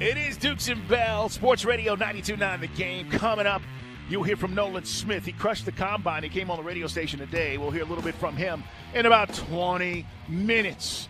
It 0.00 0.16
is 0.16 0.36
Dukes 0.36 0.66
and 0.66 0.88
Bell, 0.88 1.28
Sports 1.28 1.64
Radio 1.64 1.94
92.9 1.94 2.60
The 2.62 2.66
Game. 2.66 3.08
Coming 3.10 3.46
up, 3.46 3.62
you'll 4.08 4.24
hear 4.24 4.36
from 4.36 4.52
Nolan 4.52 4.84
Smith. 4.84 5.24
He 5.24 5.30
crushed 5.30 5.66
the 5.66 5.70
combine. 5.70 6.24
He 6.24 6.28
came 6.28 6.50
on 6.50 6.56
the 6.56 6.64
radio 6.64 6.88
station 6.88 7.20
today. 7.20 7.58
We'll 7.58 7.70
hear 7.70 7.84
a 7.84 7.86
little 7.86 8.02
bit 8.02 8.16
from 8.16 8.36
him 8.36 8.64
in 8.92 9.06
about 9.06 9.32
20 9.32 10.04
minutes. 10.26 11.08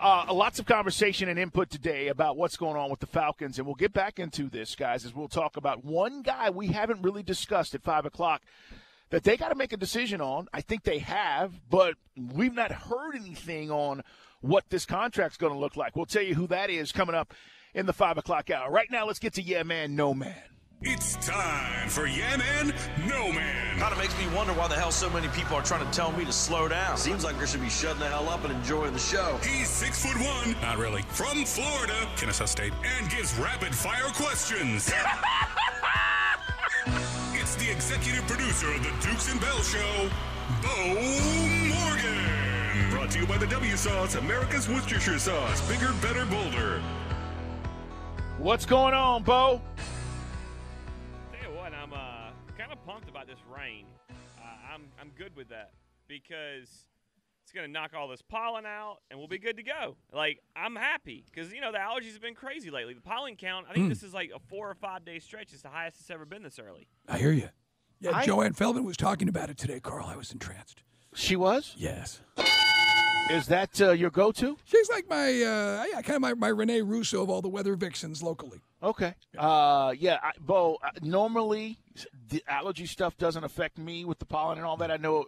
Uh, 0.00 0.32
lots 0.32 0.58
of 0.58 0.64
conversation 0.64 1.28
and 1.28 1.38
input 1.38 1.68
today 1.68 2.08
about 2.08 2.38
what's 2.38 2.56
going 2.56 2.74
on 2.74 2.88
with 2.88 3.00
the 3.00 3.06
Falcons, 3.06 3.58
and 3.58 3.66
we'll 3.66 3.74
get 3.74 3.92
back 3.92 4.18
into 4.18 4.48
this, 4.48 4.74
guys, 4.74 5.04
as 5.04 5.14
we'll 5.14 5.28
talk 5.28 5.58
about 5.58 5.84
one 5.84 6.22
guy 6.22 6.48
we 6.48 6.68
haven't 6.68 7.02
really 7.02 7.22
discussed 7.22 7.74
at 7.74 7.82
5 7.82 8.06
o'clock 8.06 8.40
that 9.10 9.24
they 9.24 9.36
got 9.36 9.50
to 9.50 9.54
make 9.56 9.74
a 9.74 9.76
decision 9.76 10.22
on. 10.22 10.48
I 10.54 10.62
think 10.62 10.84
they 10.84 11.00
have, 11.00 11.60
but 11.68 11.96
we've 12.16 12.54
not 12.54 12.72
heard 12.72 13.14
anything 13.14 13.70
on 13.70 14.02
what 14.40 14.70
this 14.70 14.86
contract's 14.86 15.36
going 15.36 15.52
to 15.52 15.58
look 15.58 15.76
like. 15.76 15.96
We'll 15.96 16.06
tell 16.06 16.22
you 16.22 16.34
who 16.34 16.46
that 16.46 16.70
is 16.70 16.92
coming 16.92 17.14
up 17.14 17.34
in 17.74 17.86
the 17.86 17.92
5 17.92 18.18
o'clock 18.18 18.50
hour. 18.50 18.70
Right 18.70 18.90
now, 18.90 19.06
let's 19.06 19.18
get 19.18 19.34
to 19.34 19.42
Yeah 19.42 19.62
Man, 19.62 19.94
No 19.96 20.14
Man. 20.14 20.34
It's 20.84 21.14
time 21.24 21.88
for 21.88 22.06
Yeah 22.06 22.36
Man, 22.36 22.74
No 23.06 23.30
Man. 23.30 23.78
Kind 23.78 23.92
of 23.92 23.98
makes 23.98 24.18
me 24.18 24.26
wonder 24.34 24.52
why 24.52 24.66
the 24.66 24.74
hell 24.74 24.90
so 24.90 25.08
many 25.10 25.28
people 25.28 25.56
are 25.56 25.62
trying 25.62 25.86
to 25.86 25.92
tell 25.92 26.10
me 26.12 26.24
to 26.24 26.32
slow 26.32 26.66
down. 26.66 26.96
Seems 26.96 27.22
like 27.24 27.38
they 27.38 27.46
should 27.46 27.60
be 27.60 27.70
shutting 27.70 28.00
the 28.00 28.08
hell 28.08 28.28
up 28.28 28.44
and 28.44 28.52
enjoying 28.52 28.92
the 28.92 28.98
show. 28.98 29.38
He's 29.42 29.68
six 29.68 30.04
foot 30.04 30.16
one, 30.20 30.56
not 30.60 30.78
really, 30.78 31.02
from 31.02 31.44
Florida, 31.44 31.94
Kennesaw 32.16 32.46
State, 32.46 32.72
and 32.98 33.08
gives 33.10 33.38
rapid 33.38 33.72
fire 33.74 34.08
questions. 34.14 34.92
it's 37.34 37.54
the 37.56 37.70
executive 37.70 38.26
producer 38.26 38.72
of 38.72 38.82
the 38.82 38.90
Dukes 39.06 39.30
and 39.30 39.40
Bell 39.40 39.62
Show, 39.62 40.10
Bo 40.62 40.94
Morgan. 41.68 42.90
Brought 42.90 43.12
to 43.12 43.20
you 43.20 43.26
by 43.26 43.36
the 43.38 43.46
W 43.46 43.76
Sauce, 43.76 44.16
America's 44.16 44.68
Worcestershire 44.68 45.20
sauce, 45.20 45.60
bigger, 45.68 45.92
better, 46.02 46.26
bolder. 46.26 46.82
What's 48.42 48.66
going 48.66 48.92
on, 48.92 49.22
Bo? 49.22 49.60
Tell 51.40 51.48
you 51.48 51.56
what, 51.56 51.72
I'm 51.72 51.92
uh, 51.92 52.32
kind 52.58 52.72
of 52.72 52.84
pumped 52.84 53.08
about 53.08 53.28
this 53.28 53.38
rain. 53.56 53.84
Uh, 54.10 54.14
I'm 54.74 54.82
I'm 55.00 55.12
good 55.16 55.36
with 55.36 55.48
that 55.50 55.70
because 56.08 56.68
it's 57.44 57.52
gonna 57.54 57.68
knock 57.68 57.92
all 57.96 58.08
this 58.08 58.20
pollen 58.20 58.66
out, 58.66 58.96
and 59.08 59.18
we'll 59.20 59.28
be 59.28 59.38
good 59.38 59.58
to 59.58 59.62
go. 59.62 59.94
Like 60.12 60.40
I'm 60.56 60.74
happy 60.74 61.24
because 61.32 61.52
you 61.52 61.60
know 61.60 61.70
the 61.70 61.78
allergies 61.78 62.14
have 62.14 62.20
been 62.20 62.34
crazy 62.34 62.68
lately. 62.72 62.94
The 62.94 63.00
pollen 63.00 63.36
count, 63.36 63.66
I 63.70 63.74
think 63.74 63.88
this 63.88 64.02
is 64.02 64.12
like 64.12 64.32
a 64.34 64.40
four 64.40 64.68
or 64.68 64.74
five 64.74 65.04
day 65.04 65.20
stretch. 65.20 65.52
It's 65.52 65.62
the 65.62 65.68
highest 65.68 66.00
it's 66.00 66.10
ever 66.10 66.24
been 66.24 66.42
this 66.42 66.58
early. 66.58 66.88
I 67.08 67.18
hear 67.18 67.30
you. 67.30 67.48
Yeah, 68.00 68.16
I- 68.16 68.26
Joanne 68.26 68.54
Feldman 68.54 68.82
was 68.82 68.96
talking 68.96 69.28
about 69.28 69.50
it 69.50 69.56
today, 69.56 69.78
Carl. 69.78 70.06
I 70.08 70.16
was 70.16 70.32
entranced. 70.32 70.82
She 71.14 71.36
was? 71.36 71.74
Yes. 71.78 72.22
Is 73.30 73.46
that 73.46 73.80
uh, 73.80 73.92
your 73.92 74.10
go 74.10 74.30
to? 74.32 74.58
She's 74.64 74.90
like 74.90 75.08
my, 75.08 75.28
uh, 75.28 75.84
yeah, 75.90 76.02
kind 76.02 76.16
of 76.16 76.20
my, 76.20 76.34
my 76.34 76.48
Renee 76.48 76.82
Russo 76.82 77.22
of 77.22 77.30
all 77.30 77.40
the 77.40 77.48
weather 77.48 77.74
vixens 77.76 78.22
locally. 78.22 78.60
Okay. 78.82 79.14
Uh, 79.38 79.94
yeah, 79.98 80.18
I, 80.22 80.32
Bo. 80.38 80.78
uh, 80.84 80.90
Normally, 81.00 81.78
the 82.28 82.42
allergy 82.46 82.84
stuff 82.84 83.16
doesn't 83.16 83.42
affect 83.44 83.78
me 83.78 84.04
with 84.04 84.18
the 84.18 84.26
pollen 84.26 84.58
and 84.58 84.66
all 84.66 84.76
that. 84.78 84.90
I 84.90 84.96
know, 84.98 85.26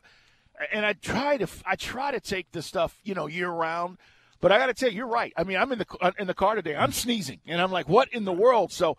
and 0.73 0.85
I 0.85 0.95
try 0.95 1.39
to 1.39 1.47
I 1.65 1.77
try 1.77 2.11
to 2.11 2.21
take 2.21 2.53
the 2.53 2.63
stuff 2.63 2.99
you 3.05 3.15
know 3.15 3.27
year 3.27 3.49
round. 3.49 3.97
But 4.41 4.53
I 4.53 4.59
got 4.59 4.67
to 4.67 4.75
tell 4.75 4.91
you, 4.91 4.97
you're 4.99 5.07
right. 5.07 5.33
I 5.37 5.45
mean, 5.45 5.57
I'm 5.57 5.73
in 5.73 5.79
the 5.79 5.87
uh, 6.01 6.11
in 6.19 6.27
the 6.27 6.35
car 6.35 6.57
today. 6.57 6.77
I'm 6.77 6.93
sneezing, 6.93 7.41
and 7.47 7.61
I'm 7.61 7.71
like, 7.73 7.89
what 7.89 8.13
in 8.13 8.25
the 8.25 8.33
world? 8.33 8.73
So. 8.73 8.97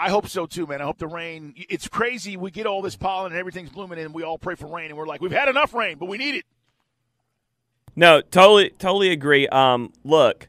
I 0.00 0.10
hope 0.10 0.28
so 0.28 0.46
too, 0.46 0.64
man. 0.64 0.80
I 0.80 0.84
hope 0.84 0.98
the 0.98 1.08
rain. 1.08 1.54
It's 1.56 1.88
crazy. 1.88 2.36
We 2.36 2.52
get 2.52 2.66
all 2.66 2.82
this 2.82 2.94
pollen 2.94 3.32
and 3.32 3.38
everything's 3.40 3.70
blooming, 3.70 3.98
and 3.98 4.14
we 4.14 4.22
all 4.22 4.38
pray 4.38 4.54
for 4.54 4.68
rain, 4.68 4.90
and 4.90 4.96
we're 4.96 5.08
like, 5.08 5.20
we've 5.20 5.32
had 5.32 5.48
enough 5.48 5.74
rain, 5.74 5.98
but 5.98 6.06
we 6.06 6.18
need 6.18 6.36
it. 6.36 6.44
No, 7.98 8.20
totally, 8.20 8.70
totally 8.78 9.10
agree. 9.10 9.48
Um, 9.48 9.92
look, 10.04 10.48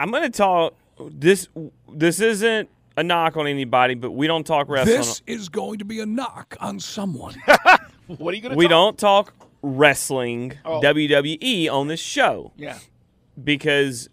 I'm 0.00 0.10
gonna 0.10 0.28
talk. 0.30 0.74
This 1.10 1.48
this 1.92 2.20
isn't 2.20 2.68
a 2.96 3.02
knock 3.04 3.36
on 3.36 3.46
anybody, 3.46 3.94
but 3.94 4.10
we 4.10 4.26
don't 4.26 4.44
talk 4.46 4.68
wrestling. 4.68 4.98
This 4.98 5.22
is 5.26 5.48
going 5.48 5.78
to 5.78 5.84
be 5.84 6.00
a 6.00 6.06
knock 6.06 6.56
on 6.60 6.80
someone. 6.80 7.34
What 8.08 8.32
are 8.32 8.36
you 8.36 8.42
going 8.42 8.52
to? 8.52 8.56
we 8.56 8.68
don't 8.68 8.96
talk 8.98 9.34
wrestling 9.60 10.54
Oh. 10.64 10.80
WWE 10.80 11.70
on 11.70 11.88
this 11.88 12.00
show. 12.00 12.52
Yeah. 12.56 12.78
because 13.44 14.08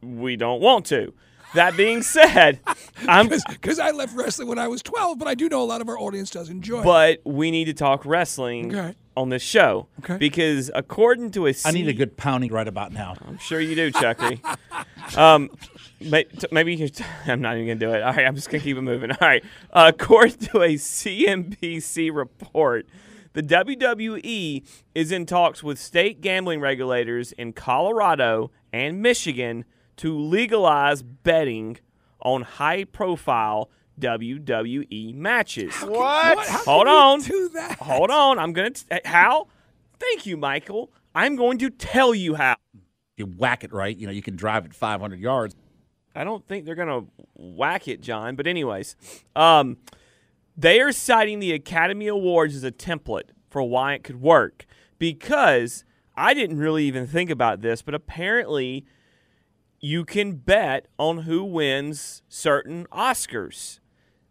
we 0.00 0.36
don't 0.36 0.60
want 0.60 0.86
to. 0.86 1.12
That 1.54 1.76
being 1.76 2.02
said, 2.02 2.60
I'm 3.08 3.28
Because 3.28 3.78
I 3.78 3.90
left 3.92 4.16
wrestling 4.16 4.48
when 4.48 4.58
I 4.58 4.68
was 4.68 4.82
12, 4.82 5.18
but 5.18 5.28
I 5.28 5.34
do 5.34 5.48
know 5.48 5.62
a 5.62 5.64
lot 5.64 5.80
of 5.80 5.88
our 5.88 5.98
audience 5.98 6.30
does 6.30 6.48
enjoy 6.48 6.80
it. 6.80 6.84
but 6.84 7.20
we 7.24 7.50
need 7.50 7.66
to 7.66 7.74
talk 7.74 8.04
wrestling 8.04 8.74
Okay. 8.74 8.94
on 9.16 9.28
this 9.28 9.42
show. 9.42 9.86
Okay. 10.00 10.16
Because 10.18 10.70
according 10.74 11.30
to 11.32 11.46
a 11.46 11.54
I 11.64 11.70
need 11.70 11.88
a 11.88 11.92
good 11.92 12.16
pounding 12.16 12.52
right 12.52 12.66
about 12.68 12.92
now. 12.92 13.14
I'm 13.26 13.38
sure 13.38 13.60
you 13.60 13.74
do, 13.74 13.90
Chucky. 13.92 14.40
um, 15.16 15.50
maybe 16.50 16.74
you 16.74 16.88
could, 16.90 17.04
I'm 17.26 17.40
not 17.40 17.54
even 17.56 17.66
gonna 17.78 17.80
do 17.92 17.96
it. 17.96 18.02
All 18.02 18.12
right, 18.12 18.26
I'm 18.26 18.34
just 18.34 18.50
gonna 18.50 18.62
keep 18.62 18.76
it 18.76 18.82
moving. 18.82 19.10
All 19.12 19.18
right, 19.20 19.44
uh, 19.72 19.92
according 19.94 20.38
to 20.48 20.62
a 20.62 20.74
CNBC 20.74 22.10
report, 22.12 22.86
the 23.32 23.42
WWE 23.42 24.62
is 24.94 25.12
in 25.12 25.26
talks 25.26 25.62
with 25.62 25.78
state 25.78 26.20
gambling 26.20 26.60
regulators 26.60 27.32
in 27.32 27.52
Colorado 27.52 28.50
and 28.72 29.00
Michigan 29.02 29.64
to 29.98 30.18
legalize 30.18 31.02
betting 31.02 31.78
on 32.20 32.42
high-profile 32.42 33.70
WWE 34.00 35.14
matches. 35.14 35.74
What? 35.76 36.36
What? 36.36 36.48
How 36.48 36.58
Hold 36.64 36.86
can 36.86 36.92
you 36.94 37.00
on. 37.00 37.20
Do 37.20 37.48
that? 37.54 37.78
Hold 37.78 38.10
on. 38.10 38.38
I'm 38.38 38.52
going 38.52 38.72
to. 38.72 39.00
How? 39.04 39.48
Thank 39.98 40.26
you, 40.26 40.36
Michael. 40.36 40.92
I'm 41.14 41.36
going 41.36 41.58
to 41.58 41.70
tell 41.70 42.14
you 42.14 42.34
how. 42.34 42.56
You 43.16 43.26
whack 43.26 43.62
it 43.62 43.72
right, 43.72 43.96
you 43.96 44.06
know, 44.08 44.12
you 44.12 44.22
can 44.22 44.34
drive 44.34 44.64
it 44.64 44.74
500 44.74 45.20
yards. 45.20 45.54
I 46.16 46.24
don't 46.24 46.44
think 46.48 46.64
they're 46.64 46.74
going 46.74 46.88
to 46.88 47.06
whack 47.34 47.86
it, 47.86 48.00
John. 48.00 48.34
But, 48.34 48.48
anyways, 48.48 48.96
um, 49.36 49.76
they 50.56 50.80
are 50.80 50.90
citing 50.90 51.38
the 51.38 51.52
Academy 51.52 52.08
Awards 52.08 52.56
as 52.56 52.64
a 52.64 52.72
template 52.72 53.30
for 53.50 53.62
why 53.62 53.94
it 53.94 54.02
could 54.02 54.20
work 54.20 54.66
because 54.98 55.84
I 56.16 56.34
didn't 56.34 56.58
really 56.58 56.84
even 56.84 57.06
think 57.06 57.30
about 57.30 57.60
this, 57.60 57.82
but 57.82 57.94
apparently 57.94 58.84
you 59.84 60.02
can 60.02 60.32
bet 60.32 60.86
on 60.98 61.18
who 61.18 61.44
wins 61.44 62.22
certain 62.26 62.86
Oscars. 62.90 63.80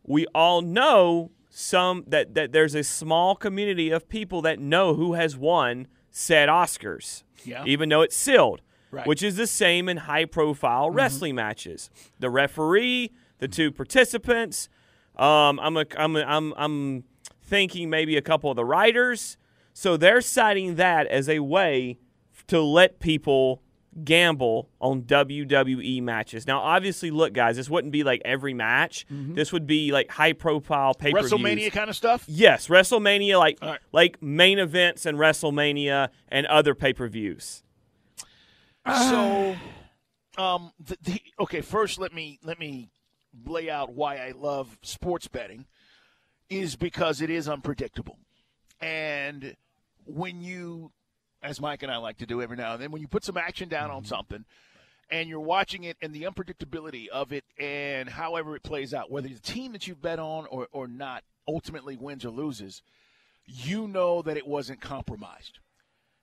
We 0.03 0.25
all 0.33 0.63
know 0.63 1.29
some 1.47 2.03
that, 2.07 2.33
that 2.33 2.51
there's 2.53 2.73
a 2.73 2.83
small 2.83 3.35
community 3.35 3.91
of 3.91 4.09
people 4.09 4.41
that 4.41 4.57
know 4.57 4.95
who 4.95 5.13
has 5.13 5.37
won 5.37 5.87
said 6.09 6.49
Oscars, 6.49 7.23
Yeah. 7.45 7.63
even 7.67 7.89
though 7.89 8.01
it's 8.01 8.15
sealed, 8.17 8.61
Right. 8.89 9.05
which 9.05 9.21
is 9.21 9.35
the 9.35 9.45
same 9.45 9.87
in 9.89 9.97
high 9.97 10.25
profile 10.25 10.89
wrestling 10.89 11.35
matches. 11.35 11.91
The 12.19 12.31
referee, 12.31 13.11
the 13.37 13.47
two 13.47 13.71
participants, 13.71 14.69
um, 15.17 15.59
I'm, 15.59 15.77
a, 15.77 15.85
I'm, 15.97 16.15
a, 16.15 16.21
I'm, 16.23 16.53
I'm 16.57 17.03
thinking 17.43 17.91
maybe 17.91 18.17
a 18.17 18.21
couple 18.23 18.49
of 18.49 18.55
the 18.55 18.65
writers. 18.65 19.37
So 19.73 19.97
they're 19.97 20.21
citing 20.21 20.75
that 20.75 21.05
as 21.07 21.29
a 21.29 21.39
way 21.39 21.99
to 22.47 22.59
let 22.61 22.99
people 22.99 23.61
gamble 24.03 24.69
on 24.79 25.03
WWE 25.03 26.01
matches. 26.01 26.47
Now, 26.47 26.59
obviously, 26.59 27.11
look, 27.11 27.33
guys, 27.33 27.55
this 27.57 27.69
wouldn't 27.69 27.91
be 27.91 28.03
like 28.03 28.21
every 28.25 28.53
match. 28.53 29.05
This 29.09 29.51
would 29.51 29.67
be 29.67 29.91
like 29.91 30.09
high 30.09 30.33
profile 30.33 30.93
pay 30.93 31.11
per 31.11 31.21
WrestleMania 31.21 31.71
kind 31.71 31.89
of 31.89 31.95
stuff. 31.95 32.25
Yes, 32.27 32.67
WrestleMania, 32.67 33.37
like 33.39 33.59
right. 33.61 33.79
like 33.91 34.21
main 34.21 34.59
events 34.59 35.05
and 35.05 35.17
WrestleMania 35.17 36.09
and 36.29 36.45
other 36.47 36.75
pay 36.75 36.93
per 36.93 37.07
views. 37.07 37.63
So, 38.85 39.55
um, 40.37 40.71
the, 40.79 40.97
the, 41.01 41.21
okay. 41.39 41.61
First, 41.61 41.99
let 41.99 42.13
me 42.13 42.39
let 42.43 42.59
me 42.59 42.89
lay 43.45 43.69
out 43.69 43.93
why 43.93 44.17
I 44.17 44.33
love 44.35 44.77
sports 44.81 45.27
betting. 45.27 45.65
Is 46.49 46.75
because 46.75 47.21
it 47.21 47.29
is 47.29 47.47
unpredictable, 47.47 48.19
and 48.81 49.55
when 50.05 50.41
you, 50.41 50.91
as 51.43 51.61
Mike 51.61 51.83
and 51.83 51.91
I 51.91 51.97
like 51.97 52.17
to 52.17 52.25
do 52.25 52.41
every 52.41 52.57
now 52.57 52.73
and 52.73 52.81
then, 52.81 52.91
when 52.91 53.01
you 53.01 53.07
put 53.07 53.23
some 53.23 53.37
action 53.37 53.69
down 53.69 53.91
on 53.91 53.97
mm-hmm. 54.01 54.07
something, 54.07 54.45
and 55.11 55.29
you're 55.29 55.39
watching 55.39 55.83
it, 55.83 55.97
and 56.01 56.13
the 56.13 56.23
unpredictability 56.23 57.07
of 57.09 57.31
it, 57.33 57.43
and 57.59 58.09
however 58.09 58.55
it 58.55 58.63
plays 58.63 58.93
out, 58.93 59.11
whether 59.11 59.27
the 59.27 59.39
team 59.39 59.73
that 59.73 59.85
you 59.85 59.95
bet 59.95 60.19
on 60.19 60.45
or 60.47 60.67
or 60.71 60.87
not 60.87 61.23
ultimately 61.47 61.97
wins 61.97 62.25
or 62.25 62.29
loses, 62.29 62.81
you 63.45 63.87
know 63.87 64.21
that 64.21 64.37
it 64.37 64.47
wasn't 64.47 64.81
compromised. 64.81 65.59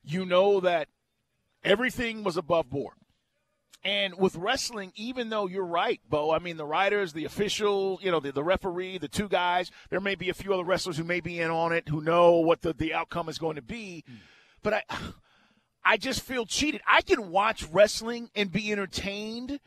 You 0.02 0.24
know 0.24 0.60
that 0.60 0.88
everything 1.62 2.24
was 2.24 2.36
above 2.36 2.70
board. 2.70 2.94
And 3.82 4.18
with 4.18 4.36
wrestling, 4.36 4.92
even 4.94 5.30
though 5.30 5.46
you're 5.46 5.64
right, 5.64 6.00
Bo, 6.08 6.32
I 6.32 6.38
mean, 6.38 6.58
the 6.58 6.66
writers, 6.66 7.14
the 7.14 7.24
official, 7.24 7.98
you 8.02 8.10
know, 8.10 8.20
the, 8.20 8.30
the 8.30 8.44
referee, 8.44 8.98
the 8.98 9.08
two 9.08 9.28
guys, 9.28 9.70
there 9.88 10.00
may 10.00 10.14
be 10.14 10.28
a 10.28 10.34
few 10.34 10.52
other 10.52 10.64
wrestlers 10.64 10.98
who 10.98 11.04
may 11.04 11.20
be 11.20 11.40
in 11.40 11.50
on 11.50 11.72
it 11.72 11.88
who 11.88 12.02
know 12.02 12.32
what 12.32 12.60
the, 12.60 12.74
the 12.74 12.92
outcome 12.92 13.30
is 13.30 13.38
going 13.38 13.56
to 13.56 13.62
be. 13.62 14.04
Mm. 14.10 14.16
But 14.62 14.74
I, 14.74 14.82
I 15.84 15.96
just 15.96 16.22
feel 16.22 16.46
cheated. 16.46 16.80
I 16.86 17.02
can 17.02 17.30
watch 17.30 17.64
wrestling 17.64 18.30
and 18.34 18.52
be 18.52 18.70
entertained, 18.72 19.60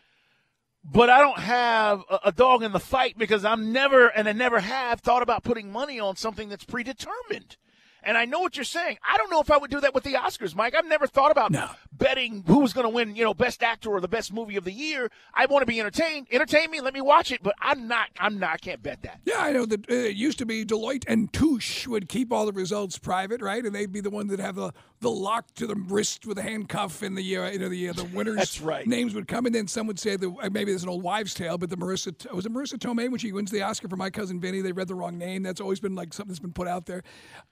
but 0.83 1.09
I 1.09 1.19
don't 1.19 1.39
have 1.39 2.03
a, 2.09 2.19
a 2.25 2.31
dog 2.31 2.63
in 2.63 2.71
the 2.71 2.79
fight 2.79 3.17
because 3.17 3.45
I'm 3.45 3.71
never, 3.71 4.07
and 4.07 4.27
I 4.27 4.33
never 4.33 4.59
have, 4.59 5.01
thought 5.01 5.23
about 5.23 5.43
putting 5.43 5.71
money 5.71 5.99
on 5.99 6.15
something 6.15 6.49
that's 6.49 6.65
predetermined. 6.65 7.57
And 8.05 8.17
I 8.17 8.25
know 8.25 8.39
what 8.39 8.55
you're 8.55 8.63
saying. 8.63 8.97
I 9.07 9.17
don't 9.17 9.29
know 9.31 9.39
if 9.39 9.49
I 9.49 9.57
would 9.57 9.71
do 9.71 9.79
that 9.81 9.93
with 9.93 10.03
the 10.03 10.13
Oscars, 10.13 10.55
Mike. 10.55 10.75
I've 10.75 10.85
never 10.85 11.07
thought 11.07 11.31
about 11.31 11.53
betting 11.91 12.43
who 12.47 12.59
was 12.59 12.73
going 12.73 12.85
to 12.85 12.89
win, 12.89 13.15
you 13.15 13.23
know, 13.23 13.33
best 13.33 13.63
actor 13.63 13.89
or 13.89 14.01
the 14.01 14.07
best 14.07 14.33
movie 14.33 14.55
of 14.57 14.65
the 14.65 14.71
year. 14.71 15.09
I 15.33 15.45
want 15.45 15.61
to 15.61 15.65
be 15.65 15.79
entertained. 15.79 16.27
Entertain 16.31 16.69
me, 16.71 16.81
let 16.81 16.93
me 16.93 17.01
watch 17.01 17.31
it, 17.31 17.41
but 17.41 17.55
I'm 17.59 17.87
not. 17.87 18.09
I'm 18.19 18.39
not. 18.39 18.53
I 18.53 18.57
can't 18.57 18.83
bet 18.83 19.01
that. 19.03 19.21
Yeah, 19.25 19.39
I 19.39 19.51
know 19.51 19.65
that 19.65 19.89
uh, 19.89 19.93
it 19.93 20.15
used 20.15 20.37
to 20.39 20.45
be 20.45 20.65
Deloitte 20.65 21.05
and 21.07 21.31
Touche 21.31 21.87
would 21.87 22.09
keep 22.09 22.31
all 22.31 22.45
the 22.45 22.51
results 22.51 22.97
private, 22.97 23.41
right? 23.41 23.63
And 23.63 23.73
they'd 23.73 23.91
be 23.91 24.01
the 24.01 24.09
one 24.09 24.27
that 24.27 24.39
have 24.39 24.55
the, 24.55 24.73
the 25.03 25.11
lock 25.11 25.53
to 25.55 25.67
the 25.67 25.75
wrist 25.75 26.25
with 26.25 26.39
a 26.39 26.41
handcuff, 26.41 27.03
and 27.03 27.15
the 27.15 27.37
uh, 27.37 27.51
you 27.51 27.59
know 27.59 27.69
the 27.69 27.89
uh, 27.89 27.93
the 27.93 28.05
winners. 28.05 28.37
That's 28.37 28.59
right. 28.61 28.87
Names 28.87 29.13
would 29.13 29.27
come, 29.27 29.45
and 29.45 29.53
then 29.53 29.67
some 29.67 29.85
would 29.85 29.99
say 29.99 30.15
that 30.15 30.27
uh, 30.41 30.49
maybe 30.49 30.71
there's 30.71 30.81
an 30.83 30.89
old 30.89 31.03
wives' 31.03 31.33
tale, 31.35 31.57
but 31.57 31.69
the 31.69 31.77
Marisa 31.77 32.33
was 32.33 32.45
it 32.45 32.51
Marisa 32.51 32.75
Tomei 32.79 33.09
when 33.09 33.19
she 33.19 33.31
wins 33.31 33.51
the 33.51 33.61
Oscar 33.61 33.87
for 33.87 33.97
My 33.97 34.09
Cousin 34.09 34.39
Vinny? 34.39 34.61
They 34.61 34.71
read 34.71 34.87
the 34.87 34.95
wrong 34.95 35.17
name. 35.17 35.43
That's 35.43 35.61
always 35.61 35.79
been 35.79 35.93
like 35.93 36.13
something 36.13 36.29
that's 36.31 36.39
been 36.39 36.53
put 36.53 36.67
out 36.67 36.85
there. 36.87 37.03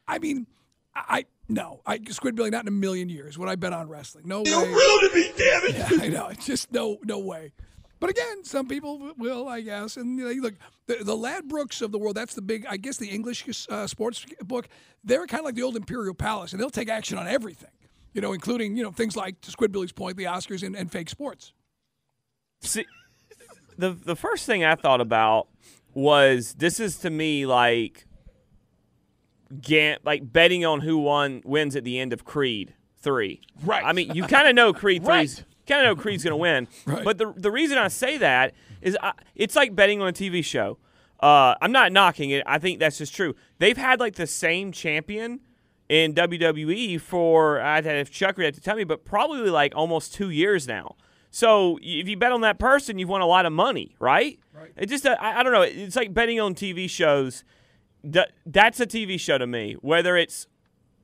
I 0.08 0.18
mean. 0.20 0.48
I 0.94 1.24
no, 1.48 1.80
I 1.86 2.00
Squidbilly 2.00 2.52
not 2.52 2.64
in 2.64 2.68
a 2.68 2.72
million 2.72 3.08
years 3.08 3.38
would 3.38 3.48
I 3.48 3.56
bet 3.56 3.72
on 3.72 3.88
wrestling. 3.88 4.28
No 4.28 4.44
You 4.46 4.58
way. 4.62 4.68
ruined 4.68 5.14
me, 5.14 5.32
damn 5.38 5.64
it! 5.64 5.76
Yeah, 5.78 6.04
I 6.04 6.10
know. 6.10 6.28
It's 6.28 6.46
just 6.46 6.70
no 6.74 6.98
no 7.06 7.18
way. 7.20 7.54
But 8.02 8.10
again, 8.10 8.44
some 8.44 8.68
people 8.68 9.14
will, 9.18 9.48
I 9.48 9.62
guess. 9.62 9.96
And 9.96 10.18
you 10.18 10.26
know, 10.26 10.42
look, 10.42 10.56
the, 10.88 10.96
the 11.04 11.16
Ladbrokes 11.16 11.84
of 11.84 11.92
the 11.92 12.00
world, 12.00 12.16
that's 12.18 12.34
the 12.34 12.42
big, 12.42 12.66
I 12.68 12.76
guess, 12.76 12.98
the 12.98 13.08
English 13.08 13.68
uh, 13.70 13.86
sports 13.86 14.26
book. 14.44 14.68
They're 15.04 15.28
kind 15.28 15.40
of 15.42 15.46
like 15.46 15.56
the 15.56 15.62
old 15.62 15.76
Imperial 15.78 16.16
Palace, 16.16 16.52
and 16.52 16.60
they'll 16.60 16.72
take 16.72 16.90
action 16.90 17.20
on 17.20 17.28
everything, 17.28 17.70
you 18.14 18.20
know, 18.20 18.34
including, 18.34 18.76
you 18.76 18.84
know, 18.84 18.92
things 18.92 19.16
like, 19.16 19.40
to 19.42 19.52
Squidbilly's 19.52 19.92
point, 19.92 20.18
the 20.18 20.24
Oscars 20.24 20.64
and, 20.64 20.76
and 20.76 20.92
fake 20.92 21.10
sports. 21.10 21.54
See, 22.62 22.86
the 23.78 23.92
the 23.92 24.16
first 24.16 24.48
thing 24.48 24.64
I 24.64 24.74
thought 24.76 25.00
about 25.00 25.48
was 25.94 26.56
this 26.56 26.80
is 26.80 26.98
to 26.98 27.12
me 27.12 27.46
like 27.46 28.08
ga- 29.62 29.98
like 30.04 30.34
betting 30.34 30.66
on 30.66 30.82
who 30.82 30.98
won 30.98 31.44
wins 31.46 31.76
at 31.76 31.84
the 31.84 32.00
end 32.00 32.14
of 32.14 32.26
Creed 32.26 32.74
three. 32.98 33.42
Right. 33.64 33.84
I 33.86 33.94
mean, 33.94 34.16
you 34.16 34.24
kind 34.24 34.48
of 34.48 34.56
know 34.56 34.74
Creed 34.74 35.04
Right. 35.06 35.30
three's 35.30 35.46
kind 35.67 35.86
of 35.86 35.97
know 35.97 36.02
Creed's 36.02 36.24
going 36.24 36.32
to 36.32 36.38
win. 36.38 36.67
But 36.86 37.17
the 37.17 37.34
the 37.36 37.52
reason 37.52 37.78
I 37.78 37.88
say 37.88 38.17
that 38.17 38.54
is 38.82 38.97
I, 39.02 39.13
it's 39.36 39.56
like 39.56 39.76
betting 39.76 40.02
on 40.02 40.08
a 40.08 40.13
TV 40.13 40.43
show. 40.43 40.78
Uh, 41.19 41.56
I'm 41.62 41.71
not 41.71 41.91
knocking 41.91 42.32
it. 42.32 42.43
I 42.47 42.58
think 42.58 42.80
that's 42.80 42.97
just 42.97 43.13
true. 43.13 43.36
They've 43.60 43.78
had 43.78 44.00
like 44.00 44.15
the 44.15 44.26
same 44.26 44.71
champion 44.71 45.41
in 45.88 46.13
WWE 46.13 47.00
for 47.00 47.62
I'd 47.62 47.86
have 47.86 48.10
Chuck 48.10 48.38
would 48.38 48.45
have 48.45 48.56
to 48.56 48.62
tell 48.62 48.76
me, 48.76 48.86
but 48.86 49.06
probably 49.06 49.50
like 49.50 49.74
almost 49.76 50.13
two 50.13 50.30
years 50.30 50.67
now. 50.67 50.95
So 51.30 51.78
if 51.82 52.08
you 52.08 52.17
bet 52.17 52.32
on 52.32 52.41
that 52.41 52.60
person, 52.60 52.97
you've 52.97 53.10
won 53.10 53.21
a 53.21 53.26
lot 53.28 53.45
of 53.45 53.54
money, 53.54 53.95
right? 54.00 54.39
Right. 54.54 54.71
It 54.76 54.88
just 54.88 55.06
I, 55.06 55.39
I 55.39 55.43
don't 55.43 55.54
know. 55.54 55.62
It's 55.62 55.95
like 55.95 56.13
betting 56.13 56.39
on 56.39 56.56
TV 56.56 56.89
shows. 56.89 57.43
That 58.04 58.32
that's 58.45 58.80
a 58.80 58.88
TV 58.88 59.19
show 59.19 59.38
to 59.38 59.45
me. 59.45 59.74
Whether 59.82 60.17
it's 60.17 60.47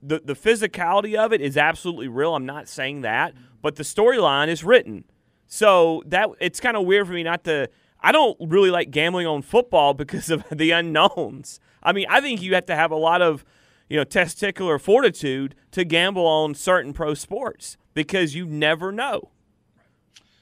the 0.02 0.20
the 0.24 0.34
physicality 0.34 1.16
of 1.16 1.34
it 1.34 1.42
is 1.42 1.58
absolutely 1.58 2.08
real. 2.08 2.36
I'm 2.36 2.46
not 2.46 2.68
saying 2.68 3.02
that, 3.02 3.34
but 3.62 3.76
the 3.76 3.84
storyline 3.84 4.48
is 4.48 4.64
written. 4.64 5.06
So 5.48 6.04
that 6.06 6.30
it's 6.40 6.60
kind 6.60 6.78
of 6.78 6.86
weird 6.86 7.08
for 7.08 7.14
me 7.14 7.24
not 7.24 7.44
to. 7.46 7.70
I 8.00 8.12
don't 8.12 8.38
really 8.40 8.70
like 8.70 8.92
gambling 8.92 9.26
on 9.26 9.42
football 9.42 9.94
because 9.96 10.30
of 10.30 10.44
the 10.52 10.72
unknowns. 10.72 11.60
I 11.82 11.94
mean, 11.94 12.06
I 12.10 12.22
think 12.22 12.42
you 12.42 12.54
have 12.54 12.66
to 12.68 12.76
have 12.76 12.92
a 12.92 12.96
lot 12.96 13.22
of, 13.22 13.46
you 13.90 13.98
know, 13.98 14.06
testicular 14.06 14.80
fortitude 14.80 15.56
to 15.72 15.84
gamble 15.84 16.26
on 16.26 16.54
certain 16.54 16.94
pro 16.94 17.14
sports 17.14 17.78
because 17.94 18.36
you 18.36 18.46
never 18.46 18.92
know. 18.92 19.32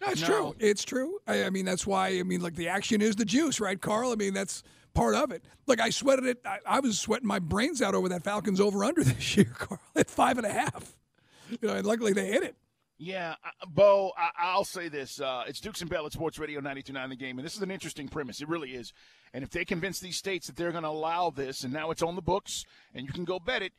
No, 0.02 0.10
it's 0.10 0.22
true. 0.22 0.56
It's 0.60 0.84
true. 0.84 1.20
I, 1.28 1.46
I 1.46 1.50
mean, 1.50 1.66
that's 1.66 1.88
why, 1.88 2.10
I 2.20 2.24
mean, 2.24 2.42
like 2.42 2.56
the 2.56 2.68
action 2.68 3.02
is 3.02 3.16
the 3.16 3.26
juice, 3.26 3.60
right, 3.60 3.80
Carl? 3.80 4.12
I 4.12 4.16
mean, 4.16 4.34
that's 4.34 4.62
part 4.96 5.14
of 5.14 5.32
it. 5.32 5.44
Look, 5.68 5.80
I 5.80 5.92
sweated 5.92 6.26
it. 6.26 6.40
I, 6.46 6.58
I 6.66 6.80
was 6.80 7.00
sweating 7.00 7.28
my 7.28 7.38
brains 7.40 7.82
out 7.82 7.94
over 7.94 8.10
that 8.10 8.24
Falcons 8.24 8.60
over 8.60 8.84
under 8.84 9.04
this 9.04 9.38
year, 9.38 9.46
Carl, 9.54 9.80
at 9.96 10.10
five 10.10 10.38
and 10.38 10.48
a 10.48 10.52
half. 10.52 10.96
You 11.50 11.60
know, 11.68 11.76
and 11.76 11.86
luckily 11.86 12.14
they 12.14 12.26
hit 12.28 12.42
it. 12.42 12.56
Yeah, 12.98 13.36
uh, 13.46 13.66
Bo, 13.68 14.14
I- 14.18 14.32
I'll 14.40 14.64
say 14.64 14.88
this. 14.88 15.20
Uh, 15.20 15.44
it's 15.48 15.60
Dukes 15.60 15.82
and 15.82 15.90
Bell 15.90 16.06
at 16.06 16.14
Sports 16.14 16.40
Radio 16.40 16.62
92.9 16.62 17.10
The 17.10 17.16
Game, 17.18 17.38
and 17.38 17.46
this 17.46 17.56
is 17.56 17.62
an 17.62 17.70
interesting 17.70 18.08
premise. 18.08 18.42
It 18.42 18.48
really 18.48 18.72
is. 18.74 18.94
And 19.34 19.44
if 19.44 19.50
they 19.50 19.66
convince 19.66 20.00
these 20.00 20.16
states 20.16 20.48
that 20.48 20.56
they're 20.56 20.72
going 20.72 20.84
to 20.86 20.90
allow 20.90 21.30
this, 21.30 21.64
and 21.66 21.74
now 21.74 21.92
it's 21.92 22.02
on 22.02 22.16
the 22.16 22.22
books, 22.22 22.64
and 22.94 23.06
you 23.06 23.12
can 23.12 23.26
go 23.26 23.38
bet 23.38 23.62
it, 23.62 23.74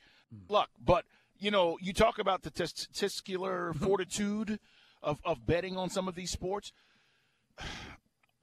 luck. 0.50 0.68
But, 0.84 1.06
you 1.38 1.50
know, 1.50 1.78
you 1.80 1.94
talk 1.94 2.18
about 2.18 2.42
the 2.42 2.50
testicular 2.50 3.74
fortitude 3.82 4.60
of, 5.02 5.18
of 5.24 5.46
betting 5.46 5.78
on 5.78 5.88
some 5.88 6.08
of 6.08 6.14
these 6.14 6.30
sports. 6.30 6.72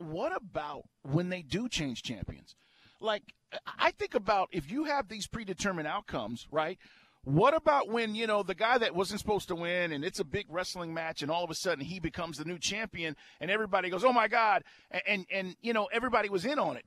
What 0.03 0.35
about 0.35 0.83
when 1.03 1.29
they 1.29 1.41
do 1.41 1.67
change 1.69 2.03
champions? 2.03 2.55
Like, 2.99 3.23
I 3.77 3.91
think 3.91 4.15
about 4.15 4.49
if 4.51 4.71
you 4.71 4.85
have 4.85 5.07
these 5.07 5.27
predetermined 5.27 5.87
outcomes, 5.87 6.47
right? 6.51 6.77
What 7.25 7.53
about 7.53 7.89
when, 7.89 8.15
you 8.15 8.27
know, 8.27 8.43
the 8.43 8.55
guy 8.55 8.77
that 8.77 8.95
wasn't 8.95 9.21
supposed 9.21 9.47
to 9.47 9.55
win 9.55 9.93
and 9.93 10.03
it's 10.03 10.19
a 10.19 10.25
big 10.25 10.45
wrestling 10.49 10.93
match 10.93 11.21
and 11.21 11.31
all 11.31 11.43
of 11.43 11.49
a 11.49 11.55
sudden 11.55 11.85
he 11.85 11.99
becomes 11.99 12.37
the 12.37 12.45
new 12.45 12.59
champion 12.59 13.15
and 13.39 13.49
everybody 13.49 13.89
goes, 13.89 14.03
oh 14.03 14.11
my 14.11 14.27
God. 14.27 14.63
And, 14.91 15.01
and, 15.07 15.25
and 15.31 15.55
you 15.61 15.71
know, 15.71 15.87
everybody 15.91 16.29
was 16.29 16.45
in 16.45 16.59
on 16.59 16.75
it. 16.75 16.85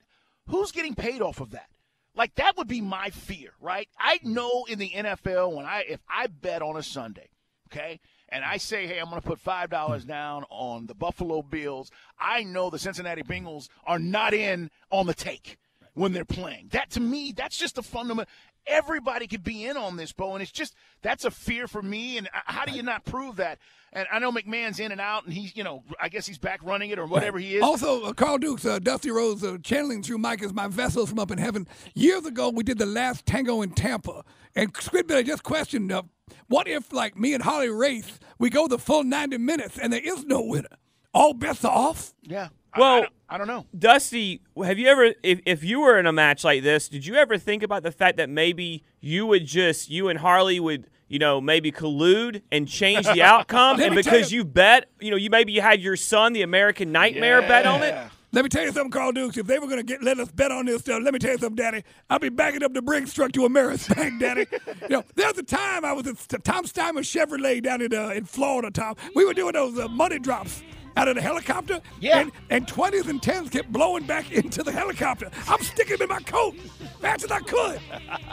Who's 0.48 0.72
getting 0.72 0.94
paid 0.94 1.22
off 1.22 1.40
of 1.40 1.50
that? 1.52 1.68
Like, 2.14 2.34
that 2.36 2.56
would 2.56 2.68
be 2.68 2.80
my 2.80 3.10
fear, 3.10 3.50
right? 3.60 3.88
I 3.98 4.20
know 4.22 4.64
in 4.68 4.78
the 4.78 4.90
NFL 4.90 5.54
when 5.54 5.66
I, 5.66 5.84
if 5.88 6.00
I 6.08 6.26
bet 6.28 6.62
on 6.62 6.76
a 6.76 6.82
Sunday, 6.82 7.28
okay, 7.68 8.00
and 8.28 8.44
I 8.44 8.56
say, 8.56 8.86
hey, 8.86 8.98
I'm 8.98 9.08
going 9.08 9.20
to 9.20 9.26
put 9.26 9.42
$5 9.42 10.06
down 10.06 10.44
on 10.50 10.86
the 10.86 10.94
Buffalo 10.94 11.42
Bills, 11.42 11.90
I 12.18 12.42
know 12.42 12.70
the 12.70 12.78
Cincinnati 12.78 13.22
Bengals 13.22 13.68
are 13.86 13.98
not 13.98 14.34
in 14.34 14.70
on 14.90 15.06
the 15.06 15.14
take 15.14 15.58
when 15.94 16.12
they're 16.12 16.24
playing. 16.24 16.68
That 16.72 16.90
to 16.90 17.00
me, 17.00 17.32
that's 17.32 17.56
just 17.56 17.78
a 17.78 17.82
fundamental. 17.82 18.30
Everybody 18.66 19.26
could 19.26 19.44
be 19.44 19.64
in 19.64 19.76
on 19.76 19.96
this, 19.96 20.12
Bo, 20.12 20.34
and 20.34 20.42
it's 20.42 20.52
just 20.52 20.74
that's 21.02 21.24
a 21.24 21.30
fear 21.30 21.68
for 21.68 21.82
me. 21.82 22.18
And 22.18 22.28
how 22.32 22.64
do 22.64 22.72
you 22.72 22.82
not 22.82 23.04
prove 23.04 23.36
that? 23.36 23.58
And 23.92 24.06
I 24.12 24.18
know 24.18 24.32
McMahon's 24.32 24.80
in 24.80 24.92
and 24.92 25.00
out, 25.00 25.24
and 25.24 25.32
he's 25.32 25.56
you 25.56 25.64
know 25.64 25.84
I 26.00 26.08
guess 26.08 26.26
he's 26.26 26.38
back 26.38 26.60
running 26.62 26.90
it 26.90 26.98
or 26.98 27.06
whatever 27.06 27.38
he 27.38 27.56
is. 27.56 27.62
Also, 27.62 28.02
uh, 28.04 28.12
Carl 28.12 28.38
Dukes, 28.38 28.66
uh, 28.66 28.78
Dusty 28.78 29.10
Rhodes, 29.10 29.44
uh, 29.44 29.58
channeling 29.62 30.02
through 30.02 30.18
Mike 30.18 30.42
as 30.42 30.52
my 30.52 30.66
vessel 30.68 31.06
from 31.06 31.18
up 31.18 31.30
in 31.30 31.38
heaven. 31.38 31.66
Years 31.94 32.26
ago, 32.26 32.50
we 32.50 32.64
did 32.64 32.78
the 32.78 32.86
last 32.86 33.24
tango 33.24 33.62
in 33.62 33.70
Tampa, 33.70 34.24
and 34.54 34.72
Squidbilly 34.74 35.24
just 35.24 35.42
questioned, 35.42 35.92
uh, 35.92 36.02
what 36.48 36.66
if, 36.66 36.92
like 36.92 37.16
me 37.16 37.34
and 37.34 37.42
Harley 37.42 37.68
Race, 37.68 38.18
we 38.38 38.50
go 38.50 38.66
the 38.66 38.78
full 38.78 39.04
90 39.04 39.38
minutes 39.38 39.78
and 39.78 39.92
there 39.92 40.00
is 40.02 40.24
no 40.24 40.40
winner? 40.42 40.68
All 41.12 41.34
bets 41.34 41.64
are 41.64 41.72
off? 41.72 42.14
Yeah. 42.22 42.48
Well, 42.78 43.06
I 43.28 43.38
don't 43.38 43.46
know. 43.46 43.66
Dusty, 43.76 44.40
have 44.62 44.78
you 44.78 44.86
ever, 44.88 45.14
if, 45.22 45.40
if 45.46 45.64
you 45.64 45.80
were 45.80 45.98
in 45.98 46.06
a 46.06 46.12
match 46.12 46.44
like 46.44 46.62
this, 46.62 46.88
did 46.88 47.04
you 47.06 47.14
ever 47.16 47.38
think 47.38 47.62
about 47.62 47.82
the 47.82 47.90
fact 47.92 48.16
that 48.18 48.28
maybe 48.30 48.84
you 49.00 49.26
would 49.26 49.46
just, 49.46 49.90
you 49.90 50.08
and 50.08 50.18
Harley 50.18 50.60
would, 50.60 50.86
you 51.08 51.18
know, 51.18 51.40
maybe 51.40 51.72
collude 51.72 52.42
and 52.52 52.68
change 52.68 53.06
the 53.06 53.22
outcome? 53.32 53.80
And 53.80 53.94
because 53.94 54.30
you- 54.32 54.38
you 54.38 54.44
bet, 54.44 54.88
you 55.00 55.10
know, 55.10 55.16
you 55.16 55.30
maybe 55.30 55.52
you 55.52 55.60
had 55.60 55.80
your 55.80 55.96
son, 55.96 56.32
the 56.34 56.42
American 56.42 56.92
Nightmare, 56.92 57.40
bet 57.42 57.66
on 57.66 57.82
it? 57.82 57.94
Let 58.32 58.42
me 58.44 58.48
tell 58.50 58.64
you 58.64 58.72
something, 58.72 58.90
Carl 58.90 59.12
Dukes. 59.12 59.38
If 59.38 59.46
they 59.46 59.58
were 59.58 59.66
going 59.66 59.78
to 59.78 59.82
get 59.84 60.02
let 60.02 60.18
us 60.18 60.30
bet 60.30 60.50
on 60.52 60.66
this 60.66 60.82
stuff, 60.82 61.00
let 61.02 61.14
me 61.14 61.18
tell 61.18 61.30
you 61.32 61.38
something, 61.38 61.54
Daddy. 61.56 61.84
I'll 62.10 62.18
be 62.18 62.28
backing 62.28 62.62
up 62.62 62.74
the 62.74 62.82
bricks 62.82 63.14
truck 63.14 63.32
to 63.32 63.46
America's 63.46 63.88
Bank, 63.94 64.20
Daddy. 64.20 64.44
you 64.82 64.88
know, 64.90 65.04
there's 65.14 65.38
a 65.38 65.42
time 65.42 65.86
I 65.86 65.92
was 65.94 66.06
at 66.06 66.44
Tom 66.44 66.64
Steimer 66.66 66.98
Chevrolet 67.00 67.62
down 67.62 67.80
in 67.80 67.94
uh, 67.94 68.08
in 68.08 68.24
Florida, 68.26 68.70
Tom. 68.70 68.96
We 69.14 69.24
were 69.24 69.32
doing 69.32 69.54
those 69.54 69.78
uh, 69.78 69.88
money 69.88 70.18
drops 70.18 70.62
out 70.96 71.08
of 71.08 71.14
the 71.14 71.22
helicopter. 71.22 71.80
Yeah. 72.00 72.18
And, 72.20 72.32
and 72.50 72.66
20s 72.66 73.08
and 73.08 73.20
10s 73.20 73.50
kept 73.50 73.70
blowing 73.72 74.04
back 74.06 74.32
into 74.32 74.62
the 74.62 74.72
helicopter. 74.72 75.30
I'm 75.48 75.60
sticking 75.60 75.96
them 75.98 76.10
in 76.10 76.16
my 76.16 76.20
coat 76.22 76.56
fast 77.00 77.24
as 77.24 77.30
I 77.30 77.40
could. 77.40 77.80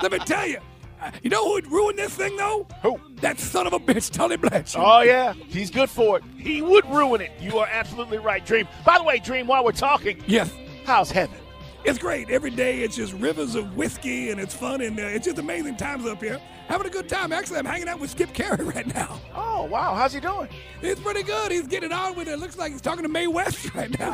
Let 0.01 0.11
me 0.11 0.19
tell 0.19 0.47
you. 0.47 0.59
uh, 1.01 1.11
You 1.21 1.29
know 1.29 1.43
who 1.45 1.53
would 1.53 1.71
ruin 1.71 1.95
this 1.95 2.13
thing, 2.15 2.35
though? 2.37 2.67
Who? 2.81 2.99
That 3.21 3.39
son 3.39 3.67
of 3.67 3.73
a 3.73 3.79
bitch, 3.79 4.11
Tully 4.11 4.37
Blanchard. 4.37 4.81
Oh 4.83 5.01
yeah, 5.01 5.33
he's 5.33 5.69
good 5.71 5.89
for 5.89 6.17
it. 6.17 6.23
He 6.37 6.61
would 6.61 6.85
ruin 6.89 7.21
it. 7.21 7.31
You 7.39 7.57
are 7.59 7.67
absolutely 7.71 8.17
right, 8.17 8.45
Dream. 8.45 8.67
By 8.85 8.97
the 8.97 9.03
way, 9.03 9.19
Dream, 9.19 9.47
while 9.47 9.63
we're 9.63 9.71
talking, 9.71 10.21
Yes. 10.27 10.51
how's 10.85 11.11
heaven? 11.11 11.37
It's 11.85 11.99
great. 11.99 12.29
Every 12.29 12.49
day 12.49 12.79
it's 12.79 12.95
just 12.95 13.11
rivers 13.13 13.55
of 13.55 13.75
whiskey 13.75 14.29
and 14.29 14.39
it's 14.39 14.53
fun 14.53 14.81
and 14.81 14.97
uh, 14.97 15.03
it's 15.03 15.25
just 15.25 15.37
amazing 15.37 15.75
times 15.75 16.05
up 16.05 16.21
here. 16.21 16.39
Having 16.67 16.87
a 16.87 16.89
good 16.89 17.09
time. 17.09 17.33
Actually, 17.33 17.59
I'm 17.59 17.65
hanging 17.65 17.89
out 17.89 17.99
with 17.99 18.09
Skip 18.09 18.33
Caray 18.33 18.63
right 18.75 18.93
now. 18.93 19.19
Oh 19.35 19.65
wow, 19.65 19.93
how's 19.93 20.13
he 20.13 20.21
doing? 20.21 20.47
It's 20.81 21.01
pretty 21.01 21.23
good. 21.23 21.51
He's 21.51 21.67
getting 21.67 21.91
on 21.91 22.15
with 22.15 22.29
it. 22.29 22.39
Looks 22.39 22.57
like 22.57 22.71
he's 22.71 22.81
talking 22.81 23.03
to 23.03 23.09
Mae 23.09 23.27
West 23.27 23.73
right 23.75 23.97
now. 23.99 24.13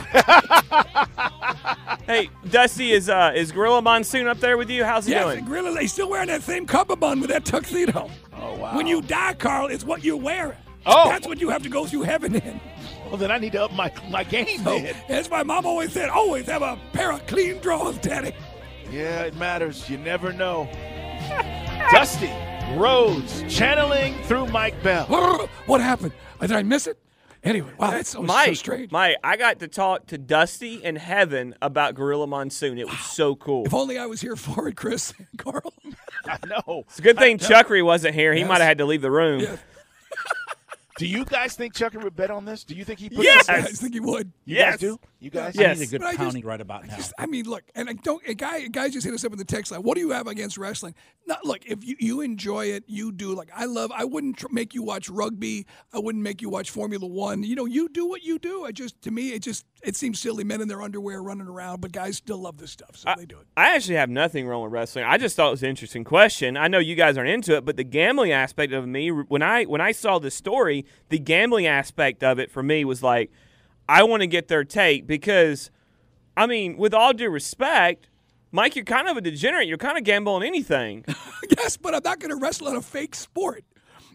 Hey, 2.08 2.30
Dusty, 2.50 2.92
is 2.92 3.08
uh, 3.08 3.34
is 3.36 3.52
Gorilla 3.52 3.84
Monsoon 3.84 4.28
up 4.28 4.40
there 4.40 4.58
with 4.58 4.70
you? 4.72 4.84
How's 4.84 5.06
he 5.06 5.12
yes, 5.12 5.26
doing? 5.26 5.38
and 5.40 5.48
Gorilla, 5.48 5.80
he's 5.80 5.94
still 5.94 6.10
wearing 6.10 6.28
that 6.30 6.42
same 6.42 6.66
cummerbund 6.66 7.22
with 7.22 7.30
that 7.30 7.46
tuxedo. 7.46 8.10
Oh 8.34 8.56
wow. 8.58 8.76
When 8.76 8.88
you 8.88 9.04
die, 9.04 9.36
Carl, 9.36 9.68
it's 9.68 9.84
what 9.84 10.04
you're 10.04 10.18
wearing. 10.18 10.58
Oh. 10.86 11.10
That's 11.10 11.28
what 11.28 11.40
you 11.40 11.50
have 11.50 11.64
to 11.64 11.70
go 11.70 11.86
through 11.86 12.04
heaven 12.04 12.36
in. 12.36 12.60
Well, 13.08 13.18
then 13.18 13.32
I 13.32 13.38
need 13.38 13.52
to 13.54 13.64
up 13.66 13.74
my, 13.74 13.92
my 14.10 14.24
game 14.24 14.60
So, 14.64 14.80
then. 14.80 14.96
as 15.10 15.30
my 15.30 15.44
mom 15.44 15.66
always 15.66 15.92
said, 15.94 16.10
always 16.10 16.46
have 16.48 16.62
a 16.62 16.80
pair 16.94 17.12
of 17.12 17.26
clean 17.28 17.60
drawers, 17.60 17.98
Daddy. 17.98 18.34
Yeah, 18.92 19.22
it 19.24 19.36
matters. 19.36 19.90
You 19.90 19.98
never 19.98 20.32
know. 20.32 20.68
Dusty 21.92 22.32
Rhodes 22.76 23.44
channeling 23.54 24.16
through 24.24 24.48
Mike 24.48 24.82
Bell. 24.84 25.06
What 25.66 25.82
happened? 25.82 26.12
Uh, 26.40 26.48
did 26.48 26.56
I 26.56 26.64
miss 26.64 26.88
it? 26.88 26.98
Anyway, 27.44 27.72
wow, 27.78 27.92
that's 27.92 28.10
so, 28.10 28.20
so 28.20 28.24
Mike, 28.24 28.56
strange. 28.58 28.92
Mike, 28.92 29.16
I 29.24 29.38
got 29.38 29.60
to 29.60 29.68
talk 29.70 30.08
to 30.08 30.18
Dusty 30.18 30.84
in 30.84 30.98
heaven 30.98 31.56
about 31.62 31.96
Gorilla 31.96 32.28
Monsoon. 32.28 32.78
It 32.78 32.86
was 32.88 33.00
so 33.00 33.36
cool. 33.36 33.66
If 33.66 33.74
only 33.74 33.98
I 33.98 34.08
was 34.08 34.20
here 34.20 34.36
for 34.36 34.68
it, 34.68 34.76
Chris 34.76 35.14
and 35.18 35.28
Carl. 35.38 35.74
I 36.26 36.38
know. 36.46 36.84
It's 36.88 37.00
a 37.00 37.02
good 37.02 37.18
thing 37.18 37.38
Chuckery 37.38 37.84
wasn't 37.84 38.14
here. 38.14 38.34
He 38.34 38.42
Yes. 38.42 38.50
might 38.50 38.58
have 38.60 38.68
had 38.68 38.78
to 38.80 38.86
leave 38.86 39.02
the 39.02 39.10
room. 39.12 39.40
Yeah. 39.40 39.56
Do 41.00 41.08
you 41.08 41.24
guys 41.24 41.56
think 41.56 41.74
Chucker 41.74 41.98
would 42.00 42.16
bet 42.16 42.30
on 42.30 42.44
this? 42.44 42.66
Do 42.66 42.76
you 42.76 42.84
think 42.84 43.00
he 43.00 43.10
put 43.10 43.24
Yes! 43.24 43.48
this 43.48 43.50
I 43.50 43.62
think 43.62 43.94
he 43.94 44.02
would. 44.02 44.34
You 44.44 44.58
Yes. 44.58 44.72
guys 44.74 44.80
do? 44.82 45.00
You 45.22 45.30
guys? 45.30 45.56
Yes. 45.56 45.78
I 45.78 45.80
need 45.80 45.88
a 45.88 45.92
good 45.92 46.02
But 46.02 46.08
I 46.08 46.12
just- 46.12 46.20
pounding 46.24 46.46
right 46.46 46.60
about 46.60 46.86
now. 46.86 46.98
Just- 46.98 47.14
I 47.18 47.26
mean, 47.26 47.46
look, 47.46 47.64
and 47.74 47.90
I 47.90 47.94
don't. 47.94 48.22
A 48.28 48.34
guy, 48.34 48.58
a 48.58 48.70
guy 48.70 48.90
just 48.90 49.06
hit 49.06 49.14
us 49.14 49.24
up 49.24 49.32
in 49.32 49.38
the 49.38 49.46
text 49.46 49.72
line. 49.72 49.82
What 49.82 49.96
do 49.96 50.02
you 50.02 50.10
have 50.12 50.28
against 50.28 50.58
wrestling? 50.58 50.94
Not 51.26 51.46
look. 51.46 51.66
If 51.66 51.84
you, 51.86 51.96
you 52.00 52.22
enjoy 52.22 52.66
it, 52.68 52.84
you 52.88 53.12
do. 53.14 53.34
Like 53.34 53.50
I 53.56 53.64
love. 53.66 53.92
I 53.96 54.04
wouldn't 54.04 54.38
tr- 54.38 54.48
make 54.52 54.74
you 54.74 54.84
watch 54.84 55.08
rugby. 55.10 55.66
I 55.94 56.00
wouldn't 56.00 56.24
make 56.24 56.42
you 56.42 56.50
watch 56.50 56.70
Formula 56.70 57.08
One. 57.08 57.44
You 57.44 57.56
know, 57.56 57.66
you 57.66 57.88
do 57.90 58.06
what 58.06 58.24
you 58.24 58.38
do. 58.38 58.66
I 58.66 58.72
just, 58.74 59.02
to 59.04 59.12
me, 59.12 59.30
it 59.32 59.40
just, 59.42 59.66
it 59.84 59.96
seems 59.96 60.20
silly. 60.20 60.44
Men 60.44 60.62
in 60.62 60.68
their 60.68 60.82
underwear 60.82 61.22
running 61.22 61.48
around, 61.48 61.82
but 61.82 61.92
guys 61.92 62.18
still 62.18 62.38
love 62.38 62.58
this 62.58 62.72
stuff, 62.72 62.96
so 62.96 63.14
they 63.18 63.26
do 63.26 63.40
it. 63.40 63.48
I 63.56 63.76
actually 63.76 63.96
have 63.96 64.10
nothing 64.10 64.48
wrong 64.48 64.64
with 64.64 64.72
wrestling. 64.72 65.06
I 65.06 65.18
just 65.18 65.36
thought 65.36 65.48
it 65.48 65.52
was 65.52 65.64
an 65.64 65.70
interesting 65.70 66.04
question. 66.04 66.58
I 66.58 66.68
know 66.68 66.80
you 66.80 66.96
guys 66.96 67.18
aren't 67.18 67.30
into 67.30 67.56
it, 67.56 67.66
but 67.66 67.78
the 67.78 67.84
gambling 67.84 68.32
aspect 68.32 68.74
of 68.74 68.88
me, 68.88 69.10
when 69.10 69.42
I 69.42 69.64
when 69.66 69.82
I 69.82 69.92
saw 69.92 70.20
this 70.20 70.36
story, 70.36 70.86
the 71.10 71.20
gambling 71.20 71.68
aspect 71.68 72.24
of 72.24 72.40
it 72.40 72.52
for 72.52 72.64
me 72.64 72.84
was 72.86 73.02
like, 73.02 73.32
I 73.88 74.04
want 74.04 74.22
to 74.22 74.28
get 74.28 74.48
their 74.48 74.64
take 74.64 75.08
because, 75.08 75.72
I 76.38 76.46
mean, 76.46 76.78
with 76.78 76.94
all 76.94 77.14
due 77.14 77.30
respect, 77.30 78.10
Mike, 78.52 78.76
you're 78.76 78.86
kind 78.86 79.08
of 79.08 79.18
a 79.18 79.22
degenerate. 79.22 79.68
You're 79.68 79.78
kind 79.78 79.98
of 79.98 80.04
gambling 80.04 80.44
anything. 80.44 81.06
yes, 81.58 81.78
but 81.78 81.96
I'm 81.96 82.02
not 82.04 82.20
going 82.20 82.32
to 82.32 82.36
wrestle 82.36 82.68
on 82.68 82.76
a 82.76 82.82
fake 82.82 83.16
sport. 83.16 83.64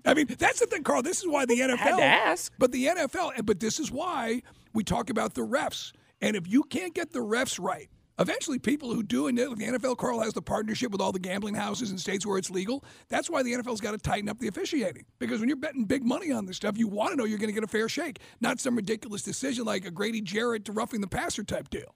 I 0.05 0.15
mean, 0.15 0.27
that's 0.39 0.61
the 0.61 0.67
thing, 0.67 0.83
Carl. 0.83 1.03
This 1.03 1.21
is 1.21 1.27
why 1.27 1.47
the 1.47 1.59
NFL. 1.59 1.79
Had 1.79 1.97
to 1.97 2.05
ask. 2.05 2.53
But 2.59 2.73
the 2.73 2.87
NFL, 2.87 3.47
but 3.47 3.61
this 3.61 3.81
is 3.81 3.91
why 3.91 4.43
we 4.75 4.85
talk 4.85 5.09
about 5.09 5.35
the 5.35 5.43
refs. 5.43 5.93
And 6.21 6.37
if 6.37 6.47
you 6.47 6.63
can't 6.65 6.95
get 6.95 7.13
the 7.13 7.21
refs 7.21 7.59
right, 7.63 7.89
eventually 8.19 8.59
people 8.59 8.93
who 8.95 9.03
do, 9.03 9.27
and 9.27 9.39
the 9.39 9.45
NFL, 9.45 9.97
Carl, 9.97 10.21
has 10.21 10.33
the 10.33 10.43
partnership 10.43 10.93
with 10.93 11.01
all 11.01 11.13
the 11.13 11.19
gambling 11.19 11.55
houses 11.55 11.91
in 11.91 11.99
states 11.99 12.27
where 12.27 12.39
it's 12.39 12.51
legal. 12.51 12.85
That's 13.09 13.31
why 13.31 13.43
the 13.43 13.53
NFL's 13.53 13.81
got 13.81 13.93
to 13.93 13.99
tighten 13.99 14.29
up 14.29 14.39
the 14.39 14.49
officiating. 14.49 15.05
Because 15.19 15.41
when 15.41 15.49
you're 15.49 15.57
betting 15.57 15.85
big 15.85 16.05
money 16.05 16.33
on 16.33 16.47
this 16.47 16.57
stuff, 16.57 16.77
you 16.77 16.89
want 16.89 17.11
to 17.11 17.17
know 17.17 17.25
you're 17.25 17.39
going 17.39 17.49
to 17.49 17.55
get 17.55 17.65
a 17.65 17.69
fair 17.69 17.89
shake, 17.89 18.21
not 18.41 18.61
some 18.61 18.77
ridiculous 18.77 19.23
decision 19.23 19.65
like 19.65 19.85
a 19.85 19.91
Grady 19.91 20.21
Jarrett 20.21 20.65
to 20.67 20.73
roughing 20.73 21.01
the 21.01 21.09
passer 21.09 21.45
type 21.45 21.71
deal. 21.71 21.95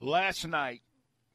Last 0.00 0.46
night, 0.46 0.82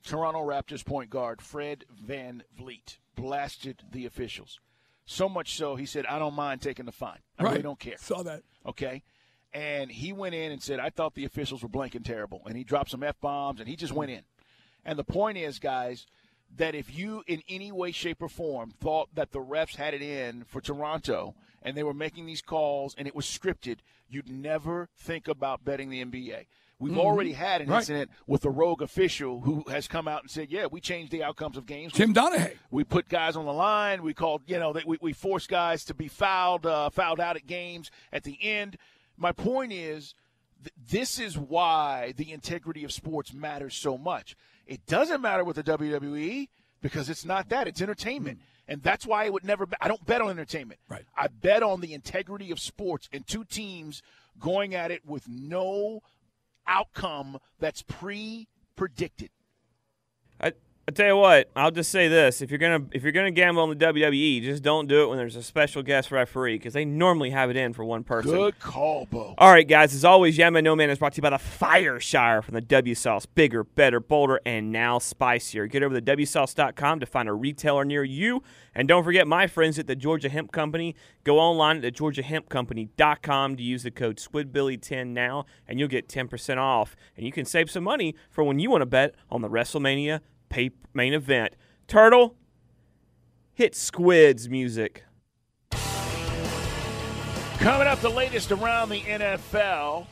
Toronto 0.04 0.40
Raptors 0.40 0.86
point 0.86 1.10
guard 1.10 1.42
Fred 1.42 1.86
Van 1.90 2.44
Vliet 2.58 3.00
blasted 3.16 3.84
the 3.92 4.06
officials. 4.06 4.60
So 5.06 5.28
much 5.28 5.56
so, 5.56 5.76
he 5.76 5.86
said, 5.86 6.06
I 6.06 6.20
don't 6.20 6.36
mind 6.36 6.62
taking 6.62 6.86
the 6.86 6.92
fine. 6.92 7.20
I 7.38 7.44
really 7.44 7.64
don't 7.64 7.80
care. 7.80 7.98
Saw 7.98 8.22
that. 8.24 8.44
Okay? 8.66 9.02
And 9.54 9.92
he 9.92 10.14
went 10.14 10.36
in 10.36 10.52
and 10.52 10.62
said, 10.62 10.80
I 10.80 10.90
thought 10.90 11.16
the 11.16 11.26
officials 11.26 11.64
were 11.64 11.70
blanking 11.70 12.04
terrible. 12.06 12.42
And 12.46 12.56
he 12.56 12.64
dropped 12.64 12.92
some 12.92 13.04
F 13.04 13.20
bombs 13.20 13.60
and 13.60 13.68
he 13.68 13.76
just 13.76 13.94
went 13.94 14.12
in. 14.12 14.22
And 14.86 14.98
the 15.00 15.04
point 15.04 15.38
is, 15.38 15.60
guys, 15.60 16.06
that 16.58 16.76
if 16.76 16.96
you 16.96 17.24
in 17.28 17.42
any 17.50 17.72
way, 17.72 17.92
shape, 17.92 18.22
or 18.22 18.30
form 18.30 18.72
thought 18.80 19.10
that 19.16 19.32
the 19.32 19.40
refs 19.40 19.76
had 19.76 19.94
it 19.94 20.02
in 20.02 20.44
for 20.46 20.62
Toronto 20.62 21.36
and 21.62 21.76
they 21.76 21.84
were 21.84 21.94
making 21.94 22.26
these 22.26 22.42
calls 22.42 22.96
and 22.98 23.08
it 23.08 23.16
was 23.16 23.26
scripted, 23.26 23.78
you'd 24.10 24.30
never 24.30 24.90
think 24.98 25.28
about 25.28 25.66
betting 25.66 25.90
the 25.90 26.04
NBA. 26.04 26.46
We've 26.82 26.98
already 26.98 27.34
had 27.34 27.60
an 27.62 27.68
Right. 27.68 27.80
incident 27.80 28.10
with 28.26 28.46
a 28.46 28.50
rogue 28.50 28.82
official 28.82 29.42
who 29.42 29.66
has 29.70 29.86
come 29.90 30.08
out 30.08 30.22
and 30.22 30.32
said, 30.32 30.50
"Yeah, 30.50 30.68
we 30.68 30.80
changed 30.80 31.12
the 31.12 31.24
outcomes 31.24 31.58
of 31.58 31.66
games. 31.66 31.92
Tim 31.92 32.14
Donaghy. 32.14 32.56
We 32.72 32.86
put 32.86 33.10
guys 33.10 33.36
on 33.36 33.44
the 33.46 33.52
line. 33.52 34.02
We 34.02 34.14
called, 34.14 34.44
you 34.48 34.58
know, 34.60 34.72
that 34.72 34.86
we, 34.86 34.98
we 35.02 35.12
forced 35.12 35.50
guys 35.50 35.84
to 35.86 35.94
be 35.94 36.08
fouled, 36.08 36.66
uh, 36.66 36.90
fouled 36.90 37.20
out 37.20 37.36
at 37.36 37.46
games 37.46 37.92
at 38.14 38.24
the 38.24 38.38
end. 38.42 38.78
My 39.20 39.32
point 39.34 39.74
is, 39.74 40.16
th- 40.64 40.74
this 40.90 41.20
is 41.20 41.38
why 41.38 42.14
the 42.16 42.32
integrity 42.32 42.84
of 42.84 42.92
sports 42.92 43.34
matters 43.34 43.76
so 43.76 43.98
much. 43.98 44.36
It 44.66 44.86
doesn't 44.86 45.22
matter 45.22 45.44
with 45.44 45.58
the 45.58 45.64
WWE 45.64 46.48
because 46.82 47.10
it's 47.10 47.26
not 47.26 47.50
that; 47.50 47.68
it's 47.68 47.82
entertainment, 47.82 48.40
mm. 48.40 48.44
and 48.68 48.82
that's 48.82 49.06
why 49.06 49.26
I 49.26 49.30
would 49.30 49.44
never. 49.44 49.66
Bet. 49.66 49.80
I 49.82 49.88
don't 49.88 50.06
bet 50.06 50.22
on 50.22 50.30
entertainment. 50.30 50.80
Right. 50.88 51.06
I 51.18 51.28
bet 51.28 51.64
on 51.64 51.82
the 51.82 51.94
integrity 51.94 52.52
of 52.52 52.60
sports 52.60 53.10
and 53.12 53.28
two 53.28 53.44
teams 53.44 54.02
going 54.40 54.74
at 54.74 54.90
it 54.90 55.06
with 55.06 55.28
no 55.28 56.02
outcome 56.66 57.40
that's 57.60 57.82
pre-predicted. 57.82 59.32
I, 60.40 60.54
I 60.90 60.92
tell 60.92 61.06
you 61.06 61.18
what, 61.18 61.52
I'll 61.56 61.70
just 61.70 61.92
say 61.92 62.08
this: 62.08 62.42
if 62.42 62.50
you're 62.50 62.58
gonna 62.58 62.84
if 62.92 63.04
you're 63.04 63.12
gonna 63.12 63.30
gamble 63.30 63.62
on 63.62 63.70
the 63.70 63.76
WWE, 63.76 64.42
just 64.42 64.64
don't 64.64 64.88
do 64.88 65.04
it 65.04 65.10
when 65.10 65.20
there's 65.20 65.36
a 65.36 65.44
special 65.44 65.84
guest 65.84 66.10
referee 66.10 66.56
because 66.56 66.74
they 66.74 66.84
normally 66.84 67.30
have 67.30 67.52
it 67.52 67.56
in 67.56 67.74
for 67.74 67.86
one 67.86 68.04
person. 68.04 68.32
Good 68.32 68.58
call, 68.58 69.06
Bo. 69.06 69.36
All 69.38 69.52
right, 69.52 69.68
guys. 69.68 69.94
As 69.94 70.04
always, 70.04 70.36
Yama 70.36 70.64
No 70.64 70.76
Man 70.76 70.90
is 70.90 70.98
brought 70.98 71.14
to 71.14 71.18
you 71.18 71.22
by 71.22 71.30
the 71.30 71.38
Fire 71.38 72.00
Shire 72.00 72.42
from 72.42 72.56
the 72.56 72.62
W 72.62 72.96
Sauce. 72.96 73.28
Bigger, 73.28 73.64
better, 73.64 74.00
bolder, 74.00 74.42
and 74.48 74.72
now 74.72 74.98
spicier. 74.98 75.68
Get 75.68 75.84
over 75.84 75.94
to 75.94 76.18
WSauce.com 76.18 77.02
to 77.02 77.06
find 77.06 77.30
a 77.30 77.34
retailer 77.34 77.86
near 77.86 78.04
you. 78.04 78.42
And 78.74 78.88
don't 78.88 79.04
forget 79.04 79.28
my 79.28 79.46
friends 79.46 79.78
at 79.78 79.86
the 79.86 79.96
Georgia 79.96 80.30
Hemp 80.30 80.52
Company. 80.52 80.96
Go 81.24 81.38
online 81.38 81.86
at 81.86 81.94
thegeorgiahempcompany.com 81.94 83.58
to 83.58 83.62
use 83.62 83.84
the 83.84 83.92
code 83.92 84.18
SquidBilly10 84.18 85.10
now, 85.10 85.46
and 85.68 85.78
you'll 85.78 85.88
get 85.88 86.10
10% 86.10 86.58
off. 86.58 86.96
And 87.16 87.28
you 87.28 87.32
can 87.32 87.46
save 87.46 87.70
some 87.70 87.84
money 87.84 88.16
for 88.32 88.44
when 88.44 88.58
you 88.58 88.72
want 88.72 88.82
to 88.82 88.88
bet 88.88 89.14
on 89.30 89.44
the 89.44 89.50
WrestleMania 89.50 90.22
pay- 90.50 90.72
main 90.94 91.14
event. 91.14 91.54
Turtle, 91.88 92.36
hit 93.54 93.76
Squid's 93.76 94.50
music. 94.50 95.04
Coming 97.60 97.88
up, 97.88 98.00
the 98.00 98.10
latest 98.10 98.52
around 98.52 98.90
the 98.90 99.02
NFL. 99.02 100.08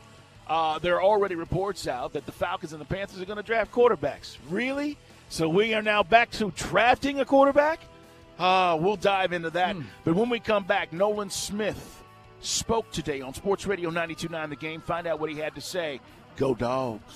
Uh, 0.48 0.80
there 0.80 0.96
are 0.96 1.04
already 1.04 1.36
reports 1.36 1.88
out 1.88 2.14
that 2.14 2.26
the 2.26 2.32
Falcons 2.32 2.74
and 2.74 2.82
the 2.82 2.86
Panthers 2.86 3.22
are 3.22 3.26
going 3.26 3.38
to 3.38 3.44
draft 3.44 3.72
quarterbacks. 3.72 4.38
Really? 4.50 4.98
So 5.30 5.48
we 5.50 5.74
are 5.74 5.82
now 5.82 6.04
back 6.04 6.32
to 6.32 6.52
drafting 6.56 7.20
a 7.20 7.26
quarterback? 7.26 7.80
Uh, 8.40 8.78
we'll 8.80 8.96
dive 8.96 9.34
into 9.34 9.50
that. 9.52 9.76
But 10.04 10.16
when 10.16 10.30
we 10.30 10.40
come 10.40 10.64
back, 10.64 10.94
Nolan 10.94 11.30
Smith 11.30 12.04
spoke 12.40 12.92
today 12.92 13.22
on 13.22 13.34
Sports 13.34 13.66
Radio 13.66 13.90
92.9 13.92 14.50
The 14.50 14.56
Game. 14.56 14.82
Find 14.82 15.08
out 15.08 15.20
what 15.20 15.30
he 15.30 15.38
had 15.38 15.56
to 15.56 15.62
say. 15.62 16.00
Go 16.36 16.54
Dogs. 16.54 17.14